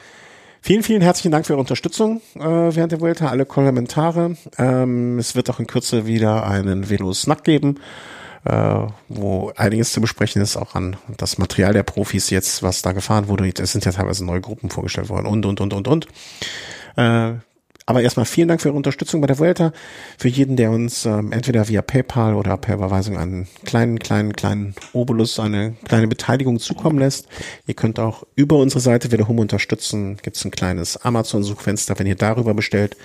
Vielen, 0.65 0.81
vielen 0.81 1.01
herzlichen 1.01 1.33
Dank 1.33 1.45
für 1.45 1.53
Ihre 1.53 1.59
Unterstützung 1.59 2.21
äh, 2.35 2.39
während 2.39 2.93
der 2.93 3.01
Vuelta, 3.01 3.27
alle 3.27 3.45
Kommentare. 3.45 4.37
Ähm, 4.57 5.19
es 5.19 5.35
wird 5.35 5.49
auch 5.49 5.59
in 5.59 5.67
Kürze 5.67 6.05
wieder 6.05 6.47
einen 6.47 6.89
Velo-Snack 6.89 7.43
geben, 7.43 7.81
äh, 8.45 8.77
wo 9.09 9.51
einiges 9.57 9.91
zu 9.91 9.99
besprechen 9.99 10.41
ist, 10.41 10.55
auch 10.55 10.73
an 10.73 10.95
das 11.17 11.37
Material 11.37 11.73
der 11.73 11.83
Profis 11.83 12.29
jetzt, 12.29 12.63
was 12.63 12.81
da 12.81 12.93
gefahren 12.93 13.27
wurde. 13.27 13.51
Es 13.61 13.73
sind 13.73 13.83
ja 13.83 13.91
teilweise 13.91 14.23
neue 14.23 14.39
Gruppen 14.39 14.69
vorgestellt 14.69 15.09
worden 15.09 15.25
und, 15.25 15.45
und, 15.45 15.59
und, 15.59 15.73
und, 15.73 15.85
und. 15.89 16.07
Äh, 16.95 17.33
aber 17.85 18.01
erstmal 18.01 18.25
vielen 18.25 18.47
Dank 18.47 18.61
für 18.61 18.69
Ihre 18.69 18.77
Unterstützung 18.77 19.21
bei 19.21 19.27
der 19.27 19.39
Vuelta. 19.39 19.73
Für 20.17 20.29
jeden, 20.29 20.55
der 20.55 20.71
uns 20.71 21.05
ähm, 21.05 21.31
entweder 21.31 21.67
via 21.67 21.81
PayPal 21.81 22.35
oder 22.35 22.55
per 22.57 22.75
Überweisung 22.75 23.17
einen 23.17 23.47
kleinen, 23.65 23.99
kleinen, 23.99 24.33
kleinen 24.33 24.75
Obolus, 24.93 25.39
eine 25.39 25.75
kleine 25.85 26.07
Beteiligung 26.07 26.59
zukommen 26.59 26.99
lässt. 26.99 27.27
Ihr 27.67 27.73
könnt 27.73 27.99
auch 27.99 28.23
über 28.35 28.57
unsere 28.57 28.79
Seite 28.79 29.11
wieder 29.11 29.27
Home 29.27 29.41
unterstützen. 29.41 30.17
Gibt 30.21 30.37
es 30.37 30.45
ein 30.45 30.51
kleines 30.51 30.97
Amazon-Suchfenster, 30.97 31.99
wenn 31.99 32.07
ihr 32.07 32.15
darüber 32.15 32.53
bestellt. 32.53 32.95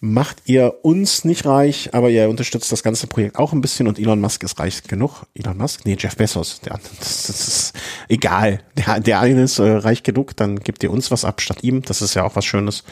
Macht 0.00 0.42
ihr 0.44 0.76
uns 0.82 1.24
nicht 1.24 1.44
reich, 1.44 1.90
aber 1.92 2.08
ihr 2.08 2.28
unterstützt 2.28 2.70
das 2.70 2.84
ganze 2.84 3.08
Projekt 3.08 3.36
auch 3.36 3.52
ein 3.52 3.60
bisschen 3.60 3.88
und 3.88 3.98
Elon 3.98 4.20
Musk 4.20 4.44
ist 4.44 4.60
reich 4.60 4.84
genug. 4.84 5.26
Elon 5.34 5.56
Musk? 5.56 5.80
Nee, 5.84 5.96
Jeff 5.98 6.14
Bezos. 6.16 6.60
Der, 6.60 6.78
das, 7.00 7.26
das 7.26 7.48
ist 7.48 7.72
egal. 8.08 8.60
Der, 8.76 9.00
der 9.00 9.18
eine 9.18 9.42
ist 9.42 9.58
äh, 9.58 9.68
reich 9.68 10.04
genug, 10.04 10.36
dann 10.36 10.60
gebt 10.60 10.84
ihr 10.84 10.92
uns 10.92 11.10
was 11.10 11.24
ab 11.24 11.40
statt 11.40 11.64
ihm. 11.64 11.82
Das 11.82 12.00
ist 12.00 12.14
ja 12.14 12.22
auch 12.22 12.36
was 12.36 12.44
Schönes 12.44 12.84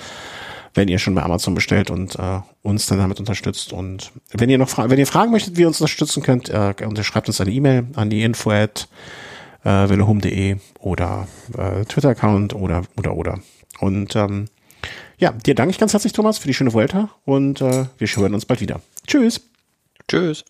wenn 0.77 0.89
ihr 0.89 0.99
schon 0.99 1.15
bei 1.15 1.23
Amazon 1.23 1.55
bestellt 1.55 1.91
und 1.91 2.17
äh, 2.17 2.41
uns 2.63 2.87
dann 2.87 2.99
damit 2.99 3.19
unterstützt. 3.19 3.73
Und 3.73 4.13
wenn 4.33 4.51
ihr 4.51 4.59
noch 4.59 4.69
Fra 4.69 4.91
wenn 4.91 4.99
ihr 4.99 5.07
fragen 5.07 5.33
möchtet, 5.33 5.57
wie 5.57 5.63
ihr 5.63 5.69
uns 5.69 5.81
unterstützen 5.81 6.23
könnt, 6.23 6.49
äh, 6.49 6.75
schreibt 7.03 7.29
uns 7.29 7.41
eine 7.41 7.51
E-Mail 7.51 7.87
an 7.95 8.11
die 8.11 8.23
info 8.23 8.51
at 8.51 8.89
äh, 9.65 9.89
vellohome.de 9.89 10.57
oder 10.81 11.27
äh, 11.57 11.85
Twitter-Account 11.85 12.55
oder 12.55 12.83
oder 12.97 13.17
oder. 13.17 13.41
Und 13.81 14.15
ähm, 14.17 14.47
ja, 15.19 15.33
dir 15.33 15.55
danke 15.55 15.71
ich 15.71 15.79
ganz 15.79 15.93
herzlich, 15.93 16.13
Thomas, 16.13 16.39
für 16.39 16.49
die 16.49 16.55
schöne 16.55 16.73
Vuelta 16.73 17.11
und 17.25 17.61
äh, 17.61 17.87
wir 17.99 18.09
hören 18.09 18.35
uns 18.35 18.45
bald 18.45 18.61
wieder. 18.61 18.81
Tschüss. 19.07 19.41
Tschüss. 20.09 20.45